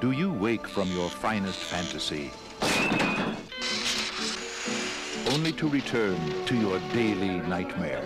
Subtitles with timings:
[0.00, 2.30] Do you wake from your finest fantasy
[5.32, 8.02] only to return to your daily nightmare?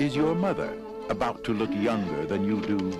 [0.00, 0.76] Is your mother
[1.08, 2.90] about to look younger than you do?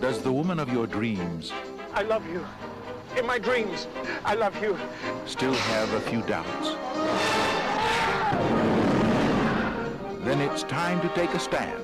[0.00, 1.52] Does the woman of your dreams
[1.92, 2.46] I love you.
[3.16, 3.88] In my dreams,
[4.24, 4.78] I love you.
[5.26, 6.70] still have a few doubts?
[10.24, 11.83] Then it's time to take a stand.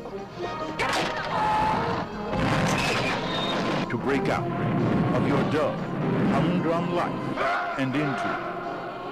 [3.90, 4.46] To break out
[5.16, 5.74] of your dull,
[6.30, 8.30] humdrum life and into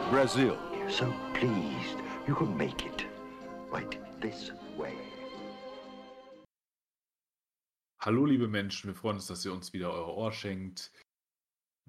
[0.08, 0.56] Brazil.
[0.88, 3.04] So pleased you could make it
[3.72, 4.94] right this way.
[8.00, 10.92] Hallo liebe Menschen, wir freuen uns, dass ihr uns wieder euer Ohr schenkt,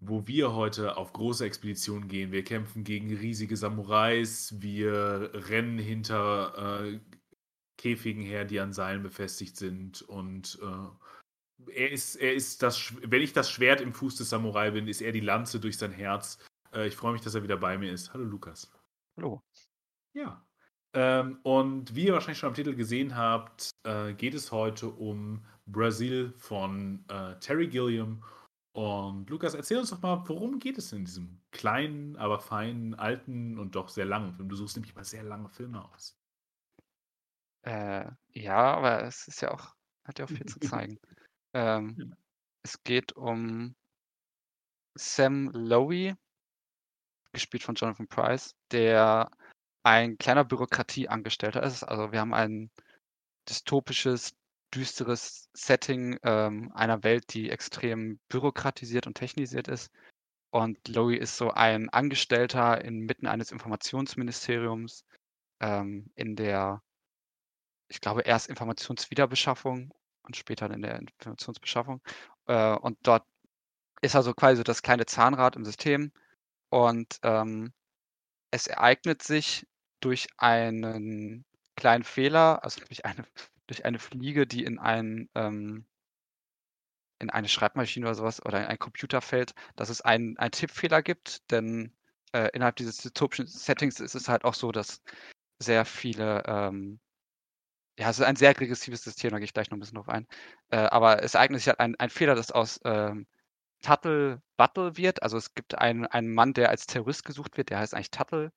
[0.01, 2.31] wo wir heute auf große Expeditionen gehen.
[2.31, 6.99] Wir kämpfen gegen riesige Samurais, wir rennen hinter äh,
[7.77, 11.05] Käfigen her, die an Seilen befestigt sind und äh,
[11.68, 15.02] er ist, er ist das, wenn ich das Schwert im Fuß des Samurai bin, ist
[15.02, 16.38] er die Lanze durch sein Herz.
[16.74, 18.13] Äh, ich freue mich, dass er wieder bei mir ist.
[18.13, 18.71] Hallo Lukas.
[19.18, 19.41] Hallo.
[20.13, 20.46] Ja.
[20.93, 25.46] Ähm, und wie ihr wahrscheinlich schon am Titel gesehen habt, äh, geht es heute um
[25.68, 28.23] Brasil von äh, Terry Gilliam.
[28.73, 33.60] Und Lukas, erzähl uns doch mal, worum geht es in diesem kleinen, aber feinen, alten
[33.60, 34.49] und doch sehr langen Film?
[34.49, 36.18] Du suchst nämlich mal sehr lange Filme aus.
[37.63, 40.98] Äh, ja, aber es ist ja auch, hat ja auch viel zu zeigen.
[41.53, 42.05] Ähm, Ja.
[42.63, 43.75] es geht um
[44.95, 46.15] Sam Lowy,
[47.31, 49.29] gespielt von Jonathan Price, der
[49.83, 51.83] ein kleiner Bürokratieangestellter ist.
[51.83, 52.70] Also wir haben ein
[53.47, 54.35] dystopisches,
[54.73, 59.91] düsteres Setting ähm, einer Welt, die extrem bürokratisiert und technisiert ist.
[60.51, 65.05] Und Lowy ist so ein Angestellter inmitten eines Informationsministeriums
[65.59, 66.81] ähm, in der,
[67.88, 72.01] ich glaube, erst Informationswiederbeschaffung und später in der Informationsbeschaffung.
[72.47, 73.25] Äh, und dort
[74.01, 76.11] ist also quasi das kleine Zahnrad im System.
[76.69, 77.73] Und ähm,
[78.51, 79.67] es ereignet sich
[79.99, 81.45] durch einen
[81.75, 83.25] kleinen Fehler, also durch eine,
[83.67, 85.85] durch eine Fliege, die in ein, ähm,
[87.19, 91.01] in eine Schreibmaschine oder sowas oder in einen Computer fällt, dass es einen, einen Tippfehler
[91.01, 91.94] gibt, denn
[92.33, 95.01] äh, innerhalb dieses dystopischen Settings ist es halt auch so, dass
[95.59, 96.99] sehr viele, ähm,
[97.99, 100.09] ja, es ist ein sehr regressives System, da gehe ich gleich noch ein bisschen drauf
[100.09, 100.27] ein,
[100.71, 103.27] äh, aber es ereignet sich halt ein, ein Fehler, das aus ähm,
[103.81, 105.23] Tuttle Buttle wird.
[105.23, 108.51] Also es gibt einen, einen Mann, der als Terrorist gesucht wird, der heißt eigentlich Tuttle.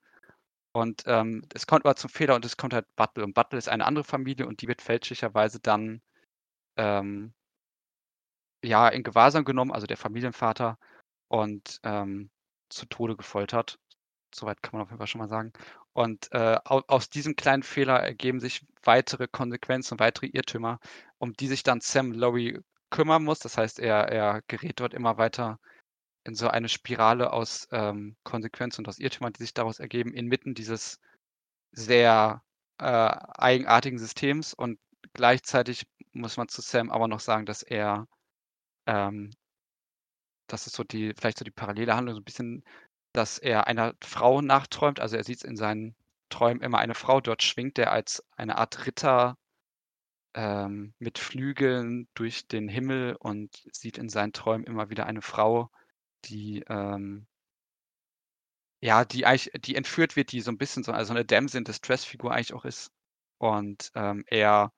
[0.73, 3.25] Und ähm, es kommt aber zum Fehler und es kommt halt Buttle.
[3.25, 6.03] Und Buttle ist eine andere Familie und die wird fälschlicherweise dann
[6.77, 7.35] ähm,
[8.65, 10.79] ja in Gewahrsam genommen, also der Familienvater,
[11.29, 12.31] und ähm,
[12.71, 13.79] zu Tode gefoltert.
[14.35, 15.53] Soweit kann man auf jeden Fall schon mal sagen.
[15.95, 20.81] Und äh, au aus diesem kleinen Fehler ergeben sich weitere Konsequenzen und weitere Irrtümer,
[21.19, 22.61] um die sich dann Sam Lowy
[22.91, 23.41] kümmern muss.
[23.41, 25.59] Das heißt, er, er gerät dort immer weiter
[26.25, 30.55] in so eine Spirale aus ähm, Konsequenzen und aus Irrtümern, die sich daraus ergeben, inmitten
[30.55, 31.01] dieses
[31.73, 32.43] sehr
[32.79, 34.55] äh, eigenartigen Systems.
[34.55, 34.79] Und
[35.15, 38.07] gleichzeitig muss man zu Sam aber noch sagen, dass er,
[38.87, 39.31] ähm,
[40.47, 42.65] das ist so die, vielleicht so die parallele Handlung, so ein bisschen,
[43.13, 45.01] dass er einer Frau nachträumt.
[45.01, 45.95] Also er sieht in seinen
[46.31, 47.21] Träumen immer eine Frau.
[47.21, 49.37] Dort schwingt er als eine Art Ritter
[50.35, 55.71] ähm, mit Flügeln durch den Himmel und sieht in seinen Träumen immer wieder eine Frau,
[56.25, 57.27] die ähm,
[58.81, 61.65] ja, die eigentlich, die entführt wird, die so ein bisschen so also eine Damsel in
[61.65, 62.91] Distress-Figur eigentlich auch ist.
[63.39, 64.73] Und ähm, er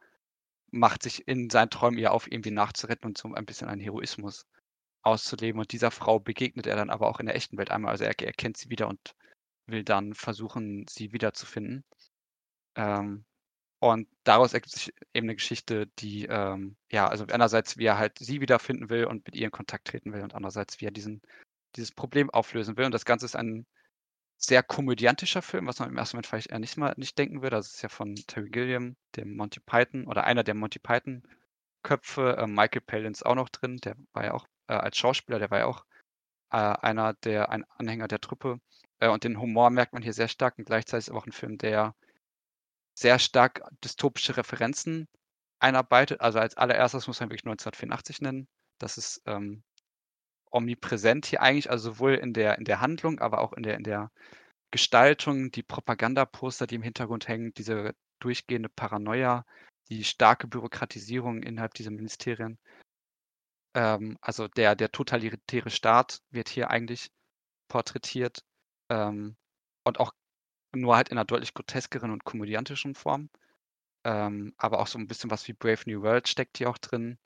[0.71, 4.47] macht sich in seinen Träumen ihr auf, irgendwie nachzuretten und so ein bisschen einen Heroismus
[5.05, 5.61] auszuleben.
[5.61, 7.93] Und dieser Frau begegnet er dann aber auch in der echten Welt einmal.
[7.93, 9.15] Also er, er kennt sie wieder und
[9.67, 11.85] will dann versuchen, sie wiederzufinden.
[12.77, 13.25] Ähm,
[13.81, 18.19] und daraus ergibt sich eben eine Geschichte, die, ähm, ja, also einerseits, wie er halt
[18.19, 21.21] sie wiederfinden will und mit ihr in Kontakt treten will und andererseits, wie er diesen,
[21.77, 22.87] dieses Problem auflösen will.
[22.87, 23.67] Und das Ganze ist ein
[24.39, 27.57] sehr komödiantischer Film, was man im ersten Moment vielleicht eher nicht mal nicht denken würde.
[27.57, 31.23] Das ist ja von Terry Gilliam, dem Monty Python oder einer der Monty Python
[31.83, 32.37] Köpfe.
[32.39, 35.51] Äh, Michael Palin ist auch noch drin, der war ja auch äh, als Schauspieler, der
[35.51, 35.85] war ja auch
[36.51, 38.61] äh, einer der, ein Anhänger der Truppe.
[39.01, 41.33] Äh, und den Humor merkt man hier sehr stark und gleichzeitig ist aber auch ein
[41.33, 41.95] Film, der
[42.95, 45.09] sehr stark dystopische Referenzen
[45.59, 46.21] einarbeitet.
[46.21, 48.49] Also als allererstes muss man wirklich 1984 nennen.
[48.79, 49.63] Das ist ähm,
[50.51, 53.85] omnipräsent hier eigentlich, also sowohl in der, in der Handlung, aber auch in der, in
[53.85, 54.11] der
[54.71, 59.45] Gestaltung, die Propagandaposter, die im Hintergrund hängen, diese durchgehende Paranoia,
[59.89, 62.59] die starke Bürokratisierung innerhalb dieser Ministerien.
[63.75, 67.11] Ähm, also der, der totalitäre Staat wird hier eigentlich
[67.69, 68.45] porträtiert
[68.91, 69.37] ähm,
[69.85, 70.13] und auch
[70.75, 73.31] nur halt in einer deutlich groteskeren und komödiantischen Form.
[74.05, 77.19] Ähm, aber auch so ein bisschen was wie Brave New World steckt hier auch drin.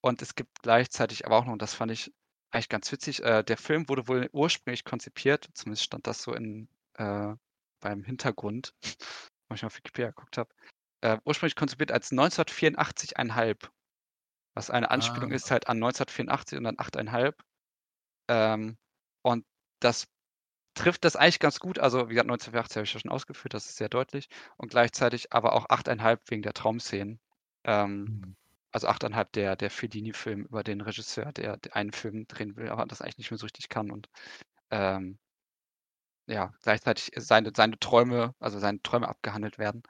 [0.00, 2.12] Und es gibt gleichzeitig aber auch noch, und das fand ich
[2.50, 6.68] eigentlich ganz witzig, äh, der Film wurde wohl ursprünglich konzipiert, zumindest stand das so in,
[6.94, 7.34] äh,
[7.80, 8.74] beim Hintergrund,
[9.48, 10.50] wo ich mal auf Wikipedia geguckt habe,
[11.00, 13.70] äh, ursprünglich konzipiert als 1984,5,
[14.54, 15.32] was eine Anspielung Ah.
[15.32, 17.36] ist halt an 1984 und dann 8,5.
[18.28, 18.78] Ähm,
[19.22, 19.46] und
[19.80, 20.06] das
[20.74, 21.78] trifft das eigentlich ganz gut.
[21.80, 24.28] Also, wie gesagt, 1984 habe ich ja schon ausgeführt, das ist sehr deutlich.
[24.58, 27.20] Und gleichzeitig aber auch 8,5 wegen der Traumszenen.
[27.64, 28.34] Ähm, Mhm.
[28.72, 32.86] also 8,5 der, der Fellini-Film über den Regisseur, der, der einen Film drehen will, aber
[32.86, 33.90] das eigentlich nicht mehr so richtig kann.
[33.92, 34.08] Und
[34.72, 35.18] ähm,
[36.26, 39.82] ja, gleichzeitig seine, seine Träume, also seine Träume abgehandelt werden.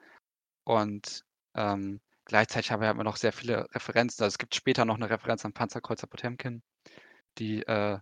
[0.64, 1.24] Und
[1.56, 4.22] ähm, gleichzeitig haben wir immer noch sehr viele Referenzen.
[4.22, 6.62] Also es gibt später noch eine Referenz an Panzerkreuzer Potemkin,
[7.38, 7.98] die äh,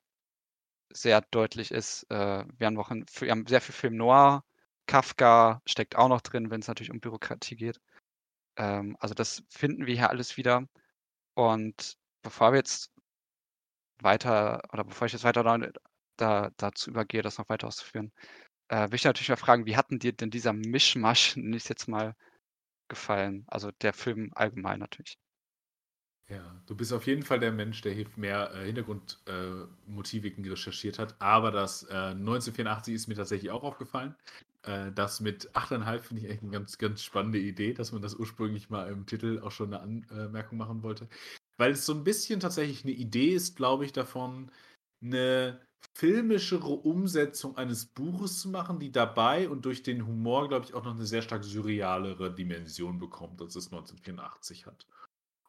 [0.92, 2.04] sehr deutlich ist.
[2.10, 4.44] Äh, wir, haben noch ein, wir haben sehr viel Film Noir.
[4.86, 7.80] Kafka steckt auch noch drin, wenn es natürlich um Bürokratie geht.
[8.56, 10.66] Ähm, also das finden wir hier alles wieder.
[11.34, 12.92] Und bevor wir jetzt
[14.00, 15.58] weiter, oder bevor ich jetzt weiter da,
[16.16, 18.12] da, dazu übergehe, das noch weiter auszuführen,
[18.68, 21.68] äh, will ich natürlich mal fragen, wie hatten dir denn dieser Mischmasch, nenne ich es
[21.68, 22.14] jetzt mal,
[22.92, 23.44] gefallen?
[23.48, 25.18] Also der Film allgemein natürlich.
[26.28, 31.14] Ja, du bist auf jeden Fall der Mensch, der hier mehr äh, Hintergrundmotiviken recherchiert hat.
[31.18, 34.14] Aber das äh, 1984 ist mir tatsächlich auch aufgefallen.
[34.62, 38.14] Äh, das mit 8,5 finde ich echt eine ganz, ganz spannende Idee, dass man das
[38.14, 41.08] ursprünglich mal im Titel auch schon eine Anmerkung machen wollte.
[41.58, 44.50] Weil es so ein bisschen tatsächlich eine Idee ist, glaube ich, davon,
[45.02, 45.60] eine
[45.94, 50.84] filmischere Umsetzung eines Buches zu machen, die dabei und durch den Humor, glaube ich, auch
[50.84, 54.86] noch eine sehr stark surrealere Dimension bekommt, als es 1984 hat.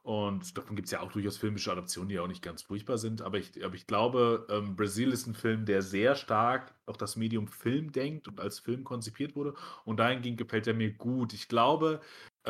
[0.04, 2.98] Und davon gibt es ja auch durchaus filmische Adaptionen, die ja auch nicht ganz furchtbar
[2.98, 3.22] sind.
[3.22, 7.16] Aber ich, aber ich glaube, ähm, Brasil ist ein Film, der sehr stark auch das
[7.16, 9.54] Medium Film denkt und als Film konzipiert wurde.
[9.86, 11.32] Und dahingehend gefällt er mir gut.
[11.32, 12.02] Ich glaube,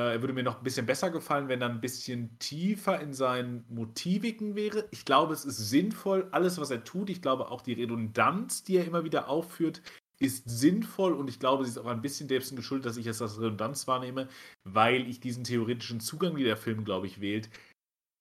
[0.01, 3.63] er würde mir noch ein bisschen besser gefallen, wenn er ein bisschen tiefer in seinen
[3.69, 4.87] Motiviken wäre.
[4.91, 7.09] Ich glaube, es ist sinnvoll, alles, was er tut.
[7.09, 9.81] Ich glaube auch die Redundanz, die er immer wieder aufführt,
[10.19, 13.21] ist sinnvoll und ich glaube, sie ist auch ein bisschen dessen geschuldet, dass ich es
[13.21, 14.29] als Redundanz wahrnehme,
[14.63, 17.49] weil ich diesen theoretischen Zugang, wie der Film, glaube ich, wählt,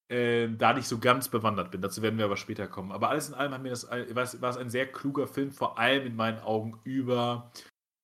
[0.08, 1.80] äh, da nicht so ganz bewandert bin.
[1.80, 2.92] Dazu werden wir aber später kommen.
[2.92, 5.52] Aber alles in allem hat mir das, war, es, war es ein sehr kluger Film,
[5.52, 7.50] vor allem in meinen Augen über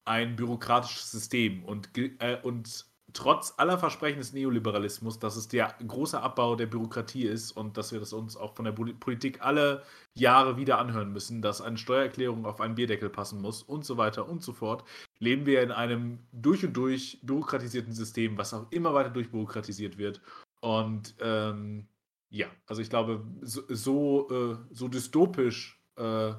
[0.06, 6.20] ein bürokratisches System und, äh, und trotz aller Versprechen des Neoliberalismus, dass es der große
[6.20, 9.82] Abbau der Bürokratie ist und dass wir das uns auch von der Politik alle
[10.14, 14.28] Jahre wieder anhören müssen, dass eine Steuererklärung auf einen Bierdeckel passen muss und so weiter
[14.28, 14.84] und so fort,
[15.18, 20.20] leben wir in einem durch und durch bürokratisierten System, was auch immer weiter durchbürokratisiert wird.
[20.60, 21.88] Und ähm,
[22.30, 26.34] ja, also ich glaube, so, so, äh, so dystopisch, äh,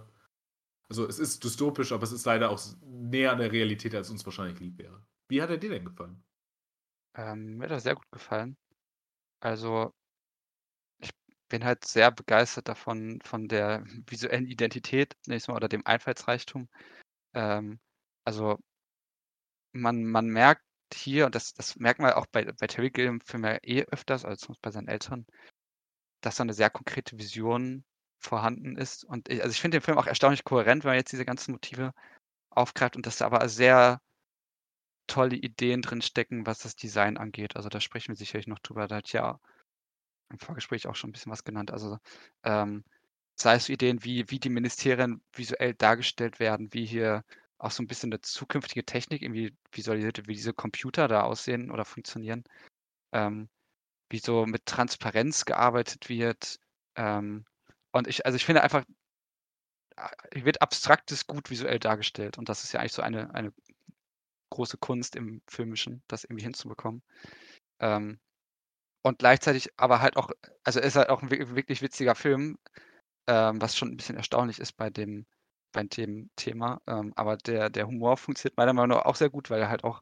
[0.89, 4.25] also es ist dystopisch, aber es ist leider auch näher an der Realität, als uns
[4.25, 5.03] wahrscheinlich lieb wäre.
[5.29, 6.23] Wie hat er dir denn gefallen?
[7.15, 8.57] Ähm, mir hat das sehr gut gefallen.
[9.41, 9.93] Also,
[10.99, 11.11] ich
[11.49, 16.69] bin halt sehr begeistert davon, von der visuellen Identität, nächstes Mal, oder dem Einfallsreichtum.
[17.35, 17.79] Ähm,
[18.25, 18.59] also,
[19.73, 20.63] man, man merkt
[20.93, 24.25] hier, und das, das merkt man auch bei, bei Terry Gilliam Film ja eh öfters,
[24.25, 25.25] als bei seinen Eltern,
[26.21, 27.83] dass da eine sehr konkrete Vision
[28.19, 29.03] vorhanden ist.
[29.05, 31.53] Und ich, also ich finde den Film auch erstaunlich kohärent, wenn man jetzt diese ganzen
[31.53, 31.93] Motive
[32.51, 34.01] aufgreift und dass da aber sehr
[35.09, 37.55] tolle Ideen drin stecken, was das Design angeht.
[37.55, 38.87] Also da sprechen wir sicherlich noch drüber.
[38.87, 39.39] Da hat ja
[40.31, 41.71] im Vorgespräch auch schon ein bisschen was genannt.
[41.71, 41.97] Also
[42.43, 42.83] ähm,
[43.35, 47.23] sei es Ideen, wie, wie die Ministerien visuell dargestellt werden, wie hier
[47.57, 51.85] auch so ein bisschen eine zukünftige Technik irgendwie visualisiert wie diese Computer da aussehen oder
[51.85, 52.43] funktionieren.
[53.11, 53.49] Ähm,
[54.09, 56.59] wie so mit Transparenz gearbeitet wird.
[56.95, 57.45] Ähm,
[57.91, 58.83] und ich, also ich finde einfach,
[60.33, 62.37] wird Abstraktes gut visuell dargestellt.
[62.37, 63.53] Und das ist ja eigentlich so eine, eine
[64.49, 67.03] große Kunst im Filmischen, das irgendwie hinzubekommen.
[67.79, 68.19] Ähm,
[69.03, 70.29] und gleichzeitig aber halt auch,
[70.63, 72.57] also ist halt auch ein wirklich witziger Film,
[73.27, 75.25] ähm, was schon ein bisschen erstaunlich ist bei dem,
[75.71, 76.81] bei dem Thema.
[76.87, 79.83] Ähm, aber der, der Humor funktioniert meiner Meinung nach auch sehr gut, weil er halt
[79.83, 80.01] auch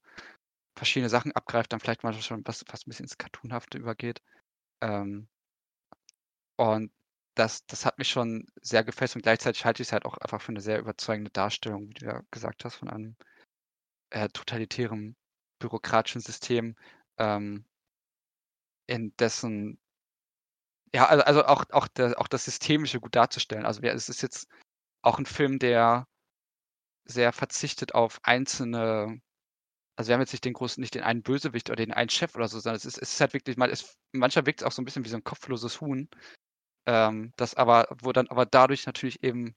[0.78, 4.22] verschiedene Sachen abgreift, dann vielleicht mal schon was, fast ein bisschen ins Cartoonhafte übergeht.
[4.82, 5.28] Ähm,
[6.58, 6.92] und
[7.36, 10.42] das, das hat mich schon sehr gefesselt und gleichzeitig halte ich es halt auch einfach
[10.42, 13.16] für eine sehr überzeugende Darstellung, wie du ja gesagt hast, von einem
[14.10, 15.16] äh, totalitären
[15.60, 16.76] bürokratischen System,
[17.18, 17.66] ähm,
[18.88, 19.80] in dessen,
[20.94, 23.66] ja, also, also auch, auch, der, auch das Systemische gut darzustellen.
[23.66, 24.48] Also es ist jetzt
[25.02, 26.08] auch ein Film, der
[27.06, 29.22] sehr verzichtet auf einzelne,
[29.96, 32.36] also wir haben jetzt nicht den großen, nicht den einen Bösewicht oder den einen Chef
[32.36, 34.72] oder so, sondern es ist, es ist halt wirklich mal, es, manchmal wirkt es auch
[34.72, 36.10] so ein bisschen wie so ein kopfloses Huhn,
[36.86, 39.56] ähm, das aber, wo dann aber dadurch natürlich eben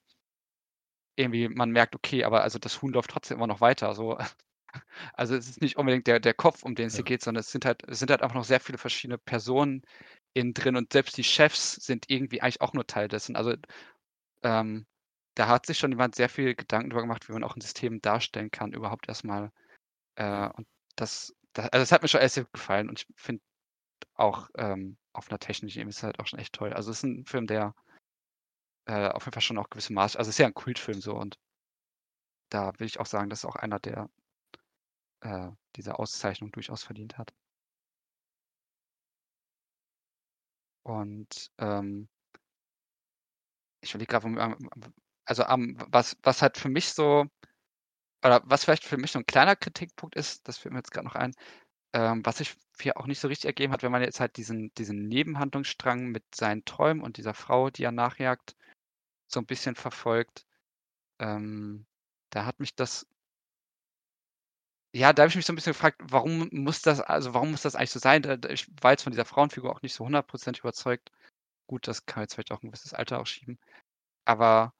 [1.16, 3.94] irgendwie man merkt, okay, aber also das Huhn läuft trotzdem immer noch weiter.
[3.94, 4.18] So.
[5.14, 7.04] Also es ist nicht unbedingt der, der Kopf, um den es hier Ja.
[7.04, 9.82] geht, sondern es sind halt, es sind halt einfach noch sehr viele verschiedene Personen,
[10.34, 13.36] innen drin und selbst die Chefs sind irgendwie eigentlich auch nur Teil dessen.
[13.36, 13.54] Also
[14.42, 14.86] ähm,
[15.34, 18.00] da hat sich schon jemand sehr viel Gedanken darüber gemacht, wie man auch ein System
[18.02, 19.52] darstellen kann, überhaupt erstmal.
[20.16, 23.42] Äh, und das, das, also das hat mir schon sehr gefallen und ich finde
[24.14, 26.72] auch ähm, auf einer technischen Ebene ist es halt auch schon echt toll.
[26.72, 27.74] Also es ist ein Film, der
[28.90, 31.14] äh, auf jeden Fall schon auch gewisse Maß, also es ist ja ein Kultfilm so
[31.14, 31.38] und
[32.50, 34.10] da will ich auch sagen, dass auch einer, der
[35.20, 37.32] äh, diese Auszeichnung durchaus verdient hat.
[40.82, 42.08] Und ähm,
[43.80, 44.56] ich überlege gerade,
[45.24, 47.26] also um, was, was halt für mich so,
[48.24, 51.06] oder was vielleicht für mich so ein kleiner Kritikpunkt ist, das fällt mir jetzt gerade
[51.06, 51.32] noch ein,
[51.94, 54.72] ähm, was sich hier auch nicht so richtig ergeben hat, wenn man jetzt halt diesen,
[54.74, 58.56] diesen Nebenhandlungsstrang mit seinen Träumen und dieser Frau, die er nachjagt,
[59.32, 60.46] so ein bisschen verfolgt.
[61.20, 61.86] Ähm,
[62.30, 63.06] da hat mich das
[64.92, 67.62] ja, da habe ich mich so ein bisschen gefragt, warum muss das also, warum muss
[67.62, 68.22] das eigentlich so sein?
[68.48, 71.12] ich war jetzt von dieser Frauenfigur auch nicht so 100% überzeugt.
[71.68, 73.58] Gut, das kann jetzt vielleicht auch ein gewisses Alter auch schieben.
[74.24, 74.74] Aber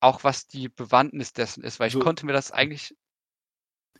[0.00, 2.96] auch was die Bewandtnis dessen ist, weil ich So konnte mir das eigentlich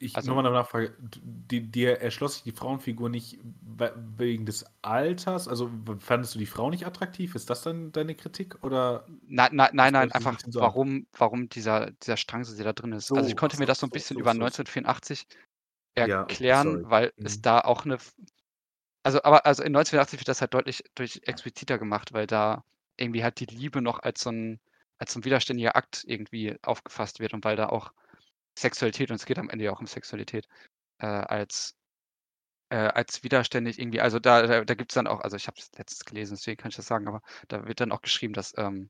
[0.00, 0.96] Ich Also nochmal eine Nachfrage.
[1.00, 3.38] Dir erschloss sich die Frauenfigur nicht
[4.16, 5.46] wegen des Alters?
[5.46, 5.70] Also,
[6.00, 7.34] fandest du die Frau nicht attraktiv?
[7.36, 11.90] Ist das dann deine Kritik oder Nei nei nein, nein, so einfach warum warum dieser
[11.92, 13.14] dieser Strang so sehr da drin ist.
[13.16, 14.64] Also, ich So, konnte mir so, das so ein so, bisschen so, über so, so.
[14.72, 15.26] 1984
[16.00, 16.86] Ja, okay, erklären, sorry.
[16.90, 17.42] weil es Mhm.
[17.42, 18.14] da auch 'ne F
[19.04, 22.64] also, aber also, in 1984 wird das halt deutlich durch expliziter gemacht, weil da
[22.98, 24.60] irgendwie halt die Liebe noch als so 'n
[24.98, 27.92] als so 'n widerständiger Akt irgendwie aufgefasst wird und weil da auch
[28.58, 30.46] Sexualität und es geht am Ende ja auch um Sexualität,
[31.00, 31.74] äh, als
[32.70, 34.00] äh, als widerständig irgendwie.
[34.00, 36.70] Also, da da da gibt's dann auch also, ich habe es letztens gelesen, deswegen kann
[36.70, 38.88] ich das sagen, aber da wird dann auch geschrieben, dass, ähm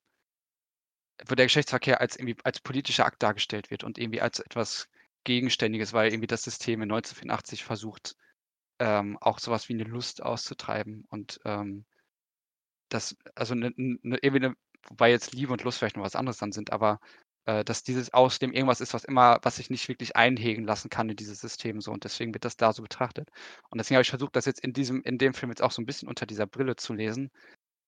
[1.29, 4.89] wo der Geschlechtsverkehr als irgendwie als politischer Akt dargestellt wird und irgendwie als etwas
[5.25, 8.17] Gegenständiges, weil irgendwie das System in 1984 versucht,
[8.81, 11.87] ähm, auch so was wie 'ne Lust auszutreiben und, ähm,
[12.91, 14.55] das also, 'ne 'ne irgendwie 'ne
[14.89, 17.01] wobei jetzt Liebe und Lust vielleicht noch was anderes dann sind, aber,
[17.47, 20.91] äh, dass dieses aus dem irgendwas ist, was immer was sich nicht wirklich einhegen lassen
[20.91, 23.31] kann in dieses System so und deswegen wird das da so betrachtet.
[23.71, 25.83] Und deswegen habe ich versucht, das jetzt in diesem in dem Film jetzt auch so
[25.83, 27.31] 'n bisschen unter dieser Brille zu lesen,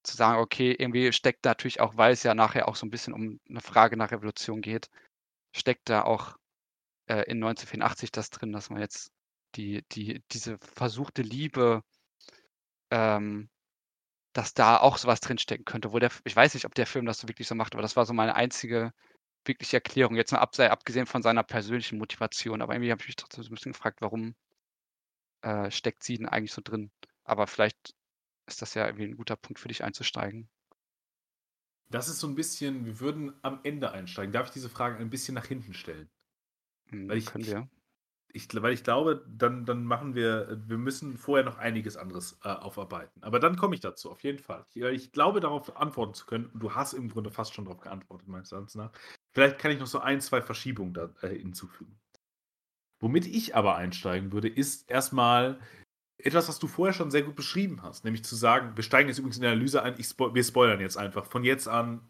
[0.04, 2.90] zu sagen: „Okay, irgendwie steckt da natürlich auch, weil es ja nachher auch so 'n
[2.90, 4.90] bisschen um 'ne Frage nach Revolution geht,
[5.56, 6.36] steckt da auch,
[7.08, 9.12] äh, in 1984 das drin, dass man jetzt
[9.56, 11.82] die die diese versuchte Liebe
[12.92, 13.48] ähm,
[14.34, 17.06] dass da auch so was drinstecken könnte, wo der ich weiß nicht, ob der Film
[17.06, 18.92] das so wirklich so macht, aber das war so meine einzige
[19.48, 23.44] wirkliche Erklärung, jetzt mal abgesehen von seiner persönlichen Motivation, aber irgendwie habe ich mich trotzdem
[23.44, 24.34] so 'n bisschen gefragt, warum
[25.44, 26.90] äh, steckt sie denn eigentlich so drin?
[27.24, 27.94] Aber vielleicht
[28.46, 30.48] ist das ja irgendwie 'n guter Punkt für dich einzusteigen.
[31.90, 34.32] Das ist so 'n bisschen wir würden am Ende einsteigen.
[34.32, 36.10] Darf ich diese Frage ein bisschen nach hinten stellen?
[36.90, 37.68] Hm, Weil ich können wir.
[38.32, 42.48] ich weil ich glaube, dann dann machen wir wir müssen vorher noch einiges anderes, äh,
[42.50, 43.22] aufarbeiten.
[43.24, 44.66] Aber dann komme ich dazu, auf jeden Fall.
[44.74, 47.64] Ich, äh ich glaube, darauf antworten zu können und du hast im Grunde fast schon
[47.66, 48.92] drauf geantwortet, meines Erachtens nach.
[49.36, 52.00] Vielleicht kann ich noch so 1, 2 Verschiebungen da, äh, hinzufügen.
[53.00, 55.60] Womit ich aber einsteigen würde, ist erst mal
[56.16, 59.18] etwas, was du vorher schon sehr gut beschrieben hast, nämlich zu sagen wir steigen jetzt
[59.18, 61.26] übrigens in die Analyse ein, spo wir spoilern jetzt einfach.
[61.26, 62.00] Von jetzt an,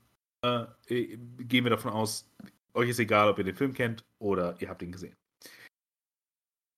[0.44, 2.32] äh, äh, gehen wir davon aus,
[2.74, 5.16] euch ist egal, ob ihr den Film kennt oder ihr habt ihn gesehen.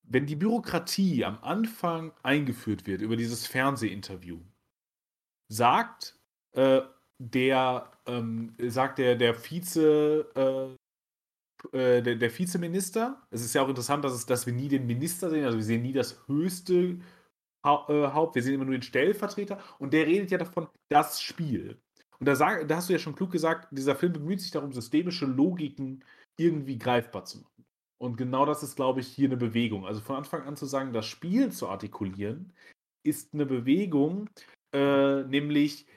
[0.01, 4.41] Wenn die Bürokratie am Anfang eingeführt wird über dieses Fernsehinterview,
[5.47, 6.17] sagt,
[6.53, 6.81] äh,
[7.19, 13.69] der, ähm, sagt der der Vize äh, äh, der der Vizeminister es ist ja auch
[13.69, 16.99] interessant, dass es dass wir nie den Minister sehen, also wir sehen nie das höchste
[17.65, 21.21] Hau äh, Haupt, wir sehen immer nur den Stellvertreter und der redet ja davon, das
[21.21, 21.79] Spiel.
[22.19, 24.73] Und da sag da hast du ja schon klug gesagt, dieser Film bemüht sich darum,
[24.73, 26.03] systemische Logiken
[26.39, 27.65] irgendwie greifbar zu machen.
[28.01, 29.85] Und genau das ist, glaube ich, hier 'ne Bewegung.
[29.87, 32.53] Also, von Anfang an zu sagen, das Spiel zu artikulieren,
[33.05, 34.29] ist 'ne Bewegung,
[34.75, 35.87] äh, nämlich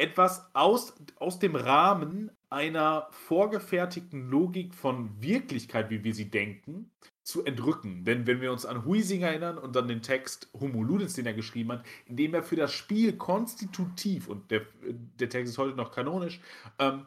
[0.00, 6.90] etwas aus aus dem Rahmen einer vorgefertigten Logik von Wirklichkeit, wie wir sie denken,
[7.22, 8.04] zu entrücken.
[8.04, 11.34] Denn wenn wir uns an Huizing erinnern und an den Text Homo Ludens, den er
[11.34, 15.76] geschrieben hat, in dem er für das Spiel konstitutiv und der der Text ist heute
[15.76, 16.40] noch kanonisch,
[16.78, 17.06] ähm,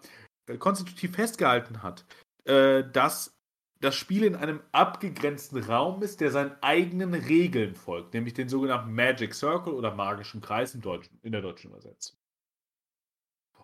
[0.60, 2.06] konstitutiv festgehalten hat,
[2.46, 3.36] äh, dass
[3.82, 8.94] das Spiel in einem abgegrenzten Raum ist, der seinen eigenen Regeln folgt, nämlich den sogenannten
[8.94, 12.18] Magic Circle oder magischen Kreis im Deutschen in der deutschen Übersetzung.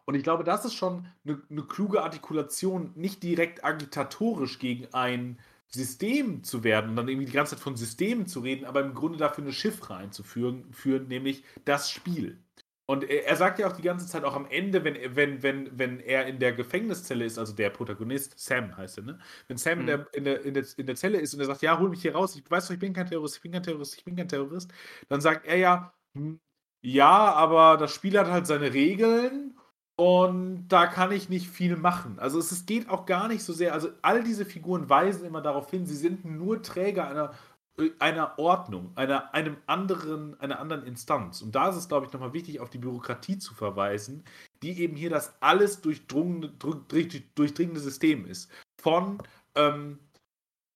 [0.10, 5.40] Und ich glaube, das ist schon 'ne 'ne kluge Artikulation, nicht direkt agitatorisch gegen ein
[5.68, 8.96] System zu werden und dann irgendwie die ganze Zeit von Systemen zu reden, aber im
[8.96, 12.40] Grunde dafür 'ne Chiffre einzuführen führen, nämlich das Spiel.
[12.88, 16.00] Und er sagt ja auch die ganze Zeit auch am Ende, wenn wenn wenn wenn
[16.00, 19.20] er in der Gefängniszelle ist, also der Protagonist, Sam heißt er, ne?
[19.48, 19.86] Wenn Sam in Mhm.
[19.86, 22.02] der in der in der in der Zelle ist und er sagt: „Ja, hol mich
[22.02, 22.36] hier raus.
[22.36, 24.72] Ich weiß doch, ich bin kein Terrorist, ich bin kein Terrorist, ich bin kein Terrorist.“
[25.08, 26.40] Dann sagt er ja: „Hm,
[26.82, 29.59] Ja, aber das Spiel hat halt seine Regeln
[30.00, 32.20] und da kann ich nicht viel machen.
[32.20, 35.42] Also es, es geht auch gar nicht so sehr, also all diese Figuren weisen immer
[35.42, 37.34] darauf hin, sie sind nur Träger einer,
[37.78, 41.42] äh, einer Ordnung, einer, einem anderen, einer anderen Instanz.
[41.42, 44.24] Und da ist es, glaube ich, nochmal wichtig, auf die Bürokratie zu verweisen,
[44.64, 48.50] die eben hier das alles durchdringende System ist.
[48.82, 49.22] Von
[49.56, 50.00] ähm,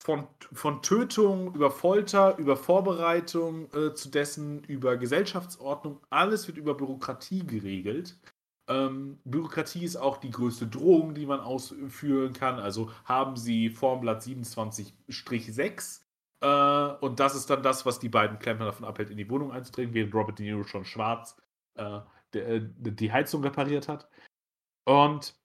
[0.03, 6.75] von, von Tötung über Folter, über Vorbereitung äh, zu dessen, über Gesellschaftsordnung, alles wird über
[6.75, 8.17] Bürokratie geregelt.
[8.69, 12.59] Ähm, Bürokratie ist auch die größte Drohung, die man ausführen kann.
[12.59, 16.01] Also haben Sie Formblatt 27-6
[16.41, 19.51] äh, und das ist dann das, was die beiden Klempner davon abhält, in die Wohnung
[19.51, 21.37] einzutreten, während Robert De Niro schon schwarz
[21.75, 21.99] äh,
[22.33, 24.09] der, äh, die Heizung repariert hat.
[24.85, 25.35] Und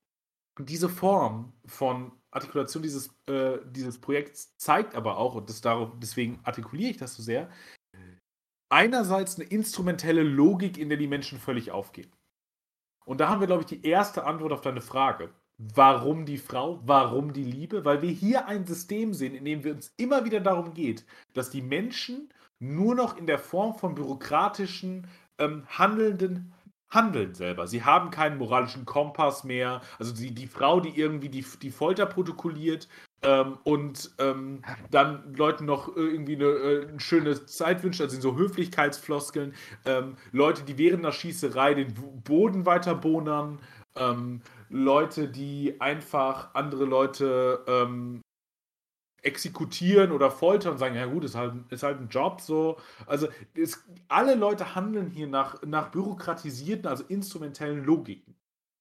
[0.58, 6.40] diese Form von Artikulation dieses, äh, dieses Projekts zeigt aber auch, und das darauf, deswegen
[6.44, 7.48] artikuliere ich das so sehr,
[8.70, 12.10] einerseits eine instrumentelle Logik, in der die Menschen völlig aufgehen.
[13.09, 15.31] Und da haben wir, glaube ich, die erste Antwort auf deine Frage.
[15.57, 16.79] Warum die Frau?
[16.85, 17.87] Warum die Liebe?
[17.87, 21.49] Weil wir hier ein System sehen, in dem wir uns immer wieder darum geht, dass
[21.49, 25.07] die Menschen nur noch in der Form von bürokratischen,
[25.38, 26.53] ähm, handelnden
[26.91, 27.67] handeln selber.
[27.67, 29.81] Sie haben keinen moralischen Kompass mehr.
[29.99, 32.88] Also die, die Frau, die irgendwie die, die Folter protokolliert
[33.22, 38.37] ähm, und ähm, dann Leuten noch irgendwie eine, äh, schöne Zeit wünscht, also in so
[38.37, 39.54] Höflichkeitsfloskeln.
[39.84, 41.94] Ähm, Leute, die während der Schießerei den
[42.25, 43.60] Boden weiter bohnern.
[43.96, 48.22] Ähm, Leute, die einfach andere Leute ähm,
[49.22, 52.78] exekutieren oder foltern und sagen, ja gut, ist halt, ist halt ein Job so.
[53.06, 58.37] Also es, alle Leute handeln hier nach, nach bürokratisierten, also instrumentellen Logiken.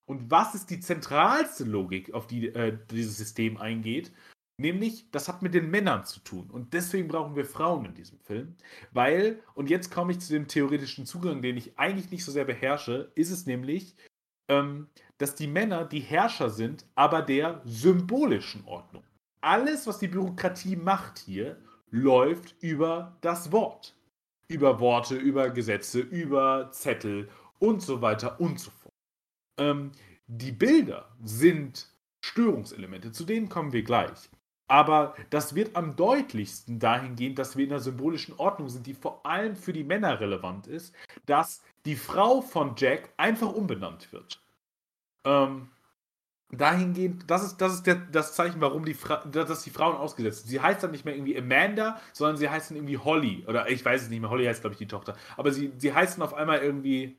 [0.07, 4.13] Und was ist die zentralste Logik, auf die äh, dieses System eingeht?
[4.59, 6.49] Nämlich, das hat mit den Männern zu tun.
[6.49, 8.55] Und deswegen brauchen wir Frauen in diesem Film.
[8.91, 12.45] Weil, und jetzt komme ich zu dem theoretischen Zugang, den ich eigentlich nicht so sehr
[12.45, 13.95] beherrsche, ist es nämlich,
[14.49, 14.87] ähm,
[15.19, 19.03] dass die Männer die Herrscher sind, aber der symbolischen Ordnung
[19.41, 21.57] alles, was die Bürokratie macht hier,
[21.89, 23.95] läuft über das Wort.
[24.49, 28.93] Über Worte, über Gesetze, über Zettel und so weiter und so fort.
[29.59, 29.91] Ähm,
[30.27, 31.89] die Bilder sind
[32.23, 34.29] Störungselemente, zu denen kommen wir gleich.
[34.67, 39.25] Aber das wird am deutlichsten dahingehend, dass wir in einer symbolischen Ordnung sind, die vor
[39.25, 40.93] allem für die Männer relevant ist,
[41.25, 44.41] dass die Frau von Jack einfach umbenannt wird.
[45.23, 45.69] Ähm,
[46.51, 50.41] dahingehend, das ist, das ist der, das Zeichen, warum die, Fra dass die Frauen ausgesetzt
[50.41, 50.49] sind.
[50.49, 53.45] Sie heißt dann nicht mehr irgendwie Amanda, sondern sie heißt dann irgendwie Holly.
[53.47, 55.15] Oder ich weiß es nicht mehr, Holly heißt, glaube ich, die Tochter.
[55.37, 57.17] Aber sie, sie heißt dann auf einmal irgendwie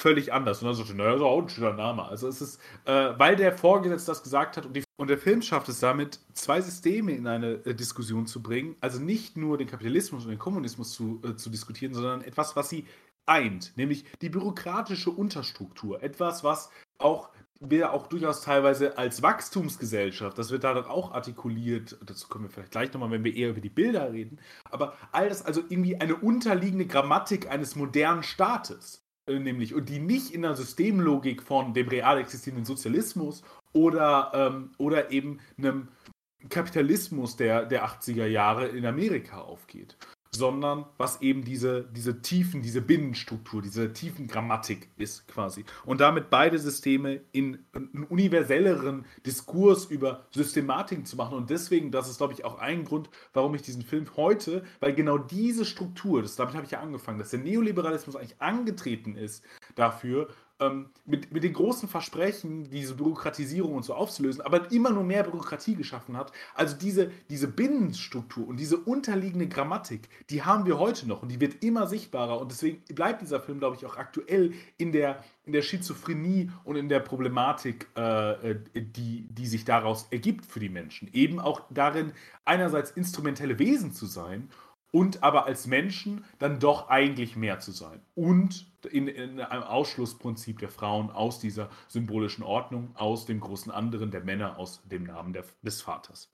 [0.00, 0.62] völlig anders.
[0.62, 2.04] Und dann so, naja, so auch ein schöner Name.
[2.04, 5.42] Also es ist, äh, weil der Vorgesetzte das gesagt hat und, die, und der Film
[5.42, 8.76] schafft es damit, zwei Systeme in eine äh, Diskussion zu bringen.
[8.80, 12.68] Also nicht nur den Kapitalismus und den Kommunismus zu, äh, zu diskutieren, sondern etwas, was
[12.68, 12.86] sie
[13.26, 16.02] eint, nämlich die bürokratische Unterstruktur.
[16.02, 21.98] Etwas, was auch wir auch durchaus teilweise als Wachstumsgesellschaft, das wird da dann auch artikuliert,
[22.02, 25.28] dazu kommen wir vielleicht gleich nochmal, wenn wir eher über die Bilder reden, aber all
[25.28, 29.04] das also irgendwie eine unterliegende Grammatik eines modernen Staates,
[29.38, 35.10] nämlich, und die nicht in der Systemlogik von dem real existierenden Sozialismus oder, ähm, oder
[35.10, 35.88] eben einem
[36.48, 39.96] Kapitalismus der, der 80er Jahre in Amerika aufgeht
[40.32, 45.64] sondern was eben diese, diese Tiefen, diese Binnenstruktur, diese tiefen Grammatik ist quasi.
[45.84, 51.36] Und damit beide Systeme in einen universelleren Diskurs über Systematiken zu machen.
[51.36, 54.94] Und deswegen, das ist, glaube ich, auch ein Grund, warum ich diesen Film heute, weil
[54.94, 59.44] genau diese Struktur, das, damit habe ich ja angefangen, dass der Neoliberalismus eigentlich angetreten ist
[59.74, 60.28] dafür,
[60.60, 65.24] ähm, mit, mit den großen Versprechen, diese Bürokratisierung und so aufzulösen, aber immer nur mehr
[65.24, 66.32] Bürokratie geschaffen hat.
[66.54, 71.40] Also diese, diese Binnenstruktur und diese unterliegende Grammatik, die haben wir heute noch und die
[71.40, 72.40] wird immer sichtbarer.
[72.40, 76.76] Und deswegen bleibt dieser Film, glaube ich, auch aktuell in der, in der Schizophrenie und
[76.76, 81.08] in der Problematik, äh, äh die, die sich daraus ergibt für die Menschen.
[81.12, 82.12] Eben auch darin,
[82.44, 84.48] einerseits instrumentelle Wesen zu sein
[84.92, 88.04] und aber als Menschen dann doch eigentlich mehr zu sein.
[88.14, 94.10] Und in, in, einem Ausschlussprinzip der Frauen aus dieser symbolischen Ordnung, aus dem großen anderen
[94.10, 96.32] der Männer, aus dem Namen der, des Vaters.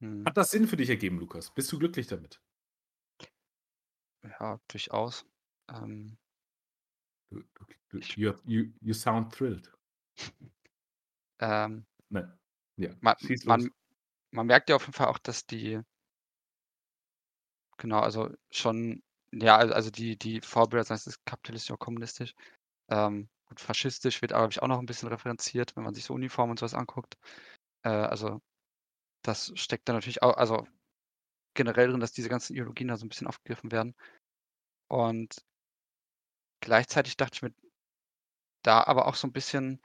[0.00, 0.24] Hm.
[0.24, 1.50] Hat das Sinn für dich ergeben, Lukas?
[1.50, 2.40] Bist du glücklich damit?
[4.22, 5.26] Ja, durchaus.
[5.68, 6.16] Ähm,
[7.30, 7.42] du,
[7.90, 9.72] du, you, you, you sound thrilled.
[11.40, 12.32] Ähm, Nein.
[12.76, 13.70] Ja, man, man,
[14.30, 15.80] man merkt ja auf jeden Fall auch, dass die
[17.78, 22.34] Genau, also schon ja, also die die Vorbilder, sei es kapitalistisch oder kommunistisch.
[22.90, 26.14] Ähm, gut, faschistisch wird, glaube ich, auch noch ein bisschen referenziert, wenn man sich so
[26.14, 27.16] Uniformen und sowas anguckt.
[27.84, 28.40] Äh, also
[29.22, 30.66] das steckt da natürlich auch also
[31.54, 33.94] generell drin, dass diese ganzen Ideologien da so ein bisschen aufgegriffen werden.
[34.88, 35.36] Und
[36.60, 37.52] gleichzeitig dachte ich mir
[38.62, 39.80] da aber auch so ein bisschen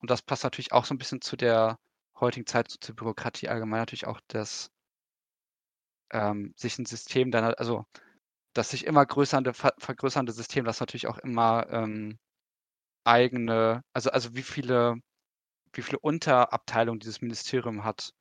[0.00, 1.78] und das passt natürlich auch so ein bisschen zu der
[2.20, 4.70] heutigen Zeit, so zur Bürokratie allgemein natürlich auch, dass
[6.14, 7.86] ähm, sich ein System dann also,
[8.54, 12.18] das sich immer größernde ver vergrößernde System, das natürlich auch immer, ähm,
[13.04, 14.96] eigene also also wie viele
[15.74, 18.12] wie viele Unterabteilungen dieses Ministerium hat,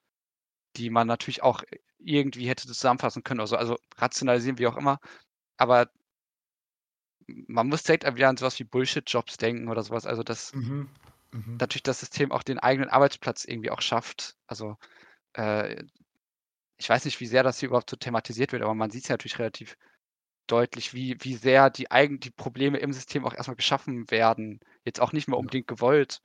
[0.78, 1.64] die man natürlich auch
[2.00, 5.00] irgendwie hätte zusammenfassen können also also rationalisieren, wie auch immer.
[5.58, 5.90] Aber
[7.28, 10.06] man muss direkt wieder an sowas wie Bullshit-Jobs denken oder sowas.
[10.06, 10.88] Also, dass Mhm.
[11.34, 11.60] Mhm.
[11.60, 14.36] natürlich das System auch den eigenen Arbeitsplatz irgendwie auch schafft.
[14.48, 14.78] Also,
[15.34, 15.84] äh,
[16.84, 19.14] ich weiß nicht, wie sehr das hier überhaupt so thematisiert wird, aber man sieht's ja
[19.16, 19.78] natürlich relativ
[20.48, 24.60] deutlich, wie wie sehr die eigen die Probleme im System auch erst mal geschaffen werden.
[24.86, 26.20] Jetzt auch nicht mehr unbedingt gewollt.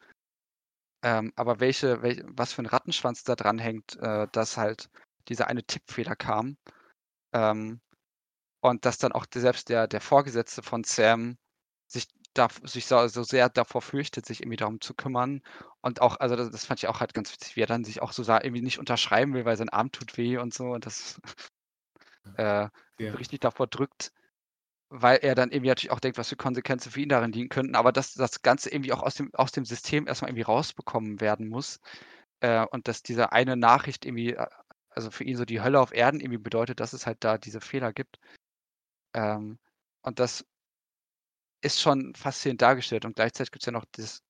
[1.05, 4.89] Ähm, aber welche welch was für 'n Rattenschwanz da dranhängt, äh, dass halt
[5.29, 6.57] dieser eine Tippfehler kam.
[7.35, 7.81] Ähm,
[8.63, 11.39] und dass dann auch selbst der der Vorgesetzte von Sam
[11.89, 15.43] sich da sich so so sehr davor fürchtet, sich irgendwie darum zu kümmern.
[15.83, 18.03] Und auch also, das das fand ich auch halt ganz witzig, wie er dann sich
[18.03, 21.21] auch so irgendwie nicht unterschreiben will, weil sein Arm tut weh und so und das
[22.37, 23.15] äh, Ja.
[23.15, 24.13] richtig davor drückt,
[24.91, 27.77] weil er dann irgendwie natürlich auch denkt, was für Konsequenzen für ihn darin liegen könnten,
[27.77, 31.21] aber dass das Ganze irgendwie auch aus dem aus dem System erst mal irgendwie rausbekommen
[31.21, 31.81] werden muss.
[32.41, 34.47] Äh, und dass diese eine Nachricht irgendwie, äh
[34.91, 37.61] also, für ihn so die Hölle auf Erden irgendwie bedeutet, dass es halt da diese
[37.61, 38.19] Fehler gibt.
[39.15, 39.59] Ähm,
[40.03, 40.45] und das
[41.63, 44.23] ist schon faszinierend dargestellt und gleichzeitig gibt's ja noch das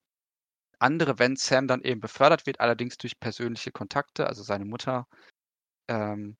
[0.80, 5.06] andere, wenn Sam dann eben befördert wird, allerdings durch persönliche Kontakte, also seine Mutter.
[5.88, 6.36] Ähm,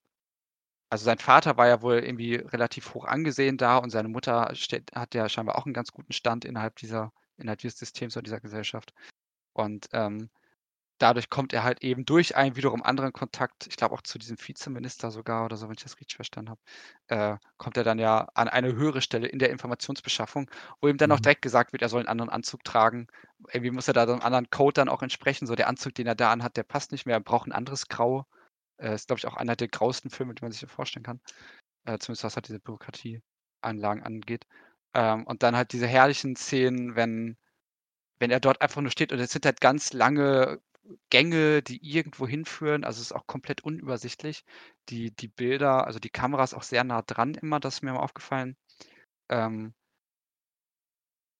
[0.90, 4.92] also, sein Vater war ja wohl irgendwie relativ hoch angesehen da und seine Mutter stellt
[4.94, 8.40] hat ja scheinbar auch 'n ganz guten Stand innerhalb dieser innerhalb dieses Systems oder dieser
[8.40, 8.94] Gesellschaft.
[9.54, 10.30] Und, ähm,
[10.98, 14.36] dadurch kommt er halt eben durch einen wiederum anderen Kontakt, ich glaube auch zu diesem
[14.38, 16.60] Vizeminister sogar oder so, wenn ich das richtig verstanden habe,
[17.08, 21.12] äh, kommt er dann ja an eine höhere Stelle in der Informationsbeschaffung, wo ihm dann
[21.12, 21.20] auch Mhm.
[21.20, 23.06] direkt gesagt wird, er soll 'n anderen Anzug tragen.
[23.52, 25.46] Irgendwie muss er da so 'nem anderen Code dann auch entsprechen.
[25.46, 27.88] So der Anzug, den er da anhat, der passt nicht mehr, er braucht 'n anderes
[27.88, 28.26] Grau.
[28.78, 31.20] Äh, ist, glaube ich, auch einer der grauesten Filme, die man sich vorstellen kann.
[31.86, 34.46] Äh, zumindest was halt diese Bürokratieanlagen angeht.
[34.94, 37.36] Ähm, und dann halt diese herrlichen Szenen, wenn
[38.20, 40.60] wenn er dort einfach nur steht und es sind halt ganz lange
[41.10, 42.84] Gänge, die irgendwo hinführen.
[42.84, 44.44] Also, es ist auch komplett unübersichtlich.
[44.90, 47.92] Die die Bilder also, die Kamera ist auch sehr nah dran immer, das ist mir
[47.92, 48.56] mal aufgefallen.
[49.30, 49.74] Ähm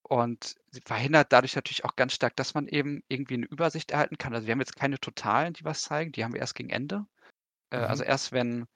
[0.07, 4.19] und sie verhindert dadurch natürlich auch ganz stark, dass man eben irgendwie 'ne Übersicht erhalten
[4.19, 4.35] kann.
[4.35, 7.07] Also, wir haben jetzt keine Totalen, die was zeigen, die haben wir erst gegen Ende.
[7.71, 8.09] Äh, also, Mhm.
[8.09, 8.67] erst wenn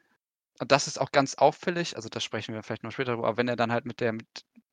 [0.62, 3.37] und das ist auch ganz auffällig, also, da sprechen wir vielleicht noch später drüber, aber
[3.38, 4.27] wenn er dann halt mit der mit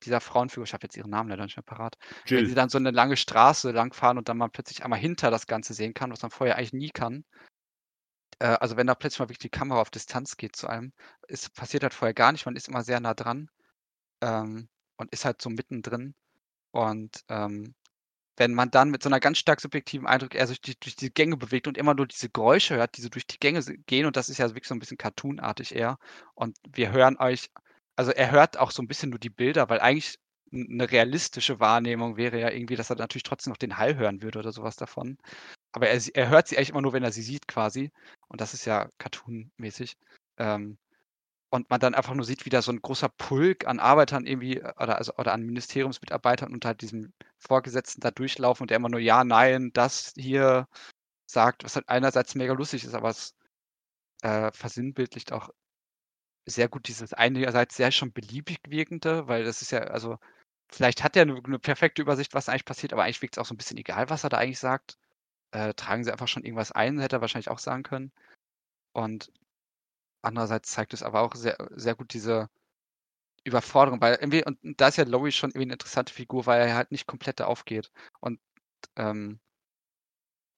[0.04, 1.96] dieser Frauenfigur ich habe jetzt ihren Namen leider nicht mehr parat.
[2.32, 2.56] Wenn sie Jill.
[2.56, 5.94] dann so 'ne lange Straße langfahren und dann mal plötzlich einmal hinter das Ganze sehen
[5.94, 7.24] kann, was man vorher eigentlich nie kann.
[8.40, 10.92] Äh, also, wenn da plötzlich mal wirklich die Kamera auf Distanz geht zu einem.
[11.28, 13.48] Es passiert halt vorher gar nicht, man ist immer sehr nah dran,
[14.22, 16.14] ähm, und ist halt so mittendrin.
[16.72, 17.74] Und, ähm,
[18.40, 21.14] wenn man dann mit so 'ner ganz stark subjektiven Eindruck er sich durch durch die
[21.14, 24.16] Gänge bewegt und immer nur diese Geräusche hört, die so durch die Gänge gehen und
[24.16, 25.98] das ist ja wirklich so 'n bisschen cartoonartig eher.
[26.36, 27.50] Und wir hören euch
[27.96, 30.16] also, er hört auch so 'n bisschen nur die Bilder, weil eigentlich
[30.52, 34.22] 'n 'ne realistische Wahrnehmung wäre ja irgendwie, dass er natürlich trotzdem noch den Hall hören
[34.22, 35.18] würde oder so was davon.
[35.72, 37.90] Aber er er hört sie eigentlich immer nur, wenn er sie sieht quasi.
[38.28, 39.96] Und das ist ja cartoonmäßig.
[40.38, 40.78] Ähm,
[41.50, 44.60] und man dann einfach nur sieht, wie da so 'n großer Pulk an Arbeitern irgendwie
[44.62, 49.24] oder also oder an Ministeriumsmitarbeitern unter diesem Vorgesetzten da durchlaufen und der immer nur „ja,
[49.24, 50.68] nein, das hier“
[51.26, 53.34] sagt, was halt einerseits mega lustig ist, aber es,
[54.22, 55.50] äh, versinnbildlicht auch
[56.46, 60.18] sehr gut dieses einerseits sehr schon beliebig wirkende, weil das ist ja also,
[60.72, 63.54] vielleicht hat er 'ne 'ne perfekte Übersicht, was eigentlich passiert, aber eigentlich wirkt's auch so
[63.54, 64.98] 'n bisschen egal, was er da eigentlich sagt.
[65.52, 68.12] Äh, tragen Sie einfach schon irgendwas ein, hätte er wahrscheinlich auch sagen können.
[68.94, 69.30] Und
[70.22, 72.48] andererseits zeigt es aber auch sehr sehr gut diese
[73.44, 76.74] Überforderung, weil irgendwie und da ist ja Laurie schon irgendwie 'ne interessante Figur, weil er
[76.76, 77.90] halt nicht komplett aufgeht.
[78.20, 78.40] Und,
[78.96, 79.38] ähm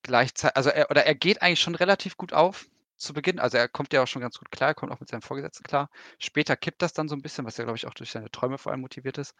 [0.04, 3.38] gleichzei also, er oder er geht eigentlich schon relativ gut auf zu Beginn.
[3.38, 5.62] Also, er kommt ja auch schon ganz gut klar, er kommt auch mit seinem Vorgesetzten
[5.64, 5.88] klar.
[6.18, 8.58] Später kippt das dann so 'n bisschen, was ja, glaube ich, auch durch seine Träume
[8.58, 9.34] vor allem motiviert ist.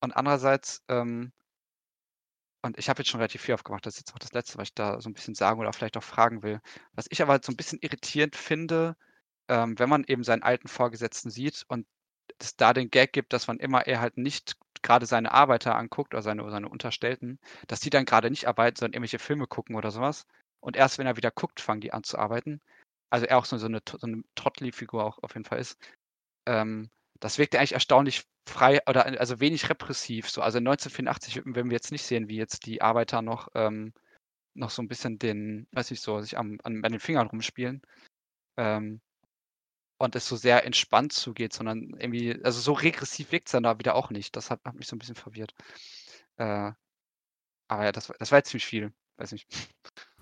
[0.00, 1.32] Und andererseits, ähm
[2.64, 4.68] und ich habe jetzt schon relativ viel aufgemacht, das ist jetzt auch das Letzte, was
[4.68, 6.60] ich da so 'n bisschen sagen oder vielleicht auch fragen will.
[6.92, 8.96] Was ich aber halt so 'n bisschen irritierend finde,
[9.50, 11.86] ähm, wenn man eben seinen alten Vorgesetzten sieht und
[12.40, 16.14] es da den Gag gibt, dass wann immer er halt nicht grade seine Arbeiter anguckt
[16.14, 19.92] oder seine seine Unterstellten, dass die dann grade nicht arbeiten, sondern irgendwelche Filme gucken oder
[19.92, 20.26] so was.
[20.60, 22.60] Und erst wenn er wieder guckt, fangen die an zu arbeiten.
[23.10, 25.78] Also, er auch so so 'ne so 'ne Trotteli-Figur auch auf jeden Fall ist.
[26.46, 30.42] Ähm, das wirkt ja eigentlich erstaunlich frei oder also, wenig repressiv so.
[30.42, 33.92] Also, 1984 würden wir jetzt nicht sehen, wie jetzt die Arbeiter noch ähm,
[34.54, 37.82] noch so 'n bisschen den weiß nicht so, sich am an an den Fingern rumspielen.
[38.58, 39.00] Ähm
[40.00, 43.78] und es so sehr entspannt zugeht, sondern irgendwie, also so regressiv wirkt es dann da
[43.78, 44.34] wieder auch nicht.
[44.34, 45.52] Das hat, hat mich so ein bisschen verwirrt.
[46.36, 46.72] Äh,
[47.68, 48.92] aber ja, das, das war jetzt ziemlich viel.
[49.18, 49.46] Weiß nicht.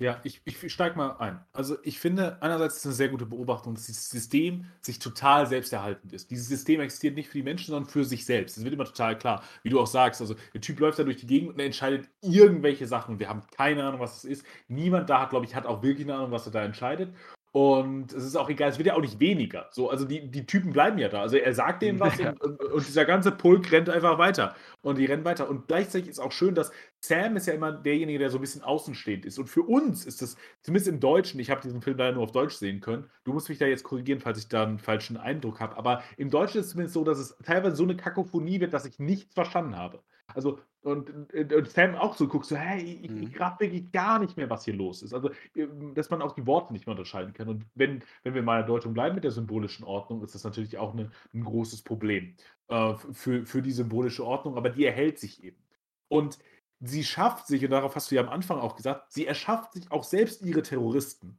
[0.00, 1.44] Ja, ich, ich steige mal ein.
[1.52, 5.46] Also ich finde, einerseits ist es eine sehr gute Beobachtung, dass dieses System sich total
[5.46, 6.32] selbsterhaltend ist.
[6.32, 8.56] Dieses System existiert nicht für die Menschen, sondern für sich selbst.
[8.56, 10.20] Das wird immer total klar, wie du auch sagst.
[10.20, 13.20] Also der Typ läuft da durch die Gegend und er entscheidet irgendwelche Sachen.
[13.20, 14.46] Wir haben keine Ahnung, was es ist.
[14.66, 17.14] Niemand da hat, glaube ich, hat auch wirklich eine Ahnung, was er da entscheidet.
[17.58, 19.66] Und es ist auch egal, es wird ja auch nicht weniger.
[19.72, 21.22] So, also die, die Typen bleiben ja da.
[21.22, 22.30] Also er sagt denen was ja.
[22.38, 24.54] und, und, dieser ganze Pulk rennt einfach weiter.
[24.80, 25.50] Und die rennen weiter.
[25.50, 28.62] Und gleichzeitig ist auch schön, dass Sam ist ja immer derjenige, der so ein bisschen
[28.62, 29.40] außenstehend ist.
[29.40, 32.30] Und für uns ist das, zumindest im Deutschen, ich habe diesen Film leider nur auf
[32.30, 33.10] Deutsch sehen können.
[33.24, 35.76] Du musst mich da jetzt korrigieren, falls ich da einen falschen Eindruck habe.
[35.76, 38.84] Aber im Deutschen ist es zumindest so, dass es teilweise so eine Kakophonie wird, dass
[38.84, 40.00] ich nichts verstanden habe.
[40.32, 43.22] Also, und, und Sam auch so guckt, so, hey, ich, mhm.
[43.24, 45.12] ich wirklich gar nicht mehr, was hier los ist.
[45.12, 47.48] Also, ähm, dass man auch die Worte nicht mehr unterscheiden kann.
[47.48, 50.44] Und wenn, wenn wir mal in der Deutung bleiben mit der symbolischen Ordnung, ist das
[50.44, 52.36] natürlich auch eine, ein großes Problem
[52.68, 55.62] äh, für, für die symbolische Ordnung, aber die erhält sich eben.
[56.08, 56.38] Und
[56.80, 59.90] sie schafft sich, und darauf hast du ja am Anfang auch gesagt, sie erschafft sich
[59.90, 61.38] auch selbst ihre Terroristen.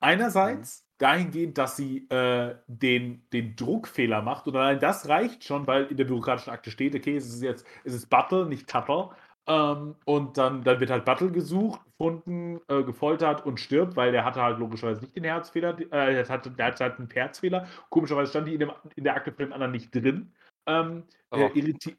[0.00, 0.87] Einerseits mhm.
[0.98, 4.46] Dahingehend, dass sie äh, den, den Druckfehler macht.
[4.46, 7.66] Und allein das reicht schon, weil in der bürokratischen Akte steht, okay, es ist jetzt,
[7.84, 9.10] es ist Battle, nicht Tuttle.
[9.46, 14.24] Ähm, und dann, dann wird halt Battle gesucht, gefunden, äh, gefoltert und stirbt, weil der
[14.24, 17.66] hatte halt logischerweise nicht den Herzfehler, äh, der, hatte, der hatte halt einen Herzfehler.
[17.88, 20.32] Komischerweise stand die in, dem, in der Akte von dem anderen nicht drin.
[20.66, 21.36] Ähm, oh.
[21.36, 21.96] äh, irriti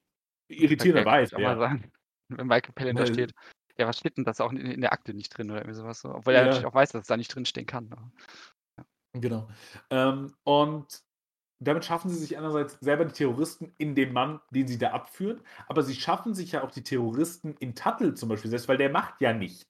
[0.48, 1.40] irritierenderweise.
[1.40, 1.78] Ja.
[2.30, 3.34] Wenn Michael Palin da steht.
[3.78, 6.02] Ja, was steht denn das auch in, in, der Akte nicht drin oder irgendwie sowas?
[6.02, 6.14] So?
[6.14, 7.90] Obwohl er natürlich auch weiß, dass es da nicht drinstehen kann.
[7.90, 8.12] Ja.
[9.14, 9.48] Genau.
[9.90, 11.04] Ähm, und
[11.60, 15.42] damit schaffen sie sich einerseits selber die Terroristen in dem Mann, den sie da abführen,
[15.68, 18.90] aber sie schaffen sich ja auch die Terroristen in Tuttle zum Beispiel selbst, weil der
[18.90, 19.68] macht ja nichts.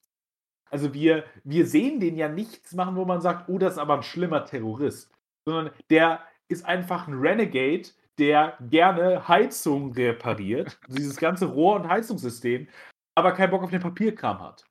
[0.69, 3.95] Also wir, wir sehen den ja nichts machen, wo man sagt, oh, das ist aber
[3.95, 5.11] ein schlimmer Terrorist.
[5.45, 12.67] Sondern der ist einfach ein Renegade, der gerne Heizung repariert, dieses ganze Rohr- und Heizungssystem,
[13.15, 14.68] aber keinen Bock auf den Papierkram hat.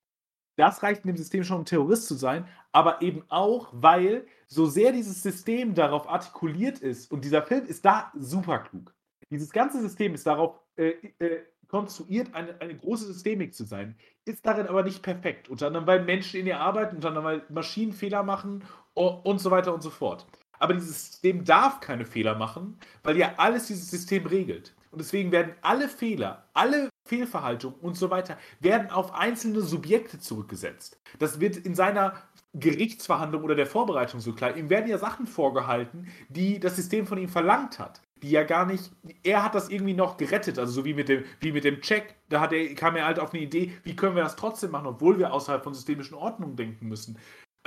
[0.58, 4.66] Das reicht in dem System schon, um Terrorist zu sein, aber eben auch, weil so
[4.66, 8.92] sehr dieses System darauf artikuliert ist, und dieser Film ist da super klug.
[9.30, 13.94] Dieses ganze System ist darauf äh, äh, konstruiert, eine, eine große Systemik zu sein,
[14.24, 15.48] ist darin aber nicht perfekt.
[15.48, 19.52] Unter anderem, weil Menschen in ihr arbeiten, unter anderem, weil Maschinen Fehler machen und so
[19.52, 20.26] weiter und so fort.
[20.58, 24.74] Aber dieses System darf keine Fehler machen, weil ja alles dieses System regelt.
[24.90, 31.00] Und deswegen werden alle Fehler, alle Fehlverhaltungen und so weiter, werden auf einzelne Subjekte zurückgesetzt.
[31.18, 32.14] Das wird in seiner
[32.54, 34.56] Gerichtsverhandlung oder der Vorbereitung so klar.
[34.56, 38.00] Ihm werden ja Sachen vorgehalten, die das System von ihm verlangt hat.
[38.22, 38.90] Die ja gar nicht,
[39.22, 42.16] er hat das irgendwie noch gerettet, also so wie mit dem, wie mit dem Check,
[42.28, 44.88] da hat er, kam er halt auf eine Idee, wie können wir das trotzdem machen,
[44.88, 47.16] obwohl wir außerhalb von systemischen Ordnungen denken müssen.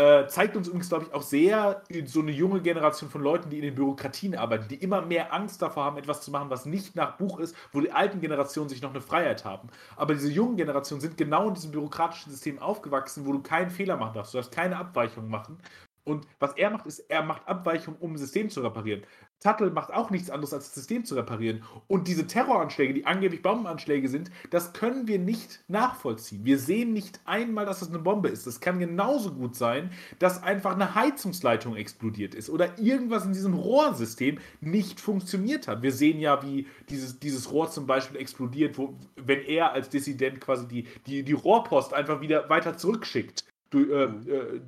[0.01, 3.57] Äh, zeigt uns übrigens, glaube ich, auch sehr so eine junge Generation von Leuten, die
[3.57, 6.95] in den Bürokratien arbeiten, die immer mehr Angst davor haben, etwas zu machen, was nicht
[6.95, 9.69] nach Buch ist, wo die alten Generationen sich noch eine Freiheit haben.
[9.95, 13.95] Aber diese jungen Generationen sind genau in diesem bürokratischen System aufgewachsen, wo du keinen Fehler
[13.95, 14.33] machen darfst.
[14.33, 15.59] Du darfst keine Abweichung machen.
[16.03, 19.03] Und was er macht, ist, er macht Abweichungen, um ein System zu reparieren.
[19.41, 21.63] Tuttle macht auch nichts anderes, als das System zu reparieren.
[21.87, 26.45] Und diese Terroranschläge, die angeblich Bombenanschläge sind, das können wir nicht nachvollziehen.
[26.45, 28.45] Wir sehen nicht einmal, dass das eine Bombe ist.
[28.45, 33.55] Es kann genauso gut sein, dass einfach eine Heizungsleitung explodiert ist oder irgendwas in diesem
[33.55, 35.81] Rohrsystem nicht funktioniert hat.
[35.81, 40.39] Wir sehen ja, wie dieses, dieses Rohr zum Beispiel explodiert, wo, wenn er als Dissident
[40.39, 43.45] quasi die, die, die Rohrpost einfach wieder weiter zurückschickt.
[43.71, 44.61] Durch, äh, äh,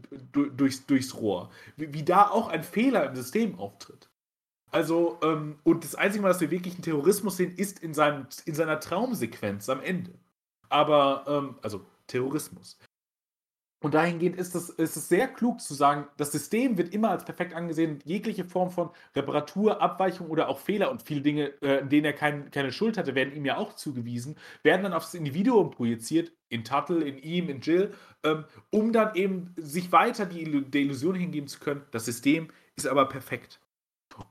[0.55, 1.51] durchs, durchs Rohr.
[1.75, 4.07] Wie, wie da auch ein Fehler im System auftritt.
[4.73, 8.25] Also, ähm, und das Einzige Mal, dass wir wirklich einen Terrorismus sehen, ist in, seinem,
[8.45, 10.12] in seiner Traumsequenz am Ende.
[10.69, 12.79] Aber, ähm, also Terrorismus.
[13.83, 17.23] Und dahingehend ist es, ist es sehr klug zu sagen, das System wird immer als
[17.23, 17.99] perfekt angesehen.
[18.03, 22.13] Jegliche Form von Reparatur, Abweichung oder auch Fehler und viele Dinge, äh, in denen er
[22.13, 26.63] kein, keine Schuld hatte, werden ihm ja auch zugewiesen, werden dann aufs Individuum projiziert, in
[26.63, 31.47] Tuttle, in ihm, in Jill, ähm, um dann eben sich weiter die, die Illusion hingeben
[31.47, 33.59] zu können, das System ist aber perfekt.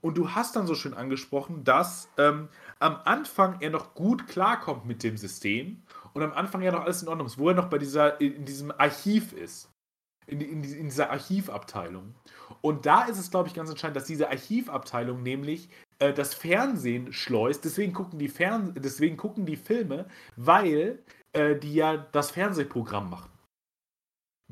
[0.01, 4.87] Und du hast dann so schön angesprochen, dass ähm, am Anfang er noch gut klarkommt
[4.87, 7.69] mit dem System und am Anfang ja noch alles in Ordnung ist, wo er noch
[7.69, 9.69] bei dieser, in diesem Archiv ist.
[10.27, 12.15] In, in, in dieser Archivabteilung.
[12.61, 15.69] Und da ist es, glaube ich, ganz entscheidend, dass diese Archivabteilung nämlich
[15.99, 17.65] äh, das Fernsehen schleust.
[17.65, 21.01] Deswegen gucken die, Fern deswegen gucken die Filme, weil
[21.33, 23.32] äh, die ja das Fernsehprogramm machen.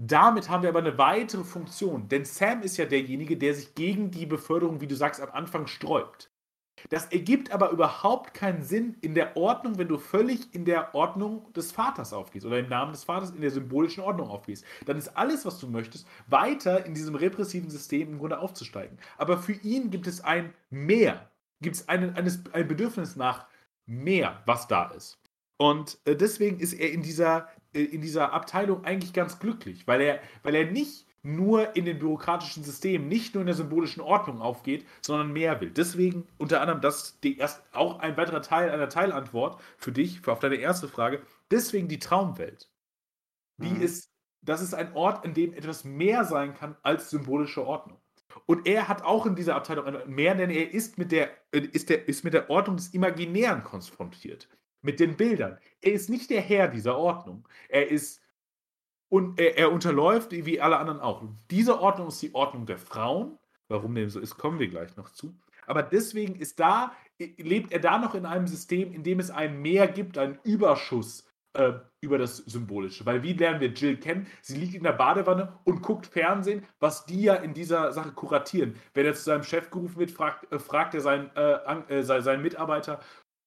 [0.03, 4.11] Damit haben wir aber eine weitere Funktion, denn Sam ist ja derjenige, der sich gegen
[4.11, 6.31] die Beförderung, wie du sagst, am Anfang sträubt.
[6.89, 11.53] Das ergibt aber überhaupt keinen Sinn in der Ordnung, wenn du völlig in der Ordnung
[11.53, 14.65] des Vaters aufgehst oder im Namen des Vaters in der symbolischen Ordnung aufgehst.
[14.87, 18.97] Dann ist alles, was du möchtest, weiter in diesem repressiven System im Grunde aufzusteigen.
[19.19, 23.45] Aber für ihn gibt es ein Mehr, gibt es ein, ein Bedürfnis nach
[23.85, 25.21] mehr, was da ist.
[25.59, 30.21] Und äh, deswegen ist er in dieser, in dieser Abteilung eigentlich ganz glücklich, weil er,
[30.43, 34.87] weil er nicht nur in den bürokratischen Systemen, nicht nur in der symbolischen Ordnung aufgeht,
[35.03, 35.71] sondern mehr will.
[35.71, 40.39] Deswegen unter anderem das erst, auch ein weiterer Teil einer Teilantwort für dich, für auf
[40.39, 41.23] deine erste Frage.
[41.51, 42.71] Deswegen die Traumwelt.
[43.59, 43.83] Die mhm.
[43.83, 48.01] ist, das ist ein Ort, in dem etwas mehr sein kann als symbolische Ordnung.
[48.47, 51.91] Und er hat auch in dieser Abteilung mehr, denn er ist mit der, äh, ist
[51.91, 54.49] der, ist mit der Ordnung des Imaginären konfrontiert.
[54.83, 55.59] Mit den Bildern.
[55.81, 57.47] Er ist nicht der Herr dieser Ordnung.
[57.69, 58.23] Er ist
[59.11, 61.23] und er, er, unterläuft, wie alle anderen auch.
[61.51, 63.39] Diese Ordnung ist die Ordnung der Frauen.
[63.69, 65.35] Warum dem so ist, kommen wir gleich noch zu.
[65.67, 69.61] Aber deswegen ist da, lebt er da noch in einem System, in dem es ein
[69.61, 73.05] Mehr gibt, einen Überschuss äh, über das Symbolische.
[73.07, 74.27] Weil wie lernen wir Jill kennen?
[74.41, 78.77] Sie liegt in der Badewanne und guckt Fernsehen, was die ja in dieser Sache kuratieren.
[78.95, 82.43] Wenn er zu seinem Chef gerufen wird, fragt, äh, fragt er seinen, äh, äh, seinen
[82.43, 83.01] Mitarbeiter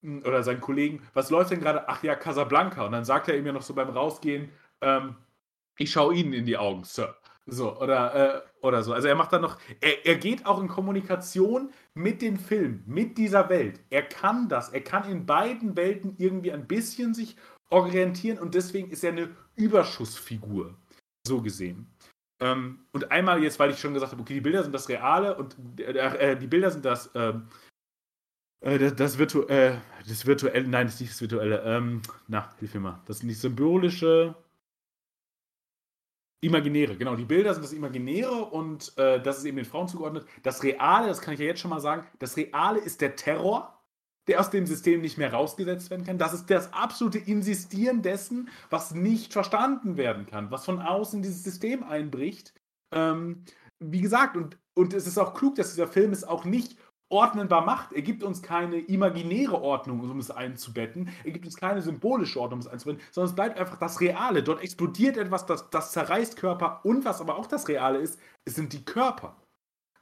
[0.03, 1.87] oder seinen Kollegen, was läuft denn gerade?
[1.87, 2.85] Ach ja, Casablanca.
[2.85, 4.49] Und dann sagt er ihm ja noch so beim Rausgehen,
[4.81, 5.15] ähm,
[5.77, 7.15] ich schaue Ihnen in die Augen, Sir.
[7.45, 8.93] So, oder, äh, oder so.
[8.93, 13.17] Also er macht dann noch, er, er geht auch in Kommunikation mit den Filmen, mit
[13.17, 13.81] dieser Welt.
[13.89, 17.35] Er kann das, er kann in beiden Welten irgendwie ein bisschen sich
[17.69, 20.77] orientieren und deswegen ist er eine Überschussfigur,
[21.27, 21.87] so gesehen.
[22.39, 25.35] Ähm, und einmal jetzt, weil ich schon gesagt habe, okay, die Bilder sind das Reale
[25.35, 27.47] und äh, äh die Bilder sind das, ähm,
[28.63, 32.49] äh, das, das, Virtu äh, das virtuelle, nein, das ist nicht das virtuelle, ähm, na,
[32.59, 34.35] hilf mir mal, das sind die symbolische,
[36.43, 37.15] Imaginäre, genau.
[37.15, 40.25] Die Bilder sind das Imaginäre und äh, das ist eben den Frauen zugeordnet.
[40.43, 43.81] Das Reale, das kann ich ja jetzt schon mal sagen, das Reale ist der Terror,
[44.27, 46.17] der aus dem System nicht mehr rausgesetzt werden kann.
[46.17, 51.23] Das ist das absolute Insistieren dessen, was nicht verstanden werden kann, was von außen in
[51.23, 52.53] dieses System einbricht.
[52.91, 53.45] Ähm,
[53.79, 56.77] wie gesagt, und, und es ist auch klug, dass dieser Film es auch nicht
[57.09, 57.93] ordnenbar macht.
[57.93, 61.09] Er gibt uns keine imaginäre Ordnung, um es einzubetten.
[61.23, 64.43] Er gibt uns keine symbolische Ordnung, um es einzubetten, sondern es bleibt einfach das Reale.
[64.43, 66.81] Dort explodiert etwas, das, das zerreißt Körper.
[66.83, 69.37] Und was aber auch das Reale ist, es sind die Körper.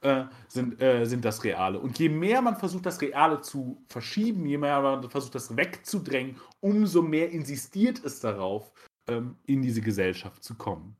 [0.00, 1.78] Äh, sind, äh, sind das Reale.
[1.78, 6.40] Und je mehr man versucht, das Reale zu verschieben, je mehr man versucht, das wegzudrängen,
[6.58, 8.72] umso mehr insistiert es darauf,
[9.06, 10.96] ähm, in diese Gesellschaft zu kommen.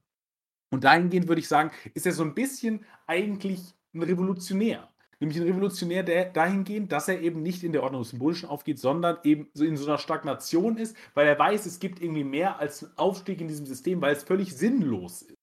[0.70, 4.88] Und dahingehend würde ich sagen, ist er so ein bisschen eigentlich ein Revolutionär.
[5.22, 8.80] Nämlich ein Revolutionär der, dahingehend, dass er eben nicht in der Ordnung des Symbolischen aufgeht,
[8.80, 12.58] sondern eben so in so einer Stagnation ist, weil er weiß, es gibt irgendwie mehr
[12.58, 15.36] als einen Aufstieg in diesem System, weil es völlig sinnlos ist,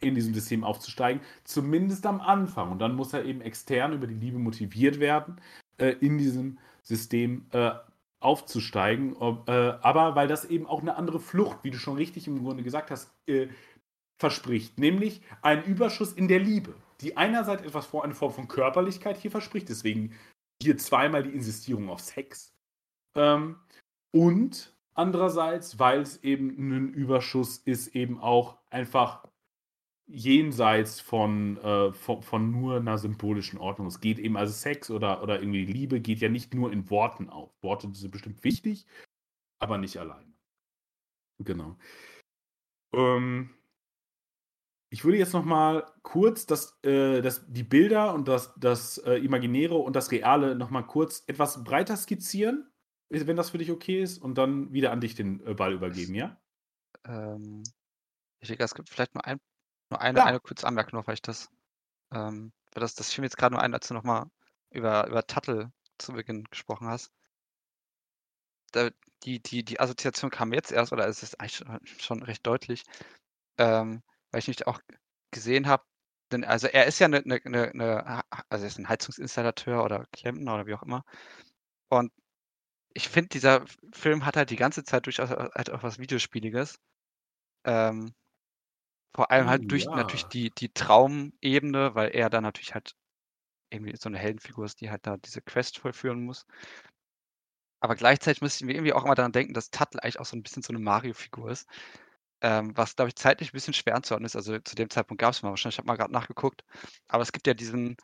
[0.00, 2.70] in diesem System aufzusteigen, zumindest am Anfang.
[2.70, 5.40] Und dann muss er eben extern über die Liebe motiviert werden,
[5.78, 7.72] äh, in diesem System äh,
[8.20, 9.16] aufzusteigen.
[9.16, 12.62] Äh, aber weil das eben auch eine andere Flucht, wie du schon richtig im Grunde
[12.62, 13.48] gesagt hast, äh,
[14.16, 19.16] verspricht, nämlich einen Überschuss in der Liebe die einerseits etwas vor eine Form von Körperlichkeit
[19.16, 20.14] hier verspricht, deswegen
[20.62, 22.52] hier zweimal die Insistierung auf Sex.
[23.16, 23.60] Ähm,
[24.12, 29.24] und andererseits, weil es eben ein Überschuss ist, eben auch einfach
[30.08, 33.88] jenseits von, äh, von, von, nur einer symbolischen Ordnung.
[33.88, 37.28] Es geht eben, also Sex oder, oder irgendwie Liebe geht ja nicht nur in Worten
[37.28, 37.52] auf.
[37.62, 38.86] Worte sind bestimmt wichtig,
[39.58, 40.34] aber nicht allein.
[41.38, 41.76] Genau.
[42.94, 43.50] Ähm,
[44.90, 49.16] ich würde jetzt noch mal kurz das, äh, das, die Bilder und das, das äh,
[49.16, 52.70] Imaginäre und das Reale noch mal kurz etwas breiter skizzieren,
[53.10, 56.14] wenn das für dich okay ist, und dann wieder an dich den äh, Ball übergeben,
[56.14, 56.40] ja?
[57.04, 57.62] Ähm,
[58.40, 59.40] ich denke, es gibt vielleicht nur, ein,
[59.90, 61.50] nur eine, eine kurze Anmerkung noch, weil ich das,
[62.12, 64.30] ähm, das, das fiel mir jetzt gerade nur ein, als du noch mal
[64.70, 67.10] über, über Tuttle zu Beginn gesprochen hast.
[68.72, 68.90] Da,
[69.24, 71.64] die, die, die Assoziation kam jetzt erst, oder ist es eigentlich
[72.00, 72.84] schon recht deutlich.
[73.56, 74.80] Ähm, weil ich nicht auch
[75.32, 75.84] gesehen habe,
[76.32, 80.06] denn also er ist ja eine, eine, eine, 'ne also er ist ein Heizungsinstallateur oder
[80.12, 81.04] Klempner oder wie auch immer.
[81.90, 82.12] Und
[82.94, 83.64] ich finde, dieser
[83.94, 86.78] Film hat halt die ganze Zeit durchaus halt auch was Videospieliges.
[87.66, 88.14] Ähm,
[89.14, 90.28] vor allem halt Oh durch natürlich ja.
[90.28, 92.92] die die Traumebene, weil er dann natürlich halt
[93.70, 96.46] irgendwie so eine Heldenfigur ist, die halt da diese Quest vollführen muss.
[97.80, 100.36] Aber gleichzeitig muss ich mir irgendwie auch immer daran denken, dass Tuttle eigentlich auch so
[100.36, 101.68] ein bisschen so eine Mario-Figur ist.
[102.42, 104.36] Ähm, was, glaube ich, zeitlich ein bisschen schwer anzuordnen ist.
[104.36, 106.64] Also zu dem Zeitpunkt gab es mal wahrscheinlich, ich habe mal gerade nachgeguckt.
[107.08, 107.96] Aber es gibt ja diesen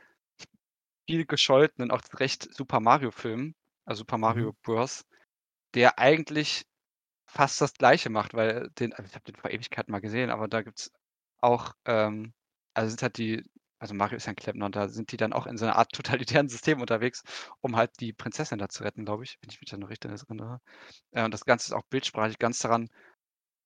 [1.08, 3.54] viel gescholtenen, auch recht Super Mario-Film,
[3.84, 4.56] also Super Mario Mhm.
[4.62, 5.04] Bros.,
[5.74, 6.66] der eigentlich
[7.26, 10.48] fast das Gleiche macht, weil den, also ich habe den vor Ewigkeiten mal gesehen, aber
[10.48, 10.92] da gibt es
[11.40, 12.34] auch, ähm,
[12.74, 13.44] also sind halt die,
[13.80, 15.76] also Mario ist ja ein Klempner und da sind die dann auch in so einer
[15.76, 17.22] Art totalitären System unterwegs,
[17.62, 20.10] um halt die Prinzessin da zu retten, glaube ich, wenn ich mich da noch richtig
[20.12, 20.60] erinnere.
[21.12, 22.90] Äh, und das Ganze ist auch bildsprachlich ganz daran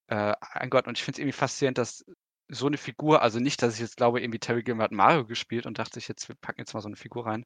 [0.08, 0.88] äh, eingeordnet.
[0.90, 2.04] Und ich finde es irgendwie faszinierend, dass
[2.50, 5.66] so eine Figur, also nicht, dass ich jetzt glaube, irgendwie Terry Gilliam hat Mario gespielt
[5.66, 7.44] und dachte ich jetzt, wir packen jetzt mal so eine Figur rein.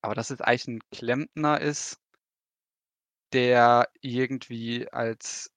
[0.00, 1.98] Aber dass es eigentlich ein Klempner ist,
[3.32, 5.50] der irgendwie als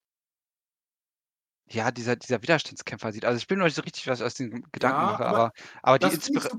[1.68, 3.26] ja, dieser, dieser Widerstandskämpfer sieht.
[3.26, 5.26] Also ich bin noch nicht so richtig, was ich aus den Gedanken Ja, mache, aber
[5.26, 5.52] aber,
[5.82, 6.50] aber die, Inspira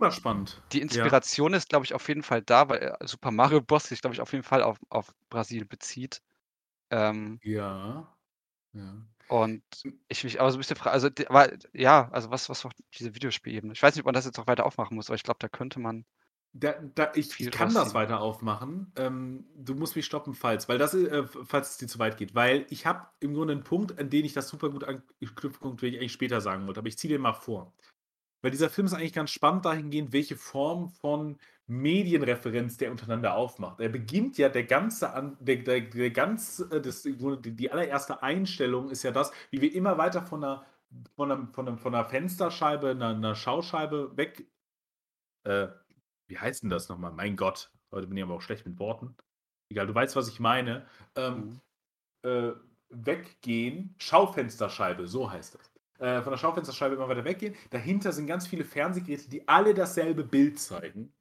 [0.73, 1.13] die Ja.
[1.13, 3.85] Inspiration ist, glaube ich, auf jeden Fall da, weil äh, Super Mario Bros.
[3.89, 6.23] sich, glaube ich, auf jeden Fall auf, auf Brasil bezieht.
[6.91, 8.15] Ähm, Ja.
[8.75, 9.07] Ja.
[9.29, 9.63] Und
[10.09, 13.15] ich mich aber so ein bisschen frage, also aber ja, also was, was auch diese
[13.15, 13.73] Videospielebene.
[13.73, 15.49] Ich weiß nicht, ob man das jetzt noch weiter aufmachen muss, aber ich glaube, da
[15.49, 16.05] könnte man
[16.53, 18.91] Da, da, ich, ich kann das weiter aufmachen.
[18.97, 22.35] Ähm, du musst mich stoppen, falls, weil das, äh, falls es dir zu weit geht.
[22.35, 25.85] Weil ich habe im Grunde einen Punkt, an den ich das super gut anknüpfen konnte,
[25.85, 26.81] den ich eigentlich später sagen wollte.
[26.81, 27.75] Aber ich ziehe den mal vor.
[28.43, 33.81] Weil dieser Film ist eigentlich ganz spannend dahingehend, welche Form von Medienreferenz der untereinander aufmacht.
[33.81, 38.91] Er beginnt ja der ganze, an, der, der, der ganze, äh, das, die allererste Einstellung
[38.91, 40.65] ist ja das, wie wir immer weiter von einer,
[41.17, 44.47] von einer, von einer, von einer Fensterscheibe, einer, einer Schauscheibe weg,
[45.45, 45.69] äh,
[46.29, 47.13] wie heißt denn das nochmal?
[47.13, 49.17] Mein Gott, heute bin ich aber auch schlecht mit Worten.
[49.71, 50.87] Egal, du weißt, was ich meine.
[51.17, 51.61] Ähm,
[52.25, 52.31] Mhm.
[52.31, 52.53] äh,
[52.91, 55.73] weggehen, Schaufensterscheibe, so heißt das.
[55.99, 57.55] Äh, von der Schaufensterscheibe immer weiter weggehen.
[57.71, 61.13] Dahinter sind ganz viele Fernsehgeräte, die alle dasselbe Bild zeigen.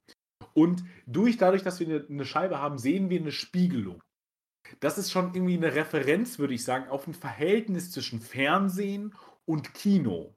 [0.56, 4.02] Und durch, dadurch, dass wir eine, Scheibe haben, sehen wir eine Spiegelung.
[4.80, 9.74] Das ist schon irgendwie eine Referenz, würde ich sagen, auf ein Verhältnis zwischen Fernsehen und
[9.74, 10.34] Kino.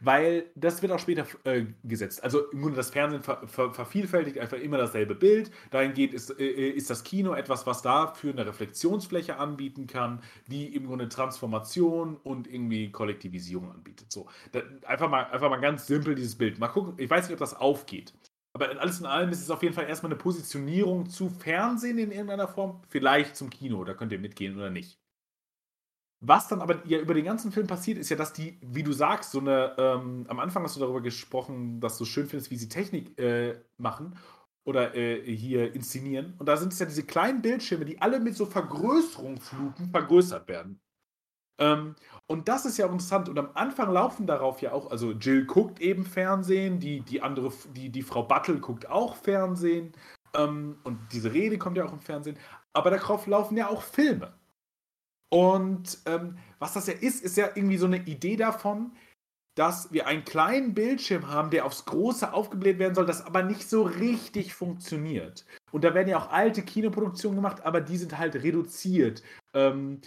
[0.00, 2.24] Weil das wird auch später äh, gesetzt.
[2.24, 5.50] Also im Grunde das Fernsehen ver ver vervielfältigt einfach immer dasselbe Bild.
[5.70, 10.86] Dahingehend ist, äh, ist das Kino etwas, was dafür eine Reflexionsfläche anbieten kann, die im
[10.86, 14.10] Grunde Transformation und irgendwie Kollektivisierung anbietet.
[14.10, 16.58] So, da, einfach, mal, einfach mal ganz simpel dieses Bild.
[16.58, 18.14] Mal gucken, ich weiß nicht, ob das aufgeht.
[18.52, 22.10] Aber alles in allem ist es auf jeden Fall erstmal eine Positionierung zu Fernsehen in
[22.10, 24.98] irgendeiner Form, vielleicht zum Kino, da könnt ihr mitgehen oder nicht.
[26.20, 28.92] Was dann aber ja über den ganzen Film passiert, ist ja, dass die, wie du
[28.92, 32.56] sagst, so eine, ähm, am Anfang hast du darüber gesprochen, dass du schön findest, wie
[32.56, 34.18] sie Technik äh, machen
[34.64, 36.34] oder äh, hier inszenieren.
[36.38, 40.80] Und da sind es ja diese kleinen Bildschirme, die alle mit so Vergrößerungslupen vergrößert werden.
[41.58, 41.94] Ähm,
[42.26, 43.28] und das ist ja auch interessant.
[43.28, 47.52] Und am Anfang laufen darauf ja auch, also Jill guckt eben Fernsehen, die, die andere,
[47.74, 49.92] die, die Frau Battle guckt auch Fernsehen.
[50.34, 52.38] Ähm, und diese Rede kommt ja auch im Fernsehen.
[52.72, 54.34] Aber darauf laufen ja auch Filme.
[55.30, 58.92] Und ähm, was das ja ist, ist ja irgendwie so eine Idee davon,
[59.58, 63.68] dass wir einen kleinen Bildschirm haben, der aufs Große aufgebläht werden soll, das aber nicht
[63.68, 65.44] so richtig funktioniert.
[65.72, 69.22] Und da werden ja auch alte Kinoproduktionen gemacht, aber die sind halt reduziert.
[69.54, 70.00] Ähm,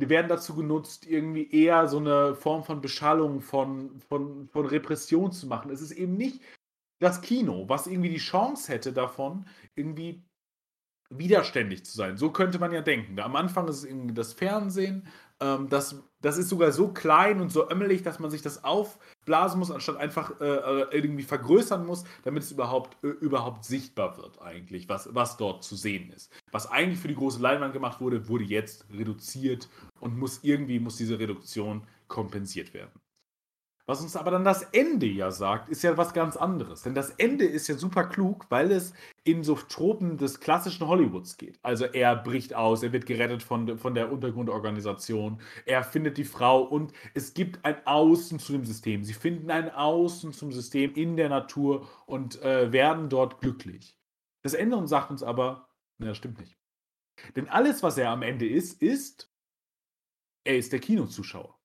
[0.00, 5.46] werden dazu genutzt, irgendwie eher so eine Form von Beschallung, von, von, von Repression zu
[5.46, 5.70] machen.
[5.70, 6.42] Es ist eben nicht
[6.98, 10.24] das Kino, was irgendwie die Chance hätte davon, irgendwie
[11.10, 12.16] widerständig zu sein.
[12.16, 13.18] So könnte man ja denken.
[13.20, 15.06] Am Anfang ist es irgendwie das Fernsehen.
[15.40, 19.58] Ähm, das, das ist sogar so klein und so ömmelig, dass man sich das aufblasen
[19.58, 24.88] muss, anstatt einfach äh, irgendwie vergrößern muss, damit es überhaupt, äh, überhaupt sichtbar wird, eigentlich,
[24.88, 26.32] was, was dort zu sehen ist.
[26.52, 29.68] Was eigentlich für die große Leinwand gemacht wurde, wurde jetzt reduziert
[30.00, 32.92] und muss irgendwie muss diese Reduktion kompensiert werden.
[33.88, 36.82] Was uns aber dann das Ende ja sagt, ist ja was ganz anderes.
[36.82, 41.36] Denn das Ende ist ja super klug, weil es in so Tropen des klassischen Hollywoods
[41.36, 41.60] geht.
[41.62, 46.62] Also er bricht aus, er wird gerettet von, von der Untergrundorganisation, er findet die Frau
[46.62, 49.04] und es gibt ein Außen zu dem System.
[49.04, 53.96] Sie finden ein Außen zum System in der Natur und äh, werden dort glücklich.
[54.42, 55.68] Das Ende sagt uns aber,
[55.98, 56.58] na, das stimmt nicht.
[57.36, 59.32] Denn alles, was er am Ende ist, ist,
[60.44, 61.55] er ist der Kinozuschauer.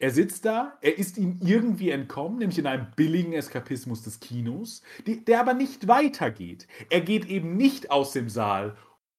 [0.00, 4.82] Er sitzt da, er ist ihm irgendwie entkommen, nämlich in einem billigen Eskapismus des Kinos,
[5.06, 6.68] die, der aber nicht weitergeht.
[6.88, 8.76] Er geht eben nicht aus dem Saal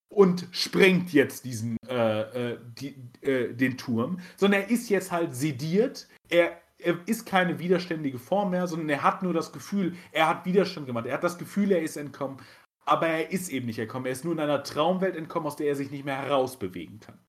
[0.08, 5.36] und sprengt jetzt diesen, äh, äh, die, äh, den Turm, sondern er ist jetzt halt
[5.36, 6.08] sediert.
[6.30, 10.46] Er, er ist keine widerständige Form mehr, sondern er hat nur das Gefühl, er hat
[10.46, 11.06] Widerstand gemacht.
[11.06, 12.38] Er hat das Gefühl, er ist entkommen,
[12.86, 14.06] aber er ist eben nicht entkommen.
[14.06, 17.20] Er ist nur in einer Traumwelt entkommen, aus der er sich nicht mehr herausbewegen kann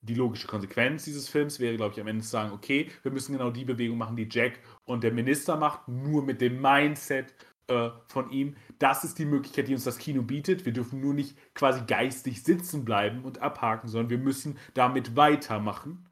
[0.00, 3.32] die logische Konsequenz dieses Films wäre, glaube ich, am Ende zu sagen, okay, wir müssen
[3.32, 7.34] genau die Bewegung machen, die Jack und der Minister macht, nur mit dem Mindset
[7.68, 8.56] äh, von ihm.
[8.78, 10.64] Das ist die Möglichkeit, die uns das Kino bietet.
[10.64, 16.06] Wir dürfen nur nicht quasi geistig sitzen bleiben und abhaken, sondern wir müssen damit weitermachen.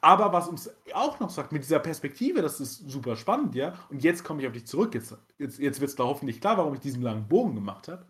[0.00, 3.74] Aber was uns auch noch sagt, mit dieser Perspektive, das ist super spannend, ja.
[3.90, 4.94] Und jetzt komme ich auf dich zurück.
[4.94, 8.04] Jetzt, jetzt, jetzt wird es da hoffentlich klar, warum ich diesen langen Bogen gemacht habe.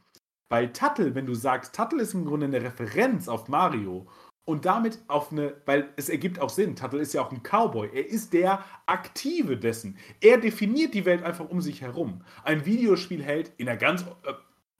[0.48, 4.08] Weil Tuttle, wenn du sagst, Tuttle ist im Grunde eine Referenz auf Mario
[4.48, 7.90] und damit auf eine, weil es ergibt auch Sinn, Tuttle ist ja auch ein Cowboy,
[7.92, 9.98] er ist der Aktive dessen.
[10.22, 12.22] Er definiert die Welt einfach um sich herum.
[12.44, 14.32] Ein Videospielheld in einer ganz, äh,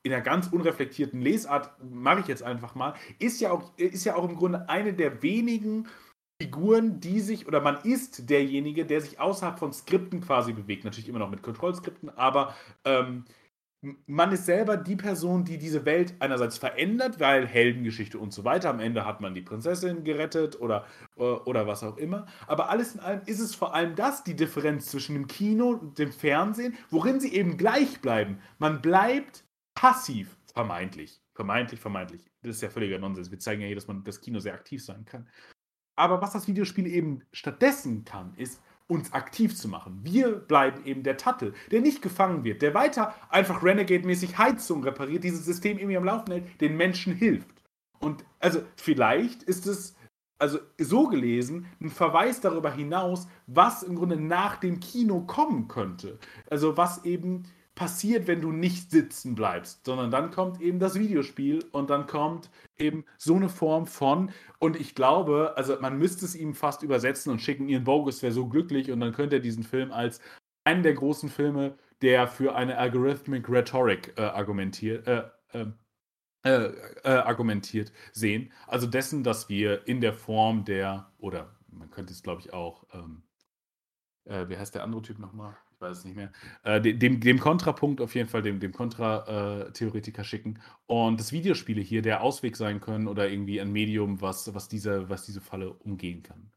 [0.05, 4.16] in einer ganz unreflektierten Lesart, mache ich jetzt einfach mal, ist ja, auch, ist ja
[4.16, 5.87] auch im Grunde eine der wenigen
[6.41, 10.85] Figuren, die sich, oder man ist derjenige, der sich außerhalb von Skripten quasi bewegt.
[10.85, 12.55] Natürlich immer noch mit Kontrollskripten, aber
[12.87, 13.27] ähm,
[13.81, 18.70] man ist selber die Person, die diese Welt einerseits verändert, weil Heldengeschichte und so weiter.
[18.70, 20.85] Am Ende hat man die Prinzessin gerettet oder,
[21.16, 22.26] äh, oder was auch immer.
[22.47, 25.99] Aber alles in allem ist es vor allem das, die Differenz zwischen dem Kino und
[25.99, 28.41] dem Fernsehen, worin sie eben gleich bleiben.
[28.59, 31.20] Man bleibt passiv, vermeintlich.
[31.35, 32.24] Vermeintlich, vermeintlich.
[32.43, 33.31] Das ist ja völliger Nonsens.
[33.31, 35.29] Wir zeigen ja hier, dass man das Kino sehr aktiv sein kann.
[35.95, 40.01] Aber was das Videospiel eben stattdessen kann, ist, uns aktiv zu machen.
[40.03, 45.22] Wir bleiben eben der Tattel, der nicht gefangen wird, der weiter einfach Renegade-mäßig Heizung repariert,
[45.22, 47.62] dieses System irgendwie am Laufen hält, den Menschen hilft.
[48.01, 49.95] Und also vielleicht ist es
[50.39, 56.18] also so gelesen, ein Verweis darüber hinaus, was im Grunde nach dem Kino kommen könnte.
[56.49, 57.45] Also was eben
[57.79, 62.51] passiert, wenn du nicht sitzen bleibst, sondern dann kommt eben das Videospiel und dann kommt
[62.76, 67.31] eben so eine Form von, und ich glaube, also man müsste es ihm fast übersetzen
[67.31, 70.20] und schicken, Ian Bogus wäre so glücklich und dann könnte er diesen Film als
[70.64, 75.74] einen der großen Filme, der für eine Algorithmic Rhetoric äh, argumentiert, äh, ähm,
[76.45, 76.72] äh,
[77.05, 78.53] äh, argumentiert sehen.
[78.66, 82.85] Also dessen, dass wir in der Form der, oder man könnte es glaube ich auch,
[82.93, 83.22] ähm,
[84.24, 85.57] äh, wie heißt der andere Typ nochmal?
[85.79, 86.33] Ich weiß es nicht mehr,
[86.64, 91.81] äh, dem, dem Kontrapunkt auf jeden Fall, dem, dem Kontra-Theoretiker äh, schicken und das Videospiele
[91.81, 95.72] hier der Ausweg sein können oder irgendwie ein Medium, was, was, diese, was diese Falle
[95.72, 96.51] umgehen kann.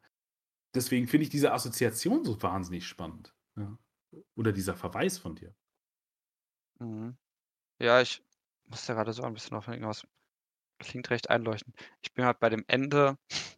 [0.74, 3.36] Deswegen finde ich diese Assoziation so wahnsinnig spannend.
[3.58, 3.78] Ja.
[4.36, 5.54] Oder dieser Verweis von dir.
[6.80, 7.16] Mhm.
[7.80, 8.24] Ja, ich
[8.70, 10.08] muss ja gerade so ein bisschen aufhängen, was
[10.80, 11.76] klingt recht einleuchtend.
[12.02, 13.18] Ich bin halt bei dem Ende.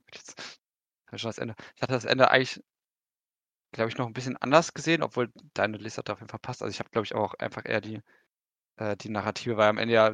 [1.16, 2.60] Ich hatte das Ende eigentlich
[3.74, 6.62] glaube ich, noch ein bisschen anders gesehen, obwohl deine Lesart auf jeden Fall passt.
[6.62, 8.02] Also ich habe, glaube ich, auch einfach eher die,
[8.78, 10.12] äh, die Narrative, weil am Ende ja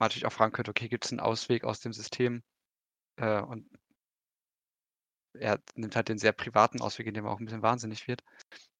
[0.00, 2.42] man natürlich auch fragen könnte, okay, gibt es einen Ausweg aus dem System?
[3.16, 3.68] Äh, und
[5.34, 8.22] er nimmt halt den sehr privaten Ausweg, in dem er auch ein bisschen wahnsinnig wird.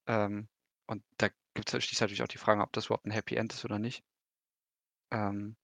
[0.06, 0.48] Ähm,
[0.86, 3.64] und da gibt es natürlich auch die Frage, ob das überhaupt ein Happy End ist
[3.64, 4.02] oder nicht.
[5.12, 5.56] Ähm,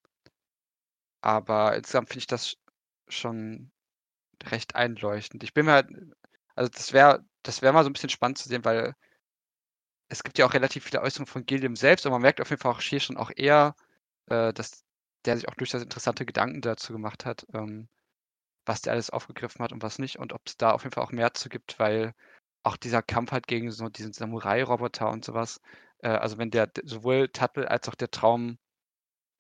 [1.20, 2.56] aber insgesamt finde ich das
[3.08, 3.70] schon
[4.44, 5.42] recht einleuchtend.
[5.42, 5.88] Ich bin mir halt,
[6.56, 8.94] also das wäre das wäre mal so ein bisschen spannend zu sehen, weil
[10.08, 12.60] es gibt ja auch relativ viele Äußerungen von Gilliam selbst und man merkt auf jeden
[12.60, 13.74] Fall auch hier schon auch eher,
[14.26, 14.84] äh, dass
[15.24, 17.88] der sich auch durchaus interessante Gedanken dazu gemacht hat, ähm,
[18.66, 21.04] was der alles aufgegriffen hat und was nicht und ob es da auf jeden Fall
[21.04, 22.14] auch mehr zu gibt, weil
[22.62, 25.60] auch dieser Kampf halt gegen so diesen Samurai-Roboter und sowas,
[25.98, 28.58] äh, also wenn der sowohl Tuttle als auch der Traum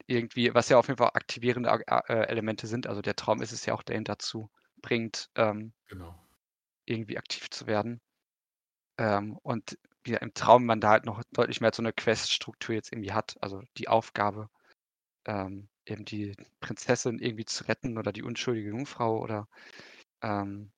[0.06, 3.66] irgendwie, was ja auf jeden Fall aktivierende äh, Elemente sind, also der Traum ist es
[3.66, 4.50] ja auch, der ihn dazu
[4.82, 6.14] bringt, ähm, genau
[6.86, 8.00] irgendwie aktiv zu werden.
[8.98, 12.92] Ähm, und wieder im Traum man da halt noch deutlich mehr so eine Quest-Struktur jetzt
[12.92, 13.36] irgendwie hat.
[13.40, 14.48] Also die Aufgabe,
[15.26, 19.48] ähm, eben die Prinzessin irgendwie zu retten oder die unschuldige Jungfrau oder
[20.22, 20.72] ähm,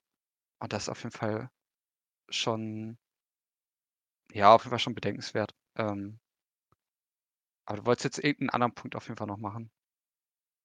[0.60, 1.50] und das ist auf jeden Fall
[2.30, 2.98] schon,
[4.32, 5.54] ja, auf jeden Fall schon bedenkenswert.
[5.76, 6.18] Ähm,
[7.66, 9.70] aber du wolltest jetzt irgendeinen anderen Punkt auf jeden Fall noch machen.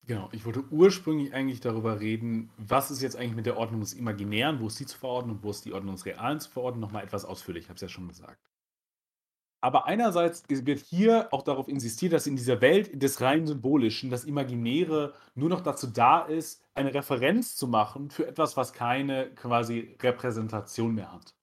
[0.06, 3.94] Genau, ich wollte ursprünglich eigentlich darüber reden, was ist jetzt eigentlich mit der Ordnung des
[3.94, 6.82] Imaginären, wo ist die zu verordnen und wo ist die Ordnung des Realen zu verordnen,
[6.82, 8.50] nochmal etwas ausführlich, ich habe es ja schon gesagt.
[9.62, 14.26] Aber einerseits wird hier auch darauf insistiert, dass in dieser Welt des rein Symbolischen das
[14.26, 19.96] Imaginäre nur noch dazu da ist, eine Referenz zu machen für etwas, was keine quasi
[20.02, 21.34] Repräsentation mehr hat.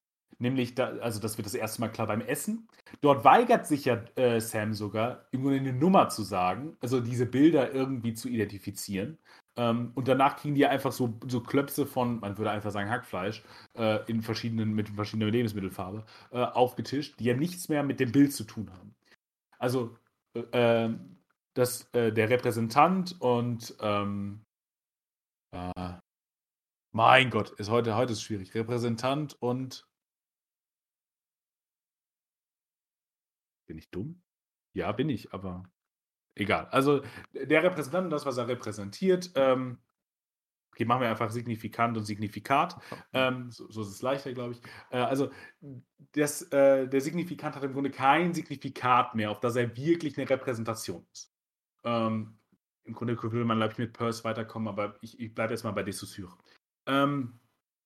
[0.40, 2.66] Nämlich, da, also das wird das erste Mal klar beim Essen.
[3.02, 7.72] Dort weigert sich ja äh, Sam sogar, irgendwo eine Nummer zu sagen, also diese Bilder
[7.72, 9.18] irgendwie zu identifizieren.
[9.56, 13.42] Ähm, und danach kriegen die einfach so, so Klöpse von, man würde einfach sagen Hackfleisch,
[13.76, 18.32] äh, in verschiedenen, mit verschiedener Lebensmittelfarbe, äh, aufgetischt, die ja nichts mehr mit dem Bild
[18.32, 18.94] zu tun haben.
[19.58, 19.94] Also,
[20.34, 21.18] äh, ähm,
[21.54, 24.40] dass äh, der Repräsentant und ähm,
[25.52, 25.92] äh,
[26.92, 28.54] mein Gott, ist heute, heute ist schwierig.
[28.54, 29.89] Repräsentant und
[33.70, 34.20] Bin ich dumm?
[34.72, 35.62] Ja, bin ich, aber
[36.34, 36.66] egal.
[36.72, 39.78] Also der Repräsentant, das, was er repräsentiert, ähm,
[40.72, 42.76] okay, machen wir einfach signifikant und signifikat.
[43.12, 44.62] Ähm, so, so, ist es leichter, glaube ich.
[44.90, 45.30] Äh, also
[46.10, 50.28] das, äh, der Signifikant hat im Grunde kein Signifikat mehr, auf das er wirklich eine
[50.28, 51.32] Repräsentation ist.
[51.84, 52.36] Ähm,
[52.82, 55.70] Im Grunde will man, glaube ich, mit Peirce weiterkommen, aber ich, ich bleibe jetzt mal
[55.70, 56.36] bei De Saussure.
[56.86, 57.38] Ähm,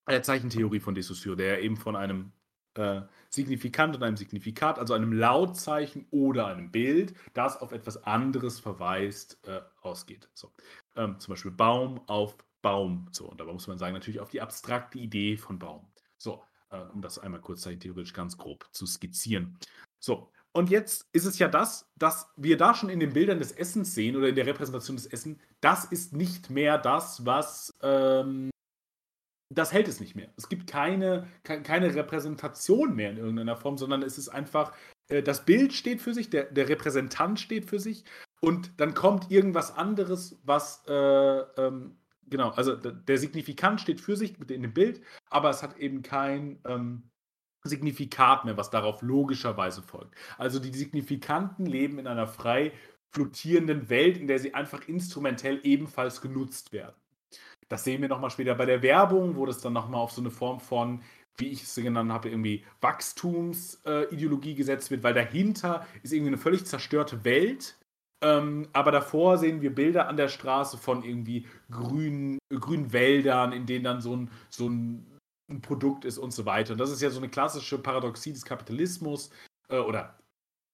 [0.09, 2.33] der Zeichentheorie von De Saussure, der eben von einem
[2.79, 8.61] äh, Signifikant und einem Signifikat, also einem Lautzeichen oder einem Bild, das auf etwas anderes
[8.61, 10.29] verweist, äh, ausgeht.
[10.35, 10.53] So.
[10.97, 13.09] Ähm, zum Beispiel Baum auf Baum.
[13.13, 15.87] So, und dabei muss man sagen, natürlich auf die abstrakte Idee von Baum.
[16.17, 19.59] So, äh, um das einmal kurzzeitig theoretisch ganz grob zu skizzieren.
[19.99, 23.51] So, und jetzt ist es ja das, dass wir da schon in den Bildern des
[23.51, 28.51] Essens sehen oder in der Repräsentation des Essens, das ist nicht mehr das, was ähm,
[29.55, 30.29] das hält es nicht mehr.
[30.37, 34.73] Es gibt keine, keine Repräsentation mehr in irgendeiner Form, sondern es ist einfach,
[35.09, 38.05] äh, das Bild steht für sich, der, der Repräsentant steht für sich
[38.41, 41.97] und dann kommt irgendwas anderes, was, äh, ähm,
[42.29, 46.61] genau, also der Signifikant steht für sich in dem Bild, aber es hat eben kein
[46.67, 47.11] ähm,
[47.65, 50.15] Signifikat mehr, was darauf logischerweise folgt.
[50.37, 52.73] Also die Signifikanten leben in einer frei
[53.11, 56.97] flottierenden Welt, in der sie einfach instrumentell ebenfalls genutzt werden.
[57.75, 60.31] Das sehen wir nochmal später bei der Werbung, wo das dann nochmal auf so eine
[60.31, 61.03] Form von,
[61.39, 66.39] wie ich es genannt habe, irgendwie Wachstumsideologie äh, gesetzt wird, weil dahinter ist irgendwie eine
[66.39, 67.77] völlig zerstörte Welt.
[68.23, 73.67] Ähm, aber davor sehen wir Bilder an der Straße von irgendwie grünen, grünen Wäldern, in
[73.67, 75.11] denen dann so ein, so ein,
[75.61, 76.75] Produkt ist und so weiter.
[76.75, 79.31] Und das ist ja so eine klassische Paradoxie des Kapitalismus
[79.69, 80.17] äh, oder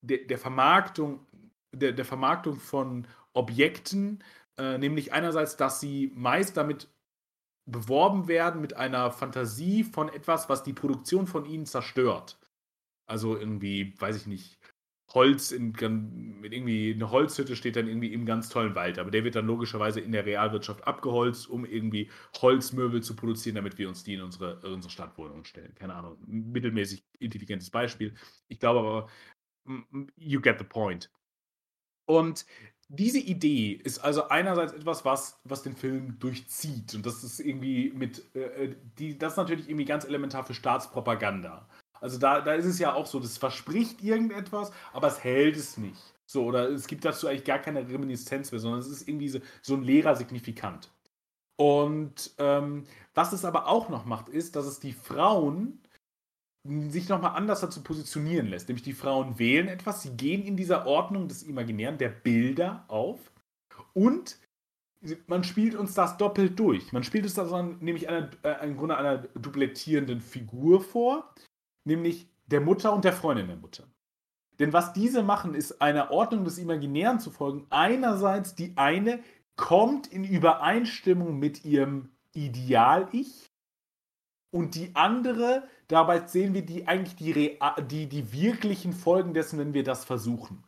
[0.03, 1.27] der, der Vermarktung,
[1.75, 4.23] der, der Vermarktung von Objekten,
[4.61, 6.89] äh, nämlich einerseits, dass sie meist damit
[7.65, 12.39] beworben werden mit einer Fantasie von etwas, was die Produktion von ihnen zerstört.
[13.07, 14.59] Also irgendwie, weiß ich nicht,
[15.15, 15.73] Holz in,
[16.41, 19.47] mit irgendwie eine Holzhütte steht dann irgendwie im ganz tollen Wald, aber der wird dann
[19.47, 24.21] logischerweise in der Realwirtschaft abgeholzt, um irgendwie Holzmöbel zu produzieren, damit wir uns die in
[24.23, 25.75] unsere, unsere Stadtwohnungen stellen.
[25.75, 28.15] Keine Ahnung, mittelmäßig intelligentes Beispiel.
[28.49, 29.09] Ich glaube aber,
[30.17, 31.11] you get the point.
[32.07, 32.45] Und
[32.93, 36.93] diese Idee ist also einerseits etwas, was, was den Film durchzieht.
[36.95, 40.55] Und das ist irgendwie mit, äh, äh, die, das ist natürlich irgendwie ganz elementar für
[40.55, 41.69] Staatspropaganda.
[42.01, 45.77] Also da, da ist es ja auch so, das verspricht irgendetwas, aber es hält es
[45.77, 46.03] nicht.
[46.27, 49.39] So, oder es gibt dazu eigentlich gar keine Reminiszenz mehr, sondern es ist irgendwie so,
[49.63, 50.91] so ein leerer Signifikant.
[51.57, 55.81] Und ähm, was es aber auch noch macht, ist, dass es die Frauen
[56.65, 58.69] sich nochmal anders dazu positionieren lässt.
[58.69, 63.33] Nämlich die Frauen wählen etwas, sie gehen in dieser Ordnung des Imaginären, der Bilder auf
[63.95, 64.39] und
[65.27, 66.93] man spielt uns das doppelt durch.
[66.93, 71.35] Man spielt es dann nämlich einer, äh, im Grunde einer dublettierenden Figur vor,
[71.85, 73.85] nämlich der Mutter und der Freundin der Mutter.
[74.59, 77.67] Denn was diese machen, ist einer Ordnung des Imaginären zu folgen.
[77.71, 79.21] Einerseits die eine
[79.57, 83.51] kommt in Übereinstimmung mit ihrem Ideal-Ich
[84.51, 89.75] und die andere Dabei sehen wir die eigentlich die, die, die wirklichen Folgen dessen, wenn
[89.75, 90.63] wir das versuchen.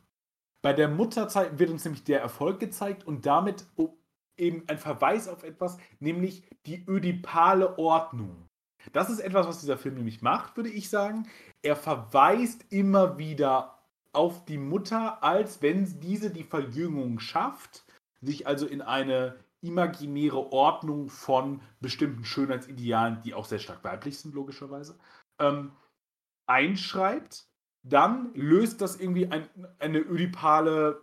[0.61, 3.65] Bei der Mutter wird uns nämlich der Erfolg gezeigt und damit
[4.37, 8.49] eben ein Verweis auf etwas, nämlich die ödipale Ordnung.
[8.91, 11.25] Das ist etwas, was dieser Film nämlich macht, würde ich sagen.
[11.61, 13.79] Er verweist immer wieder
[14.11, 17.85] auf die Mutter, als wenn diese die Verjüngung schafft,
[18.19, 24.35] sich also in eine imaginäre Ordnung von bestimmten Schönheitsidealen, die auch sehr stark weiblich sind,
[24.35, 24.99] logischerweise,
[25.39, 25.71] ähm,
[26.45, 27.47] einschreibt,
[27.83, 29.47] dann löst das irgendwie ein,
[29.79, 31.01] eine ödipale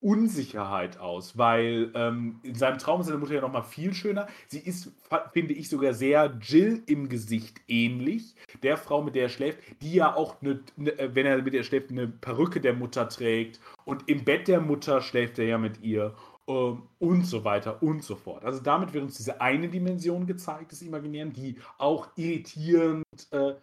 [0.00, 4.28] Unsicherheit aus, weil ähm, in seinem Traum ist seine Mutter ja noch mal viel schöner.
[4.46, 4.92] Sie ist,
[5.32, 9.94] finde ich, sogar sehr Jill im Gesicht ähnlich, der Frau, mit der er schläft, die
[9.94, 14.08] ja auch, eine, eine, wenn er mit ihr schläft, eine Perücke der Mutter trägt und
[14.08, 16.14] im Bett der Mutter schläft er ja mit ihr
[16.48, 18.44] und so weiter und so fort.
[18.44, 23.54] Also damit wird uns diese eine Dimension gezeigt des Imaginären, die auch irritierend, äh,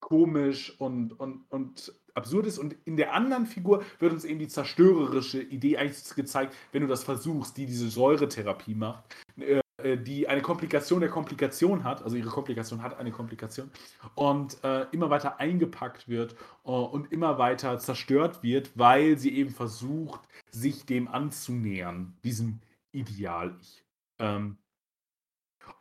[0.00, 2.58] komisch und, und, und absurd ist.
[2.58, 6.88] Und in der anderen Figur wird uns eben die zerstörerische Idee eigentlich gezeigt, wenn du
[6.88, 9.04] das versuchst, die diese Säuretherapie macht.
[9.38, 13.70] Äh, die eine Komplikation der Komplikation hat, also ihre Komplikation hat eine Komplikation
[14.16, 19.50] und äh, immer weiter eingepackt wird äh, und immer weiter zerstört wird, weil sie eben
[19.50, 20.20] versucht,
[20.50, 22.58] sich dem anzunähern, diesem
[22.90, 23.84] Ideal-Ich.
[24.18, 24.58] Ähm,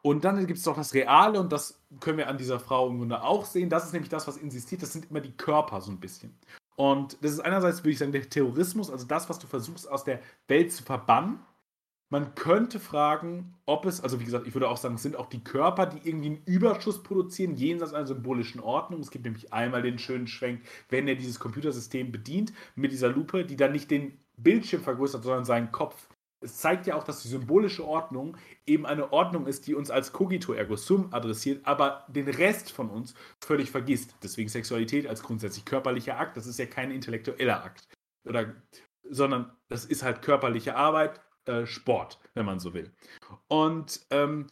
[0.03, 2.99] und dann gibt es doch das Reale und das können wir an dieser Frau im
[2.99, 3.69] Grunde auch sehen.
[3.69, 4.83] Das ist nämlich das, was insistiert.
[4.83, 6.37] Das sind immer die Körper so ein bisschen.
[6.75, 10.03] Und das ist einerseits, würde ich sagen, der Terrorismus, also das, was du versuchst aus
[10.03, 11.39] der Welt zu verbannen
[12.09, 15.27] man könnte fragen, ob es, also wie gesagt, ich würde auch sagen, es sind auch
[15.27, 19.01] die Körper, die irgendwie einen Überschuss produzieren, jenseits einer symbolischen Ordnung.
[19.01, 23.43] Es gibt nämlich einmal den schönen Schwenk, wenn er dieses Computersystem bedient mit dieser Lupe,
[23.43, 26.07] die dann nicht den Bildschirm vergrößert, sondern seinen Kopf.
[26.39, 30.13] Es zeigt ja auch, dass die symbolische Ordnung eben eine Ordnung ist, die uns als
[30.13, 34.15] Cogito ergo sum adressiert, aber den Rest von uns völlig vergisst.
[34.23, 37.89] Deswegen Sexualität als grundsätzlich körperlicher Akt, das ist ja kein intellektueller Akt.
[38.23, 38.53] Oder,
[39.09, 42.91] sondern das ist halt körperliche Arbeit, äh, Sport, wenn man so will.
[43.47, 44.47] Und ähm,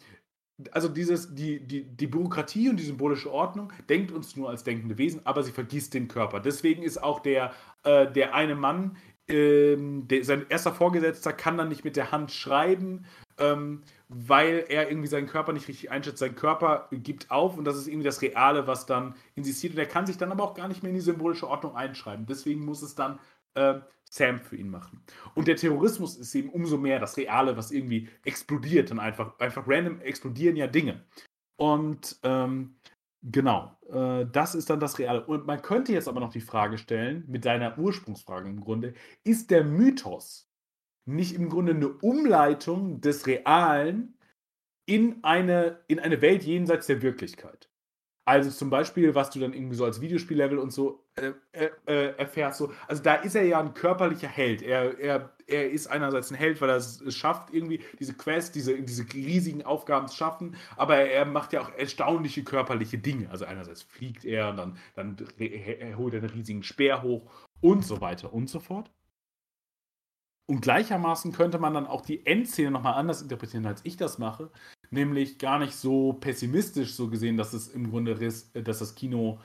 [0.72, 4.98] also dieses, die, die, die Bürokratie und die symbolische Ordnung denkt uns nur als denkende
[4.98, 6.40] Wesen, aber sie vergisst den Körper.
[6.40, 7.52] Deswegen ist auch der,
[7.84, 12.32] äh, der eine Mann, ähm, der, sein erster Vorgesetzter kann dann nicht mit der Hand
[12.32, 13.06] schreiben,
[13.38, 16.20] ähm, weil er irgendwie seinen Körper nicht richtig einschätzt.
[16.20, 19.74] Sein Körper gibt auf und das ist irgendwie das Reale, was dann insistiert.
[19.74, 22.28] Und er kann sich dann aber auch gar nicht mehr in die symbolische Ordnung einschreiben.
[22.28, 23.20] Deswegen muss es dann
[23.56, 23.80] äh,
[24.10, 25.02] Sam für ihn machen.
[25.34, 29.68] Und der Terrorismus ist eben umso mehr das Reale, was irgendwie explodiert und einfach, einfach
[29.68, 31.04] random explodieren ja Dinge.
[31.58, 32.76] Und ähm,
[33.22, 35.26] genau, äh, das ist dann das Reale.
[35.26, 38.94] Und man könnte jetzt aber noch die Frage stellen, mit deiner Ursprungsfrage im Grunde,
[39.24, 40.50] ist der Mythos
[41.06, 44.18] nicht im Grunde eine Umleitung des Realen
[44.88, 47.70] in eine, in eine Welt jenseits der Wirklichkeit?
[48.28, 52.18] Also zum Beispiel, was du dann irgendwie so als Videospiellevel und so äh, äh, äh,
[52.18, 52.58] erfährst.
[52.58, 52.74] So.
[52.88, 54.64] Also da ist er ja ein körperlicher Held.
[54.64, 58.82] Er, er, er ist einerseits ein Held, weil er es schafft, irgendwie diese Quest, diese,
[58.82, 63.30] diese riesigen Aufgaben zu schaffen, aber er macht ja auch erstaunliche körperliche Dinge.
[63.30, 65.18] Also einerseits fliegt er und dann, dann
[65.96, 67.30] holt er einen riesigen Speer hoch
[67.62, 68.92] und so weiter und so fort.
[70.48, 74.52] Und gleichermaßen könnte man dann auch die Endszene nochmal anders interpretieren, als ich das mache.
[74.92, 79.40] Nämlich gar nicht so pessimistisch so gesehen, dass es im Grunde, dass das Kino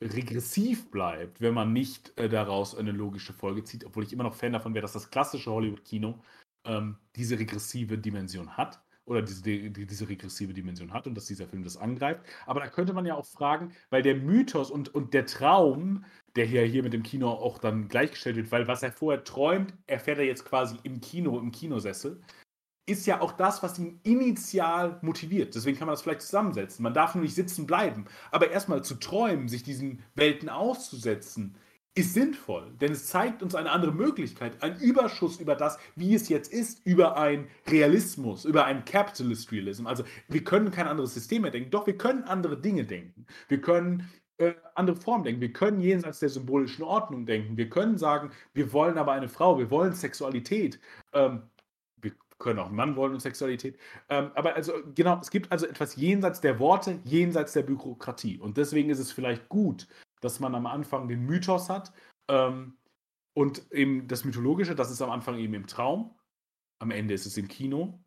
[0.00, 4.34] regressiv bleibt, wenn man nicht äh, daraus eine logische Folge zieht, obwohl ich immer noch
[4.34, 6.18] Fan davon wäre, dass das klassische Hollywood-Kino
[6.64, 11.46] ähm, diese regressive Dimension hat oder diese, die, diese regressive Dimension hat und dass dieser
[11.46, 12.22] Film das angreift.
[12.46, 16.04] Aber da könnte man ja auch fragen, weil der Mythos und, und der Traum,
[16.36, 19.74] der hier, hier mit dem Kino auch dann gleichgestellt wird, weil was er vorher träumt,
[19.86, 22.20] erfährt er jetzt quasi im Kino, im Kinosessel,
[22.86, 25.54] ist ja auch das, was ihn initial motiviert.
[25.54, 26.82] Deswegen kann man das vielleicht zusammensetzen.
[26.82, 28.04] Man darf nur nicht sitzen bleiben.
[28.30, 31.56] Aber erstmal zu träumen, sich diesen Welten auszusetzen,
[31.96, 36.28] ist sinnvoll, denn es zeigt uns eine andere Möglichkeit, ein Überschuss über das, wie es
[36.28, 39.86] jetzt ist, über ein Realismus, über ein Capitalist Realism.
[39.86, 43.26] Also wir können kein anderes System mehr denken, doch wir können andere Dinge denken.
[43.46, 45.40] Wir können äh, andere Formen denken.
[45.40, 47.56] Wir können jenseits der symbolischen Ordnung denken.
[47.56, 50.80] Wir können sagen, wir wollen aber eine Frau, wir wollen Sexualität.
[51.12, 51.42] Ähm,
[52.38, 53.78] können auch Mann wollen und Sexualität.
[54.08, 58.38] Ähm, aber also genau, es gibt also etwas jenseits der Worte, jenseits der Bürokratie.
[58.38, 59.86] Und deswegen ist es vielleicht gut,
[60.20, 61.92] dass man am Anfang den Mythos hat
[62.28, 62.76] ähm,
[63.34, 66.18] und eben das Mythologische, das ist am Anfang eben im Traum.
[66.80, 68.00] Am Ende ist es im Kino.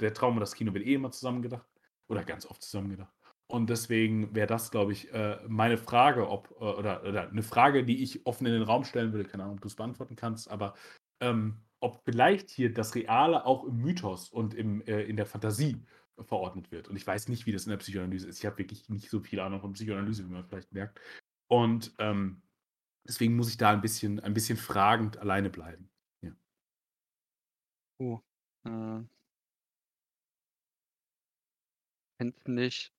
[0.00, 1.66] Der Traum und das Kino wird eh immer zusammengedacht
[2.08, 3.12] oder ganz oft zusammengedacht.
[3.52, 7.84] Und deswegen wäre das, glaube ich, äh, meine Frage, ob, äh, oder, oder, eine Frage,
[7.84, 10.50] die ich offen in den Raum stellen würde, keine Ahnung, ob du es beantworten kannst,
[10.50, 10.74] aber
[11.20, 15.84] ähm, ob vielleicht hier das Reale auch im Mythos und im, äh, in der Fantasie
[16.20, 16.88] verordnet wird.
[16.88, 18.38] Und ich weiß nicht, wie das in der Psychoanalyse ist.
[18.38, 21.00] Ich habe wirklich nicht so viel Ahnung von Psychoanalyse, wie man vielleicht merkt.
[21.48, 22.40] Und ähm,
[23.04, 25.90] deswegen muss ich da ein bisschen, ein bisschen fragend alleine bleiben.
[26.22, 26.30] Ja.
[27.98, 28.20] Oh.
[28.64, 29.02] Äh.
[32.18, 32.92] Finde ich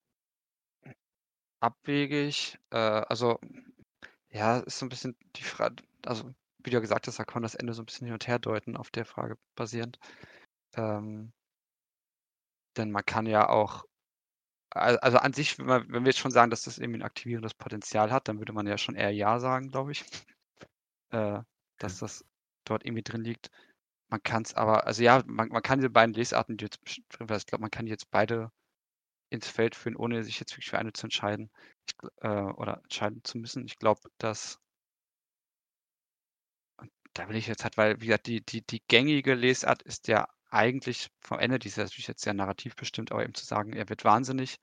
[1.61, 2.59] abwegig.
[2.71, 3.39] Äh, also,
[4.29, 7.41] ja, ist so ein bisschen die Frage, also wie du ja gesagt hast, da kann
[7.41, 9.99] man das Ende so ein bisschen hin und her deuten, auf der Frage basierend.
[10.75, 11.33] Ähm,
[12.77, 13.85] denn man kann ja auch
[14.75, 18.27] also an sich, wenn, wir jetzt schon sagen, dass das irgendwie ein aktivierendes Potenzial hat,
[18.27, 20.03] dann würde man ja schon eher Ja sagen, glaube ich.
[21.11, 21.41] äh,
[21.77, 22.25] dass das
[22.65, 23.51] dort irgendwie drin liegt.
[24.09, 27.27] Man kann es aber, also ja, man, man kann diese beiden Lesarten, die jetzt drin
[27.29, 28.51] ich glaube, man kann die jetzt beide
[29.29, 31.51] ins Feld führen, ohne sich jetzt wirklich für eine zu entscheiden
[31.87, 33.65] ich, äh, oder entscheiden zu müssen.
[33.65, 34.59] Ich glaube, dass
[37.13, 40.27] da will ich jetzt halt, weil, wie gesagt, die, die, die gängige Lesart ist ja
[40.49, 43.89] eigentlich vom Ende, die ist natürlich jetzt sehr narrativ bestimmt, aber eben zu sagen, er
[43.89, 44.59] wird wahnsinnig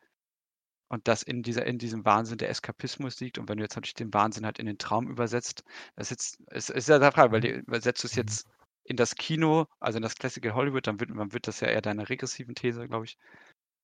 [0.88, 3.38] und dass in dieser, in diesem Wahnsinn der Eskapismus liegt.
[3.38, 6.40] Und wenn du jetzt natürlich den Wahnsinn halt in den Traum übersetzt, das ist jetzt,
[6.50, 8.46] ist, ist ja der Frage, weil du übersetzt es jetzt
[8.84, 11.80] in das Kino, also in das Classical Hollywood, dann wird, man wird das ja eher
[11.80, 13.18] deiner regressiven These, glaube ich,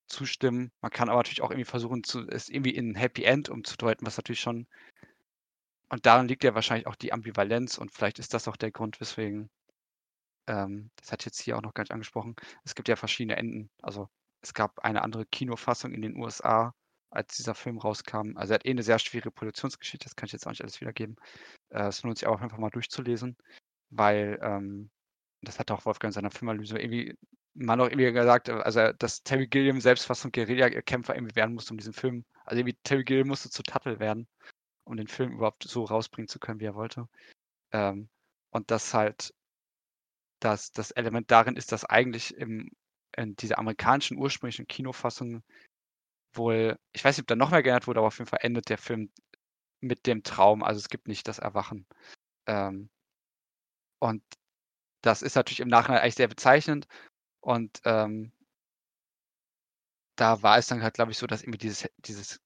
[0.09, 0.73] zustimmen.
[0.81, 4.07] Man kann aber natürlich auch irgendwie versuchen, zu, es irgendwie in ein Happy End umzudeuten,
[4.07, 4.67] was natürlich schon
[5.89, 9.01] und darin liegt ja wahrscheinlich auch die Ambivalenz und vielleicht ist das auch der Grund,
[9.01, 9.51] weswegen
[10.49, 12.37] ähm, das hat jetzt hier auch noch gar nicht angesprochen.
[12.65, 13.71] Es gibt ja verschiedene Enden.
[13.83, 14.09] Also
[14.43, 16.73] es gab eine andere Kinofassung in den USA,
[17.11, 18.37] als dieser Film rauskam.
[18.37, 20.81] Also er hat eh eine sehr schwierige Produktionsgeschichte, das kann ich jetzt auch nicht alles
[20.81, 21.17] wiedergeben.
[21.71, 23.37] Äh, es lohnt sich auch einfach mal durchzulesen,
[23.91, 24.91] weil ähm,
[25.43, 27.17] das hat auch Wolfgang in seiner Filmanalyse irgendwie
[27.59, 31.73] man auch irgendwie gesagt, also dass Terry Gilliam selbst fast zum Guerilla-Kämpfer irgendwie werden musste,
[31.73, 34.29] um diesen Film, also irgendwie Terry Gilliam musste zu Tuttle werden,
[34.87, 37.09] um den Film überhaupt so rausbringen zu können, wie er wollte.
[37.73, 38.09] Ähm,
[38.51, 39.35] und das halt
[40.41, 42.71] dass das Element darin ist, dass eigentlich im,
[43.17, 45.43] in dieser amerikanischen ursprünglichen Kinofassung
[46.35, 48.69] wohl, ich weiß nicht, ob da noch mehr geändert wurde, aber auf jeden Fall endet
[48.69, 49.11] der Film
[49.81, 50.63] mit dem Traum.
[50.63, 51.87] Also es gibt nicht das Erwachen.
[52.47, 52.91] Ähm,
[53.99, 54.23] und
[55.03, 56.87] das ist natürlich im Nachhinein eigentlich sehr bezeichnend.
[57.41, 58.33] Und ähm,
[60.17, 62.41] da war es dann halt, glaube ich, so, dass irgendwie dieses, dieses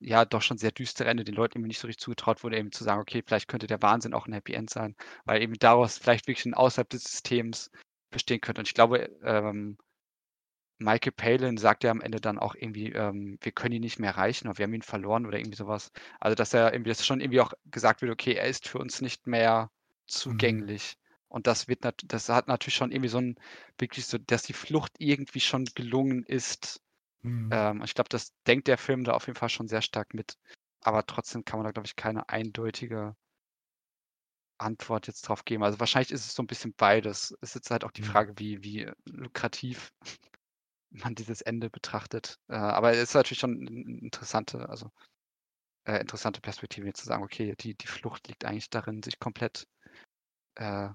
[0.00, 2.72] ja doch schon sehr düstere Ende den Leuten irgendwie nicht so richtig zugetraut wurde, eben
[2.72, 5.98] zu sagen, okay, vielleicht könnte der Wahnsinn auch ein Happy End sein, weil eben daraus
[5.98, 7.70] vielleicht wirklich ein außerhalb des Systems
[8.10, 8.60] bestehen könnte.
[8.60, 9.76] Und ich glaube, ähm,
[10.80, 14.10] Michael Palin sagt ja am Ende dann auch irgendwie, ähm, wir können ihn nicht mehr
[14.10, 15.90] erreichen oder wir haben ihn verloren oder irgendwie sowas.
[16.20, 19.00] Also dass er irgendwie, dass schon irgendwie auch gesagt wird, okay, er ist für uns
[19.00, 19.70] nicht mehr
[20.24, 20.52] Mhm.
[20.52, 20.94] zugänglich.
[21.28, 23.36] Und das wird das hat natürlich schon irgendwie so ein
[23.78, 26.80] wirklich so, dass die Flucht irgendwie schon gelungen ist.
[27.22, 27.52] Mhm.
[27.52, 30.34] Ähm, ich glaube, das denkt der Film da auf jeden Fall schon sehr stark mit.
[30.82, 33.16] Aber trotzdem kann man da, glaube ich, keine eindeutige
[34.58, 35.62] Antwort jetzt drauf geben.
[35.62, 37.32] Also wahrscheinlich ist es so ein bisschen beides.
[37.40, 38.02] Es ist jetzt halt auch die Mhm.
[38.02, 39.90] Frage, wie wie lukrativ
[40.90, 42.38] man dieses Ende betrachtet.
[42.48, 44.90] Äh, aber es ist natürlich schon 'n interessante also,
[45.86, 49.66] äh, interessante Perspektive jetzt zu sagen: „Okay, die die Flucht liegt eigentlich darin, sich komplett,
[50.56, 50.90] äh,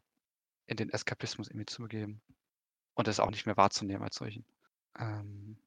[0.68, 2.22] in den Eskapismus irgendwie zu begeben
[2.96, 4.46] und das auch nicht mehr wahrzunehmen als solchen.“
[5.00, 5.60] Ähm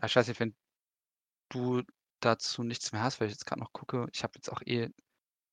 [0.00, 0.54] weiß nicht, wenn
[1.50, 1.82] du
[2.20, 4.90] dazu nichts mehr hast, weil ich jetzt grad noch gucke, ich habe jetzt auch eh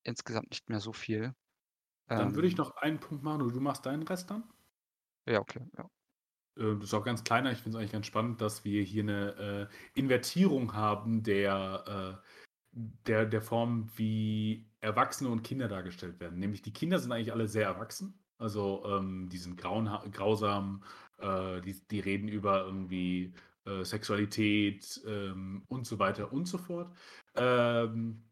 [0.04, 1.36] insgesamt nicht mehr so viel.
[2.16, 4.44] Dann würde ich Ähm noch einen Punkt machen und du machst deinen Rest dann?
[5.28, 5.90] Ja, okay, ja.
[6.58, 7.52] Äh, das ist auch ganz kleiner.
[7.52, 12.28] Ich finde es eigentlich ganz spannend, dass wir hier eine äh, Invertierung haben der, äh,
[13.08, 16.40] der, der Form, wie Erwachsene und Kinder dargestellt werden.
[16.40, 18.20] Nämlich die Kinder sind eigentlich alle sehr erwachsen.
[18.38, 20.84] Also ähm, die sind grauenha grausam,
[21.20, 23.34] äh, die, die reden über irgendwie
[23.66, 26.92] äh, Sexualität ähm, und so weiter und so fort.
[27.36, 28.24] Ähm,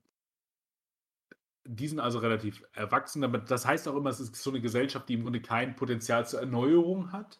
[1.65, 5.07] die sind also relativ erwachsen, aber das heißt auch immer, es ist so eine Gesellschaft,
[5.07, 7.39] die im Grunde kein Potenzial zur Erneuerung hat.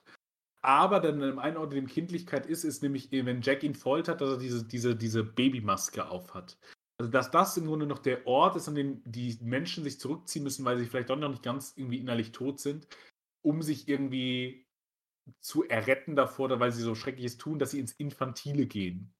[0.61, 4.21] Aber dann im einen Ort, in dem Kindlichkeit ist, ist nämlich, wenn Jack ihn foltert,
[4.21, 6.57] dass er diese, diese, diese Babymaske aufhat.
[6.99, 10.43] Also, dass das im Grunde noch der Ort ist, an dem die Menschen sich zurückziehen
[10.43, 12.87] müssen, weil sie vielleicht doch noch nicht ganz irgendwie innerlich tot sind,
[13.41, 14.67] um sich irgendwie
[15.39, 19.13] zu erretten davor, weil sie so Schreckliches tun, dass sie ins Infantile gehen.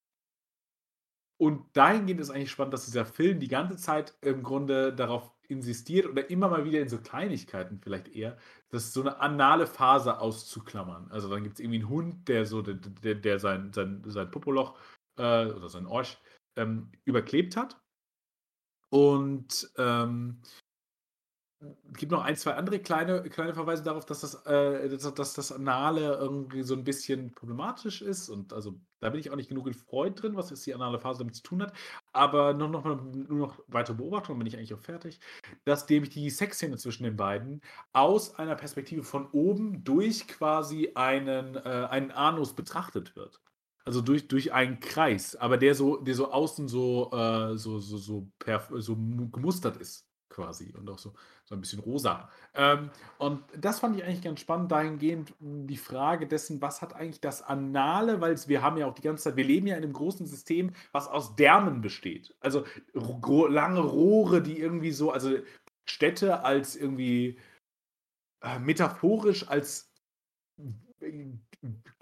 [1.38, 6.06] Und dahingehend ist eigentlich spannend, dass dieser Film die ganze Zeit im Grunde darauf insistiert
[6.06, 8.38] oder immer mal wieder in so Kleinigkeiten vielleicht eher,
[8.70, 11.10] das so eine anale Phase auszuklammern.
[11.12, 14.30] Also dann gibt es irgendwie einen Hund, der so, der, der, der sein, sein, sein
[14.30, 14.78] Popoloch
[15.18, 16.18] äh, oder sein Orsch
[16.58, 17.82] ähm, überklebt hat.
[18.90, 20.42] Und ähm,
[21.94, 25.52] gibt noch ein, zwei andere kleine, kleine Verweise darauf, dass das, äh, dass, dass das
[25.52, 28.30] Anale irgendwie so ein bisschen problematisch ist.
[28.30, 31.00] Und also da bin ich auch nicht genug in Freud drin, was jetzt die anale
[31.00, 31.74] Phase damit zu tun hat.
[32.14, 35.20] Aber noch, noch, nur noch weitere Beobachtungen, bin ich eigentlich auch fertig,
[35.66, 41.56] dass nämlich die Sexszene zwischen den beiden aus einer Perspektive von oben durch quasi einen,
[41.56, 43.42] äh, einen Anus betrachtet wird.
[43.84, 47.98] Also durch, durch einen Kreis, aber der so, der so außen so, äh, so, so,
[47.98, 48.28] so,
[48.78, 48.96] so
[49.32, 50.09] gemustert ist
[50.40, 51.14] quasi und auch so,
[51.46, 52.30] so ein bisschen rosa.
[52.54, 57.20] Ähm, und das fand ich eigentlich ganz spannend, dahingehend die Frage dessen, was hat eigentlich
[57.20, 59.94] das Anale, weil wir haben ja auch die ganze Zeit, wir leben ja in einem
[59.94, 62.36] großen System, was aus Därmen besteht.
[62.40, 62.64] Also
[62.94, 65.38] lange Rohre, die irgendwie so, also
[65.86, 67.38] Städte als irgendwie
[68.42, 69.92] äh, metaphorisch als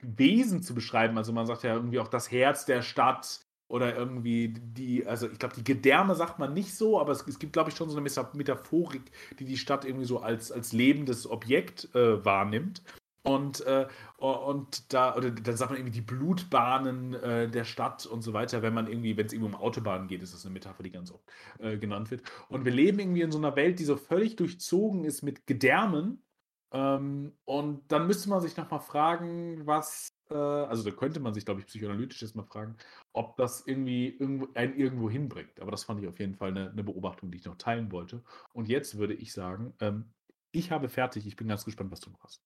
[0.01, 1.17] Wesen zu beschreiben.
[1.17, 5.39] Also man sagt ja irgendwie auch das Herz der Stadt oder irgendwie die, also ich
[5.39, 7.97] glaube, die Gedärme sagt man nicht so, aber es, es gibt, glaube ich, schon so
[7.97, 12.81] eine Metaphorik, die die Stadt irgendwie so als, als lebendes Objekt äh, wahrnimmt.
[13.23, 13.87] Und, äh,
[14.19, 18.61] und da, oder dann sagt man irgendwie die Blutbahnen äh, der Stadt und so weiter,
[18.61, 21.11] wenn man irgendwie, wenn es irgendwie um Autobahnen geht, ist das eine Metapher, die ganz
[21.11, 21.25] oft
[21.59, 22.21] äh, genannt wird.
[22.47, 26.23] Und wir leben irgendwie in so einer Welt, die so völlig durchzogen ist mit Gedärmen.
[26.71, 31.61] Ähm, und dann müsste man sich nochmal fragen, was also da könnte man sich, glaube
[31.61, 32.75] ich, psychoanalytisch jetzt mal fragen,
[33.13, 35.59] ob das irgendwie irgendwo, einen irgendwo hinbringt.
[35.59, 38.23] Aber das fand ich auf jeden Fall eine, eine, Beobachtung, die ich noch teilen wollte.
[38.53, 40.13] Und jetzt würde ich sagen, ähm,
[40.51, 41.27] ich habe fertig.
[41.27, 42.41] Ich bin ganz gespannt, was du noch hast.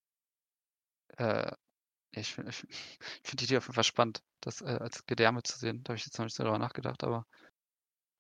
[1.18, 1.52] Äh,
[2.12, 2.70] ich finde ich
[3.24, 5.84] find die Idee auf jeden Fall spannend, das äh, als Gedärme zu sehen.
[5.84, 7.26] Da habe ich jetzt noch nicht so darüber nachgedacht, aber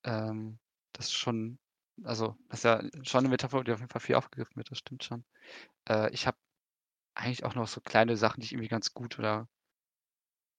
[0.04, 0.60] ähm,
[0.94, 1.60] das ist schon,
[2.04, 4.80] also das ist ja schon eine Metapher, die auf jeden Fall viel aufgegriffen wird, das
[4.80, 5.24] stimmt schon.
[5.90, 6.38] Äh, ich habe
[7.16, 9.48] eigentlich auch noch so kleine Sachen, die ich irgendwie ganz gut oder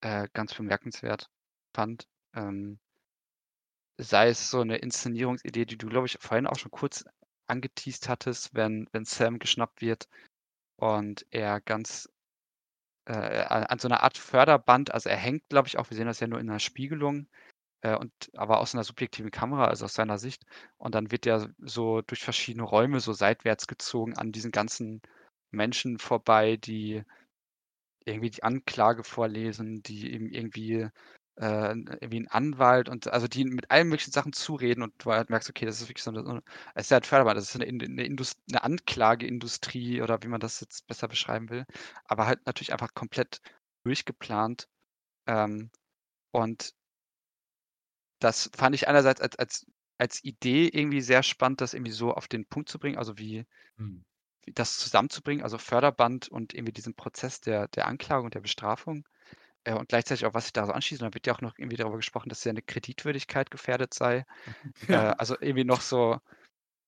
[0.00, 1.30] äh, ganz bemerkenswert
[1.74, 2.07] fand.
[2.34, 2.78] Ähm,
[3.98, 7.05] sei es so eine Inszenierungsidee, die du, glaube ich, vorhin auch schon kurz
[7.46, 10.09] angeteased hattest, wenn, wenn Sam geschnappt wird
[10.76, 12.09] und er ganz
[13.07, 16.20] äh, an so einer Art Förderband, also er hängt, glaube ich, auch, wir sehen das
[16.20, 17.28] ja nur in einer Spiegelung,
[17.82, 20.44] äh, und aber aus einer subjektiven Kamera, also aus seiner Sicht.
[20.78, 25.03] Und dann wird er so durch verschiedene Räume so seitwärts gezogen an diesen ganzen
[25.53, 27.03] Menschen vorbei, die
[28.07, 30.88] irgendwie die Anklage vorlesen, die ihm irgendwie,
[31.36, 31.68] äh,
[32.00, 35.48] irgendwie 'n Anwalt und also die mit allen möglichen Sachen zureden und du halt merkst,
[35.50, 36.42] okay, das ist wirklich so 'ne so 'ne
[36.74, 40.40] es ist halt förderbar, das ist 'ne In 'ne Indus 'ne Anklageindustrie oder wie man
[40.40, 41.64] das jetzt besser beschreiben will,
[42.05, 43.40] aber halt natürlich einfach komplett
[43.84, 44.68] durchgeplant.
[45.28, 45.70] Ähm,
[46.32, 46.72] und
[48.22, 49.66] das fand ich einerseits als als
[49.98, 53.44] als Idee irgendwie sehr spannend, das irgendwie so auf den Punkt zu bringen, also wie
[53.76, 54.05] Mhm.
[54.47, 59.07] Das zusammenzubringen, also Förderband und irgendwie diesen Prozess der, der Anklage und der Bestrafung
[59.64, 61.03] äh, und gleichzeitig auch, was sich da so anschließt.
[61.03, 64.24] Und dann wird ja auch noch irgendwie darüber gesprochen, dass seine Kreditwürdigkeit gefährdet sei.
[64.88, 65.11] Ja.
[65.12, 66.18] Äh, also irgendwie noch so,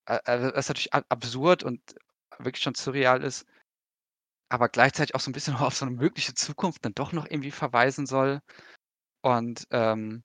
[0.07, 1.81] äh, äh, was natürlich absurd und
[2.39, 3.47] wirklich schon surreal ist,
[4.49, 7.51] aber gleichzeitig auch so ein bisschen auf so eine mögliche Zukunft dann doch noch irgendwie
[7.51, 8.41] verweisen soll.
[9.23, 10.23] Und ähm,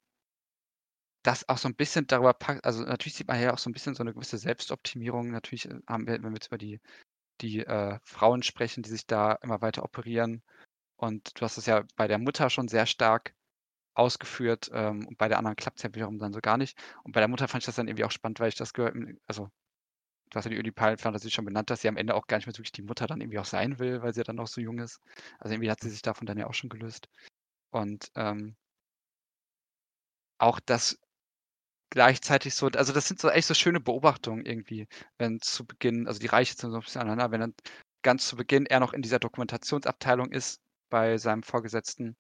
[1.23, 3.73] das auch so ein bisschen darüber packt, also natürlich sieht man ja auch so ein
[3.73, 5.31] bisschen so eine gewisse Selbstoptimierung.
[5.31, 6.79] Natürlich äh, haben wir, wenn wir jetzt über die,
[7.41, 10.43] die äh, Frauen sprechen, die sich da immer weiter operieren.
[10.97, 13.35] Und du hast es ja bei der Mutter schon sehr stark
[13.95, 16.77] ausgeführt ähm, und bei der anderen klappt es ja wiederum dann so gar nicht.
[17.03, 18.95] Und bei der Mutter fand ich das dann irgendwie auch spannend, weil ich das gehört,
[19.27, 19.49] also
[20.29, 22.47] du hast ja die Ödipal Fantasie schon benannt, dass sie am Ende auch gar nicht
[22.47, 24.61] mehr wirklich die Mutter dann irgendwie auch sein will, weil sie ja dann noch so
[24.61, 25.01] jung ist.
[25.39, 27.09] Also irgendwie hat sie sich davon dann ja auch schon gelöst.
[27.71, 28.55] Und ähm,
[30.37, 30.97] auch das
[31.89, 34.87] gleichzeitig so, also das sind so echt so schöne Beobachtungen irgendwie,
[35.17, 37.53] wenn zu Beginn, also die Reiche sind so ein bisschen aneinander, wenn dann
[38.03, 42.15] ganz zu Beginn er noch in dieser Dokumentationsabteilung ist bei seinem Vorgesetzten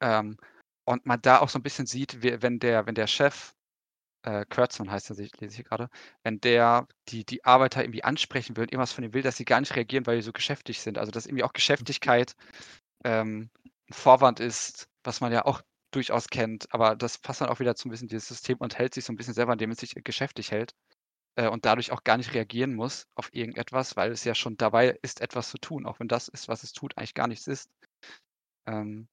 [0.00, 0.36] ähm,
[0.84, 3.52] und man da auch so ein bisschen sieht, wie, wenn der, wenn der Chef
[4.22, 5.88] äh, Kurtzman heißt er, lese ich hier gerade,
[6.22, 9.60] wenn der die, die Arbeiter irgendwie ansprechen will, irgendwas von ihm will, dass sie gar
[9.60, 10.98] nicht reagieren, weil sie so geschäftig sind.
[10.98, 12.34] Also dass irgendwie auch Geschäftigkeit
[13.04, 13.50] ähm,
[13.88, 17.74] ein Vorwand ist, was man ja auch durchaus kennt, aber das passt dann auch wieder
[17.74, 19.94] zu ein bisschen dieses System und hält sich so ein bisschen selber, indem es sich
[20.04, 20.74] geschäftig hält
[21.36, 24.98] äh, und dadurch auch gar nicht reagieren muss auf irgendetwas, weil es ja schon dabei
[25.02, 27.70] ist, etwas zu tun, auch wenn das ist, was es tut, eigentlich gar nichts ist.
[28.66, 29.08] Ähm,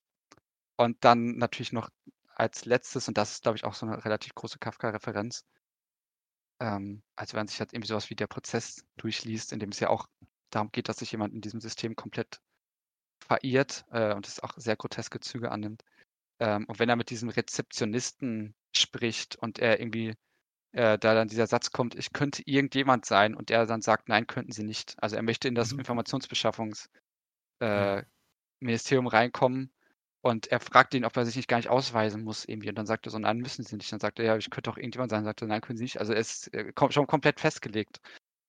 [0.77, 1.89] und dann natürlich noch
[2.35, 5.45] als letztes, und das ist, glaube ich, auch so eine relativ große Kafka-Referenz,
[6.59, 9.89] ähm, also wenn sich halt irgendwie sowas wie der Prozess durchliest, in dem es ja
[9.89, 10.07] auch
[10.49, 12.41] darum geht, dass sich jemand in diesem System komplett
[13.19, 15.83] verirrt äh, und es auch sehr groteske Züge annimmt.
[16.39, 20.15] Ähm, und wenn er mit diesem Rezeptionisten spricht und er irgendwie
[20.73, 24.27] äh, da dann dieser Satz kommt, ich könnte irgendjemand sein und er dann sagt, nein,
[24.27, 24.95] könnten sie nicht.
[25.01, 25.79] Also er möchte in das Mhm.
[25.79, 26.91] Informationsbeschaffungs-Ministerium
[27.61, 29.71] äh, reinkommen
[30.21, 32.69] und er fragt ihn, ob er sich nicht gar nicht ausweisen muss irgendwie.
[32.69, 33.91] Und dann sagt er so, nein, müssen sie nicht.
[33.91, 35.19] Dann sagt er, ja, ich könnte auch irgendjemand sein.
[35.19, 35.99] Dann sagt er, nein, können sie nicht.
[35.99, 38.01] Also er ist äh, kom schon komplett festgelegt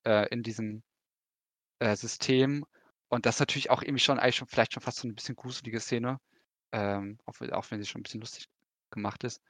[0.06, 0.82] äh, in diesem
[1.80, 2.64] äh, System.
[3.08, 5.36] Und das ist natürlich auch irgendwie schon, eigentlich schon vielleicht schon fast so ein bisschen
[5.36, 6.18] gruselige Szene.
[6.72, 8.48] Ähm, auch, auch wenn sie schon ein bisschen lustig
[8.90, 9.42] gemacht ist.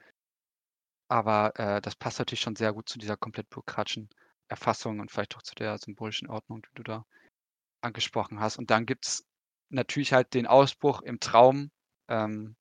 [1.08, 4.08] Aber äh, das passt natürlich schon sehr gut zu dieser komplett bürokratischen
[4.48, 7.06] Erfassung und vielleicht auch zu der symbolischen Ordnung, die du da
[7.82, 8.58] angesprochen hast.
[8.58, 9.24] Und dann gibt es
[9.70, 11.70] natürlich halt den Ausbruch im Traum.
[12.08, 12.56] Ähm,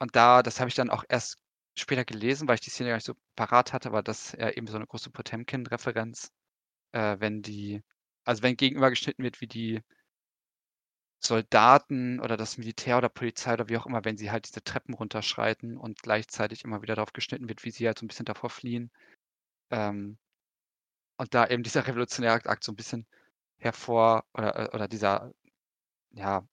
[0.00, 1.38] und da, das habe ich dann auch erst
[1.76, 4.66] später gelesen, weil ich die Szene gar nicht so parat hatte, aber das ja eben
[4.66, 6.32] so eine große Potemkin-Referenz,
[6.92, 7.82] äh, wenn die,
[8.24, 9.82] also wenn gegenübergeschnitten wird, wie die
[11.20, 14.94] Soldaten oder das Militär oder Polizei oder wie auch immer, wenn sie halt diese Treppen
[14.94, 18.50] runterschreiten und gleichzeitig immer wieder darauf geschnitten wird, wie sie halt so ein bisschen davor
[18.50, 18.90] fliehen.
[19.70, 20.18] Ähm,
[21.18, 23.06] und da eben dieser revolutionäre Akt so ein bisschen
[23.58, 25.32] hervor oder, äh, oder dieser,
[26.12, 26.46] ja,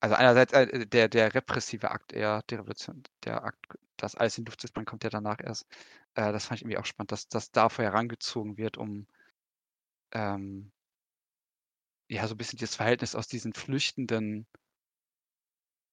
[0.00, 3.58] also einerseits äh, der, der repressive Akt eher, der Revolution, der Akt,
[3.96, 5.66] das alles in Luft zu sprengen, kommt ja danach erst.
[6.14, 9.06] Äh, das fand ich irgendwie auch spannend, dass das davor herangezogen wird, um
[10.12, 10.72] ähm,
[12.08, 14.46] ja, so ein bisschen das Verhältnis aus diesen flüchtenden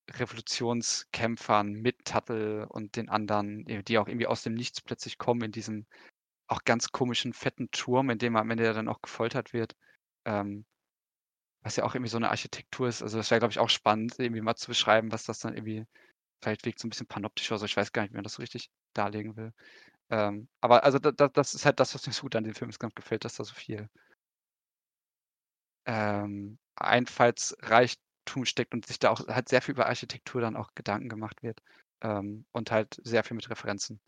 [0.09, 5.41] Revolutionskämpfern mit Tuttle und den anderen, äh, die auch irgendwie aus dem Nichts plötzlich kommen
[5.43, 5.85] in diesem
[6.47, 9.75] auch ganz komischen fetten Turm, in dem am Ende dann auch gefoltert wird.
[10.25, 10.65] Ähm,
[11.63, 13.01] was ja auch irgendwie so eine Architektur ist.
[13.03, 15.85] Also das wäre, glaube ich, auch spannend, irgendwie mal zu beschreiben, was das dann irgendwie,
[16.41, 17.65] vielleicht wirkt so ein bisschen panoptisch oder so.
[17.65, 19.53] Ich weiß gar nicht, wie man das so richtig darlegen will.
[20.09, 22.55] Ähm, aber also da, da, das ist halt das, was mir so gut an dem
[22.55, 23.89] Film insgesamt gefällt, dass da so viel
[25.85, 31.09] ähm, Einfallsreichtum steckt und sich da auch halt sehr viel über Architektur dann auch Gedanken
[31.09, 31.61] gemacht wird
[32.01, 33.99] ähm, und halt sehr viel mit Referenzen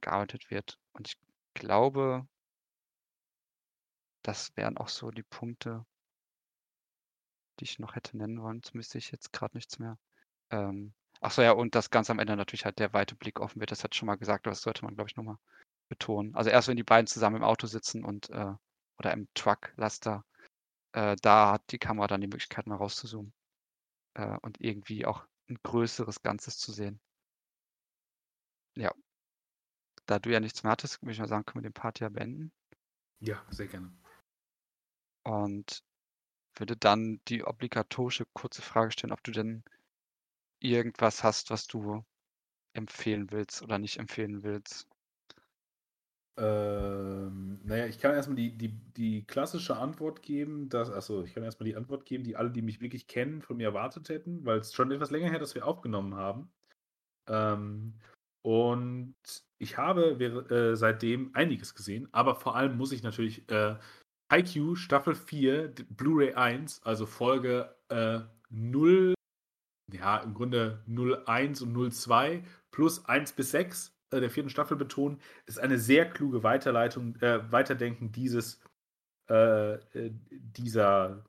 [0.00, 0.78] gearbeitet wird.
[0.92, 1.18] Und ich
[1.54, 2.26] glaube,
[4.22, 5.84] das wären auch so die Punkte,
[7.58, 8.62] die ich noch hätte nennen wollen.
[8.62, 9.98] Zumindest sehe ich jetzt gerade nichts mehr.
[10.50, 13.60] Ähm, ach so, ja, und das ganz am Ende natürlich halt der weite Blick offen
[13.60, 13.70] wird.
[13.70, 15.38] Das hat schon mal gesagt, aber das sollte man, glaube ich, nochmal
[15.88, 16.34] betonen.
[16.34, 18.54] Also erst wenn die beiden zusammen im Auto sitzen und äh,
[18.98, 20.24] oder im Truck, Laster,
[20.92, 23.32] äh, da hat die Kamera dann die Möglichkeit, mal rauszuzoomen
[24.14, 27.00] äh, und irgendwie auch ein größeres Ganzes zu sehen.
[28.76, 28.92] Ja.
[30.06, 32.08] Da du ja nichts mehr hattest, würde ich mal sagen, können wir den Part ja
[32.08, 32.52] beenden.
[33.20, 33.92] Ja, sehr gerne.
[35.24, 35.84] Und
[36.54, 39.62] würde dann die obligatorische kurze Frage stellen, ob du denn
[40.58, 42.04] irgendwas hast, was du
[42.72, 44.89] empfehlen willst oder nicht empfehlen willst.
[46.42, 51.42] Ähm, naja, ich kann erstmal die, die, die klassische Antwort geben, dass, achso, ich kann
[51.42, 54.58] erstmal die Antwort geben, die alle, die mich wirklich kennen, von mir erwartet hätten, weil
[54.60, 56.50] es schon etwas länger her, dass wir aufgenommen haben.
[57.28, 58.00] Ähm,
[58.42, 59.14] und
[59.58, 63.76] ich habe äh, seitdem einiges gesehen, aber vor allem muss ich natürlich äh,
[64.32, 69.12] Haikyuu Staffel 4, Blu-ray 1, also Folge äh, 0,
[69.92, 75.20] ja, im Grunde 01 und 02 plus 1 bis 6 äh, der vierten Staffel betonen,
[75.46, 78.60] ist eine sehr kluge Weiterleitung, äh, Weiterdenken dieses,
[79.28, 81.24] äh, äh dieser,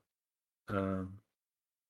[0.67, 1.03] äh,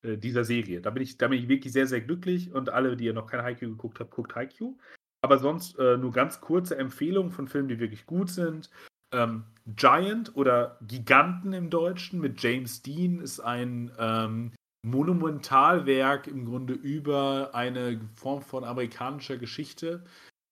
[0.04, 0.82] dieser Serie.
[0.82, 3.28] Da bin, ich, da bin ich wirklich sehr, sehr glücklich und alle, die ihr noch
[3.28, 4.78] kein Haikyuu geguckt habt, guckt Haikyuu.
[5.24, 8.72] Aber sonst nur ganz kurze Empfehlungen von Filmen, die wirklich gut sind.
[9.14, 16.74] Ähm, Giant oder Giganten im Deutschen mit James Dean ist ein ähm, Monumentalwerk im Grunde
[16.74, 20.04] über eine Form von amerikanischer Geschichte.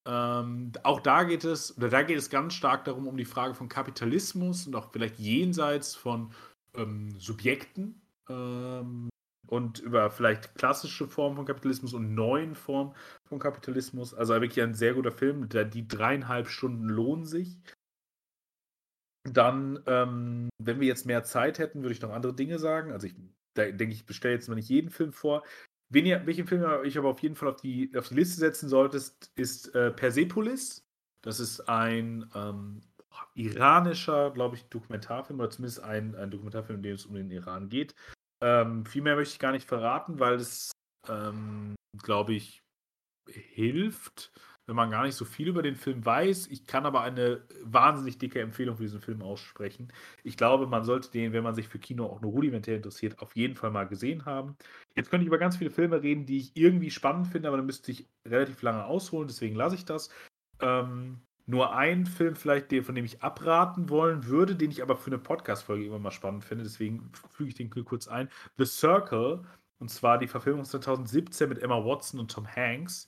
[0.09, 3.53] Ähm, auch da geht es, oder da geht es ganz stark darum, um die Frage
[3.53, 6.33] von Kapitalismus und auch vielleicht jenseits von
[6.73, 9.09] ähm, Subjekten ähm,
[9.47, 12.95] und über vielleicht klassische Formen von Kapitalismus und neuen Formen
[13.27, 14.15] von Kapitalismus.
[14.15, 15.47] Also wirklich ein sehr guter Film.
[15.47, 17.59] Die dreieinhalb Stunden lohnen sich.
[19.31, 22.91] Dann, ähm, wenn wir jetzt mehr Zeit hätten, würde ich noch andere Dinge sagen.
[22.91, 23.15] Also ich
[23.55, 25.43] da denke ich, bestelle jetzt mal nicht jeden Film vor.
[25.91, 28.69] Wen ihr, welchen Film ich aber auf jeden Fall auf die, auf die Liste setzen
[28.69, 30.85] solltest, ist äh, Persepolis.
[31.21, 32.81] Das ist ein ähm,
[33.33, 37.69] iranischer, glaube ich, Dokumentarfilm oder zumindest ein, ein Dokumentarfilm, in dem es um den Iran
[37.69, 37.95] geht.
[38.41, 40.71] Ähm, viel mehr möchte ich gar nicht verraten, weil es,
[41.07, 42.61] ähm, glaube ich,
[43.27, 44.31] hilft,
[44.69, 46.47] wenn man gar nicht so viel über den Film weiß.
[46.47, 49.91] Ich kann aber eine wahnsinnig dicke Empfehlung für diesen Film aussprechen.
[50.23, 53.35] Ich glaube, man sollte den, wenn man sich für Kino auch nur rudimentär interessiert, auf
[53.35, 54.55] jeden Fall mal gesehen haben.
[54.95, 57.65] Jetzt könnte ich über ganz viele Filme reden, die ich irgendwie spannend finde, aber dann
[57.65, 60.11] müsste ich relativ lange ausholen, deswegen lasse ich das.
[60.61, 65.07] Ähm, nur ein Film vielleicht, von dem ich abraten wollen würde, den ich aber für
[65.07, 68.29] eine Podcast-Folge immer mal spannend finde, deswegen füge ich den kurz ein.
[68.59, 69.41] The Circle,
[69.79, 73.07] und zwar die Verfilmung 2017 mit Emma Watson und Tom Hanks.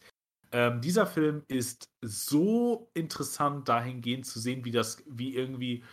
[0.52, 5.84] Ähm, dieser Film ist so interessant dahingehend zu sehen, wie das, wie irgendwie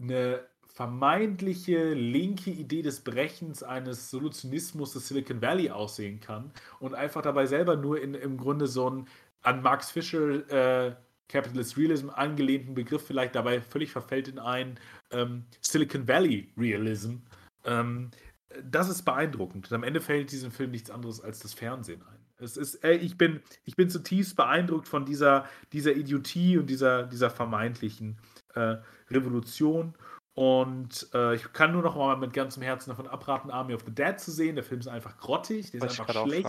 [0.00, 7.22] eine vermeintliche linke Idee des Brechens eines Solutionismus des Silicon Valley aussehen kann und einfach
[7.22, 9.08] dabei selber nur in, im Grunde so einen
[9.42, 10.96] an Max Fischer äh,
[11.28, 14.78] Capitalist Realism angelehnten Begriff vielleicht dabei völlig verfällt in einen
[15.10, 17.16] ähm, Silicon Valley Realism.
[17.64, 18.10] Ähm,
[18.62, 19.70] das ist beeindruckend.
[19.70, 22.23] Und am Ende fällt diesem Film nichts anderes als das Fernsehen ein.
[22.44, 27.04] Es ist, ey, ich, bin, ich bin zutiefst beeindruckt von dieser, dieser Idiotie und dieser,
[27.04, 28.18] dieser vermeintlichen
[28.54, 28.76] äh,
[29.10, 29.94] Revolution.
[30.34, 33.94] Und äh, ich kann nur noch mal mit ganzem Herzen davon abraten, Army of the
[33.94, 34.56] Dead zu sehen.
[34.56, 36.48] Der Film ist einfach grottig, der ist einfach schlecht.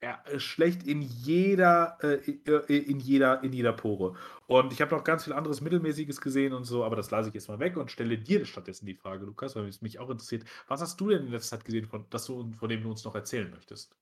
[0.00, 2.14] Er ist schlecht in jeder, äh,
[2.46, 4.14] äh, in jeder, in jeder Pore.
[4.46, 7.34] Und ich habe noch ganz viel anderes Mittelmäßiges gesehen und so, aber das lasse ich
[7.34, 10.44] jetzt mal weg und stelle dir stattdessen die Frage, Lukas, weil es mich auch interessiert.
[10.68, 13.04] Was hast du denn in letzter Zeit gesehen, von, das du, von dem du uns
[13.04, 13.96] noch erzählen möchtest?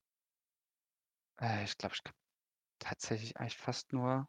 [1.40, 2.14] Äh, ich glaube, ich habe
[2.78, 4.28] tatsächlich eigentlich fast nur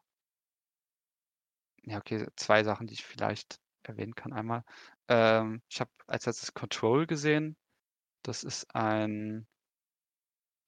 [1.84, 4.34] ja, okay, zwei Sachen, die ich vielleicht erwähnen kann.
[4.34, 4.64] Einmal,
[5.08, 7.56] ähm, ich habe als letztes Control gesehen.
[8.24, 9.48] Das ist ein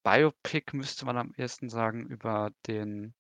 [0.04, 3.14] Biopic, müsste man am ehesten sagen, über den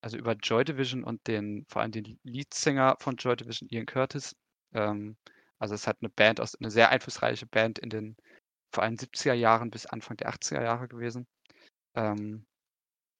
[0.00, 4.36] also über Joy Division und den vor allem den Leadsänger von Joy Division, Ian Curtis.
[4.72, 5.16] Ähm,
[5.58, 8.16] also es hat eine Band aus eine sehr einflussreiche Band in den
[8.72, 11.26] vor allem 70er Jahren bis Anfang der 80er Jahre gewesen
[11.96, 12.46] ähm,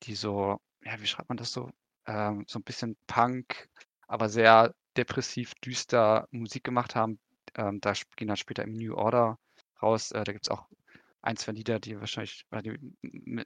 [0.04, 1.70] die so, ja, wie schreibt man das so?
[2.06, 3.68] Ähm, so ein bisschen Punk,
[4.06, 7.18] aber sehr depressiv, düster Musik gemacht haben.
[7.54, 9.38] Ähm, da gehen dann später im New Order
[9.82, 10.12] raus.
[10.12, 10.68] Äh, da gibt es auch
[11.22, 12.78] ein, zwei Lieder, die wahrscheinlich, die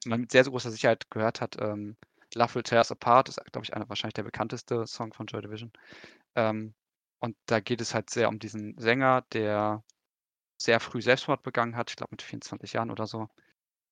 [0.06, 1.56] man mit sehr, sehr großer Sicherheit gehört hat.
[1.60, 1.96] Ähm,
[2.34, 5.42] Love Will Tear Us Apart ist, glaube ich, einer wahrscheinlich der bekannteste Song von Joy
[5.42, 5.72] Division.
[6.34, 6.74] Ähm,
[7.20, 9.82] und da geht es halt sehr um diesen Sänger, der
[10.58, 13.28] sehr früh Selbstmord begangen hat, ich glaube mit 24 Jahren oder so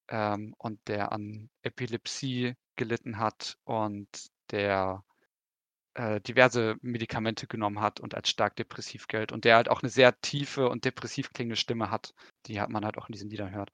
[0.08, 4.08] ähm, und der an Epilepsie gelitten hat und
[4.50, 5.04] der
[5.94, 9.90] äh, diverse Medikamente genommen hat und als stark depressiv gilt und der halt auch eine
[9.90, 12.14] sehr tiefe und depressiv klingende Stimme hat,
[12.46, 13.70] die hat man halt auch in diesen Liedern hört.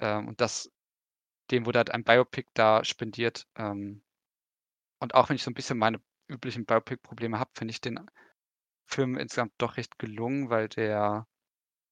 [0.00, 0.70] Ähm, und das,
[1.50, 3.46] dem wurde halt ein Biopic da spendiert.
[3.56, 4.02] Ähm,
[5.00, 8.00] und auch wenn ich so ein bisschen meine üblichen Biopic-Probleme habe, finde ich den
[8.86, 11.26] Film insgesamt doch recht gelungen, weil der,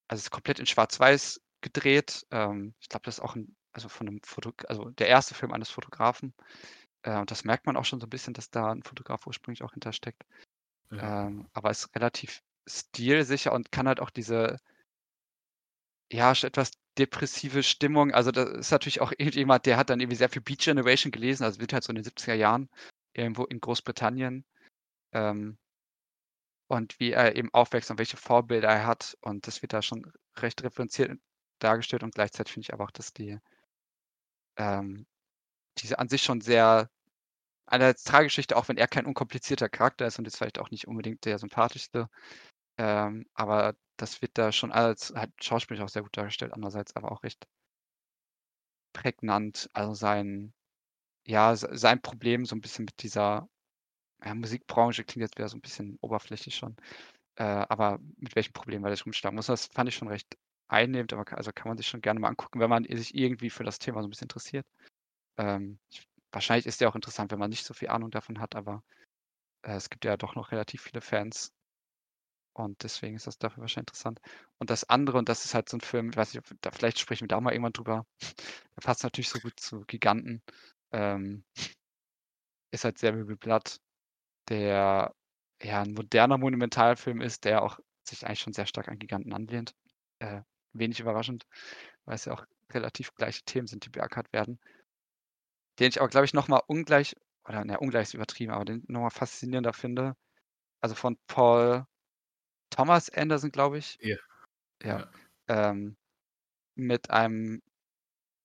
[0.08, 2.26] also es ist komplett in Schwarz-Weiß gedreht.
[2.30, 5.52] Ähm, ich glaube, das ist auch ein also von einem Foto, also der erste Film
[5.52, 6.32] eines Fotografen.
[7.02, 9.62] Äh, und das merkt man auch schon so ein bisschen, dass da ein Fotograf ursprünglich
[9.62, 10.24] auch hintersteckt.
[10.90, 11.26] Ja.
[11.26, 14.58] Ähm, aber ist relativ stilsicher und kann halt auch diese,
[16.12, 18.12] ja, etwas depressive Stimmung.
[18.12, 21.44] Also, das ist natürlich auch irgendjemand, der hat dann irgendwie sehr viel Beat Generation gelesen,
[21.44, 22.68] also wird halt so in den 70er Jahren
[23.12, 24.44] irgendwo in Großbritannien.
[25.12, 25.58] Ähm,
[26.68, 29.16] und wie er eben aufwächst und welche Vorbilder er hat.
[29.20, 31.18] Und das wird da schon recht referenziert
[31.58, 32.02] dargestellt.
[32.02, 33.38] Und gleichzeitig finde ich aber auch, dass die
[34.56, 35.06] ähm,
[35.78, 36.90] diese an sich schon sehr
[37.66, 41.24] einerseits Traggeschichte, auch wenn er kein unkomplizierter Charakter ist und jetzt vielleicht auch nicht unbedingt
[41.24, 42.08] der sympathischste.
[42.78, 47.12] Ähm, aber das wird da schon als halt schauspielerisch auch sehr gut dargestellt, andererseits aber
[47.12, 47.46] auch recht
[48.92, 49.68] prägnant.
[49.74, 50.52] Also sein
[51.26, 53.48] ja, sein Problem so ein bisschen mit dieser,
[54.24, 56.76] ja, Musikbranche klingt jetzt wieder so ein bisschen oberflächlich schon,
[57.36, 60.36] äh, aber mit welchem Problem er sich rumschlagen muss, das fand ich schon recht
[60.68, 63.64] einnehmend, aber also kann man sich schon gerne mal angucken, wenn man sich irgendwie für
[63.64, 64.66] das Thema so ein bisschen interessiert.
[65.38, 68.56] Ähm, ich wahrscheinlich ist der auch interessant, wenn man nicht so viel Ahnung davon hat,
[68.56, 68.82] aber,
[69.62, 71.52] äh, es gibt ja doch noch relativ viele Fans.
[72.56, 74.20] Und deswegen ist das dafür wahrscheinlich interessant.
[74.58, 77.00] Und das andere, und das ist halt so ein Film, ich weiß nicht, da vielleicht
[77.00, 78.06] sprechen wir da mal irgendwann drüber.
[78.22, 80.40] Der passt natürlich so gut zu Giganten.
[80.92, 81.44] Ähm,
[82.70, 83.80] ist halt Samuel Blood,
[84.48, 85.14] der
[85.62, 89.74] ja ein moderner Monumentalfilm ist, der auch sich eigentlich schon sehr stark an Giganten anlehnt.
[90.20, 90.42] Äh,
[90.74, 91.46] wenig überraschend,
[92.04, 94.58] weil es ja auch relativ gleiche Themen sind, die beackert werden.
[95.78, 97.16] Den ich aber, glaube ich, nochmal ungleich,
[97.48, 100.16] oder ne, ungleich ist übertrieben, aber den nochmal faszinierender finde.
[100.80, 101.86] Also von Paul
[102.70, 103.98] Thomas Anderson, glaube ich.
[104.00, 104.16] Ja.
[104.82, 105.10] Ja.
[105.48, 105.96] Ähm,
[106.74, 107.62] mit einem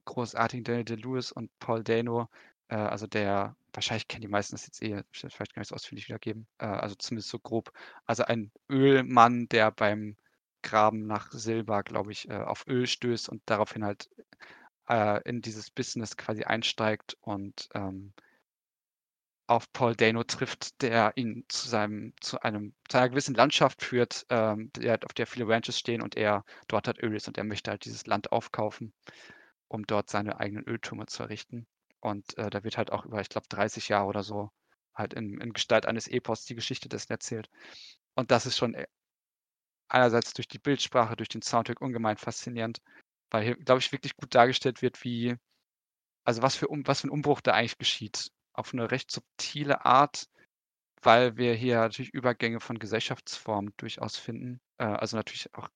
[0.06, 2.30] großartigen Daniel Day-Lewis und Paul Dano,
[2.69, 5.76] äh, also der, wahrscheinlich kennen die meisten das jetzt eh, ich vielleicht gar nicht so
[5.76, 7.72] ausführlich wiedergeben, äh, also zumindest so grob.
[8.06, 10.18] Also ein Ölmann, der beim
[10.61, 14.10] Graben nach Silber, glaube ich, äh, auf Öl stößt und daraufhin halt
[14.90, 18.14] äh, in dieses Business quasi einsteigt und ähm,
[19.48, 24.26] auf Paul Dano trifft, der ihn zu seinem, zu einem, zu einer gewissen Landschaft führt,
[24.30, 27.44] ähm, der, auf der viele Ranches stehen und er dort hat Öl ist und er
[27.44, 28.94] möchte halt dieses Land aufkaufen,
[29.68, 31.65] um dort seine eigenen Öltürme zu errichten.
[31.99, 34.52] Und äh, da wird halt auch über, ich glaube, 30 Jahre oder so
[34.94, 37.49] halt in, in Gestalt eines Epos die Geschichte dessen erzählt.
[38.14, 38.86] Und das ist schon äh,
[39.90, 42.82] einerseits durch die Bildsprache, durch den Soundtrack ungemein faszinierend,
[43.32, 45.36] weil hier, glaube ich, wirklich gut dargestellt wird, wie,
[46.24, 50.28] also was für, was für ein Umbruch da eigentlich geschieht auf eine recht subtile Art,
[51.02, 54.60] weil wir hier natürlich Übergänge von Gesellschaftsformen durchaus finden.
[54.78, 55.70] Äh, also natürlich auch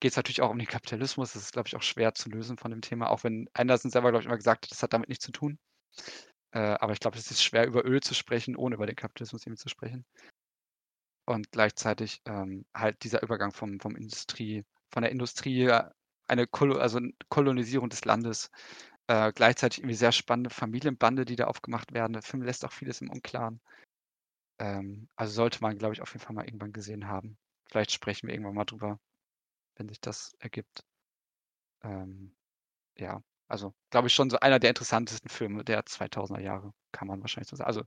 [0.00, 1.34] geht es natürlich auch um den Kapitalismus.
[1.34, 4.10] Das ist, glaube ich, auch schwer zu lösen von dem Thema, auch wenn Anderson selber,
[4.10, 5.58] glaube ich, immer gesagt hat, das hat damit nichts zu tun.
[6.52, 9.46] Äh, aber ich glaube, es ist schwer, über Öl zu sprechen, ohne über den Kapitalismus
[9.46, 10.04] eben zu sprechen.
[11.30, 15.88] Und gleichzeitig ähm, halt dieser Übergang vom, vom Industrie, von der Industrie, äh,
[16.26, 16.98] eine Kolo also
[17.28, 18.50] Kolonisierung des Landes
[19.06, 22.14] äh, gleichzeitig irgendwie sehr spannende Familienbande, die da aufgemacht werden.
[22.14, 23.60] Der Film lässt auch vieles im Unklaren.
[24.58, 27.38] Ähm, also sollte man, glaube ich, auf jeden Fall mal irgendwann gesehen haben.
[27.70, 28.98] Vielleicht sprechen wir irgendwann mal drüber,
[29.76, 30.84] wenn sich das ergibt.
[31.84, 32.34] Ähm,
[32.98, 37.20] ja, also glaube ich schon so einer der interessantesten Filme der 2000er Jahre, kann man
[37.20, 37.68] wahrscheinlich so sagen.
[37.68, 37.82] Also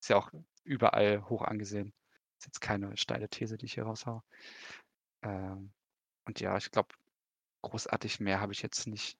[0.00, 0.30] ist ja auch
[0.64, 1.94] überall hoch angesehen.
[2.42, 4.20] Ist jetzt keine steile These, die ich hier raushaue.
[5.22, 5.72] Ähm,
[6.26, 6.94] und ja, ich glaube,
[7.62, 9.16] großartig mehr habe ich jetzt nicht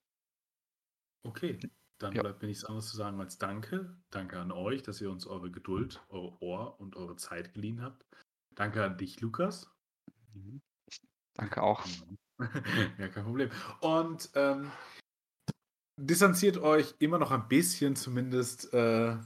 [1.25, 1.61] Okay,
[1.99, 2.23] dann Ja.
[2.23, 3.97] bleibt mir nichts anderes zu sagen als Danke.
[4.11, 8.05] Danke an euch, dass ihr uns eure Geduld, eure Ohr und eure Zeit geliehen habt.
[8.57, 9.71] Danke an dich, Lukas.
[10.35, 10.61] Mhm.
[10.91, 11.01] Ich
[11.35, 11.87] danke auch.
[12.99, 13.51] ja, kein Problem.
[13.83, 14.73] Und ähm,
[15.97, 19.19] distanziert euch immer noch ein bisschen, zumindest äh, äh,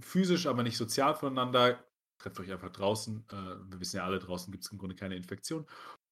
[0.00, 1.84] physisch, aber nicht sozial voneinander.
[2.20, 3.24] Trefft euch einfach draußen.
[3.30, 3.34] Äh,
[3.70, 5.66] wir wissen ja alle, draußen gibt es im Grunde keine Infektion.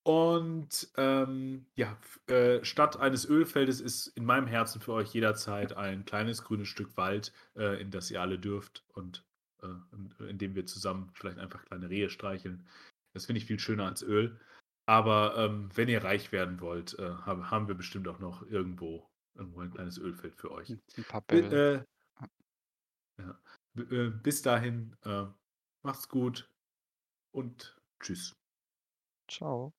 [0.08, 1.98] Und ähm, ja,
[2.28, 6.96] äh, statt eines Ölfeldes ist in meinem Herzen für euch jederzeit ein kleines grünes Stück
[6.96, 9.26] Wald, äh, in das ihr alle dürft und
[9.62, 12.66] äh, in, dem wir zusammen vielleicht einfach kleine Rehe streicheln.
[13.12, 14.40] Das finde ich viel schöner als Öl.
[14.86, 19.06] Aber ähm, wenn ihr reich werden wollt, äh, haben, haben wir bestimmt auch noch irgendwo,
[19.34, 20.70] irgendwo ein kleines Ölfeld für euch.
[20.70, 21.84] Ein paar Bälle.
[23.18, 23.38] Ja.
[23.76, 24.96] Äh, bis dahin,
[25.82, 26.50] macht's gut
[27.32, 28.36] und tschüss.
[29.28, 29.77] Ciao.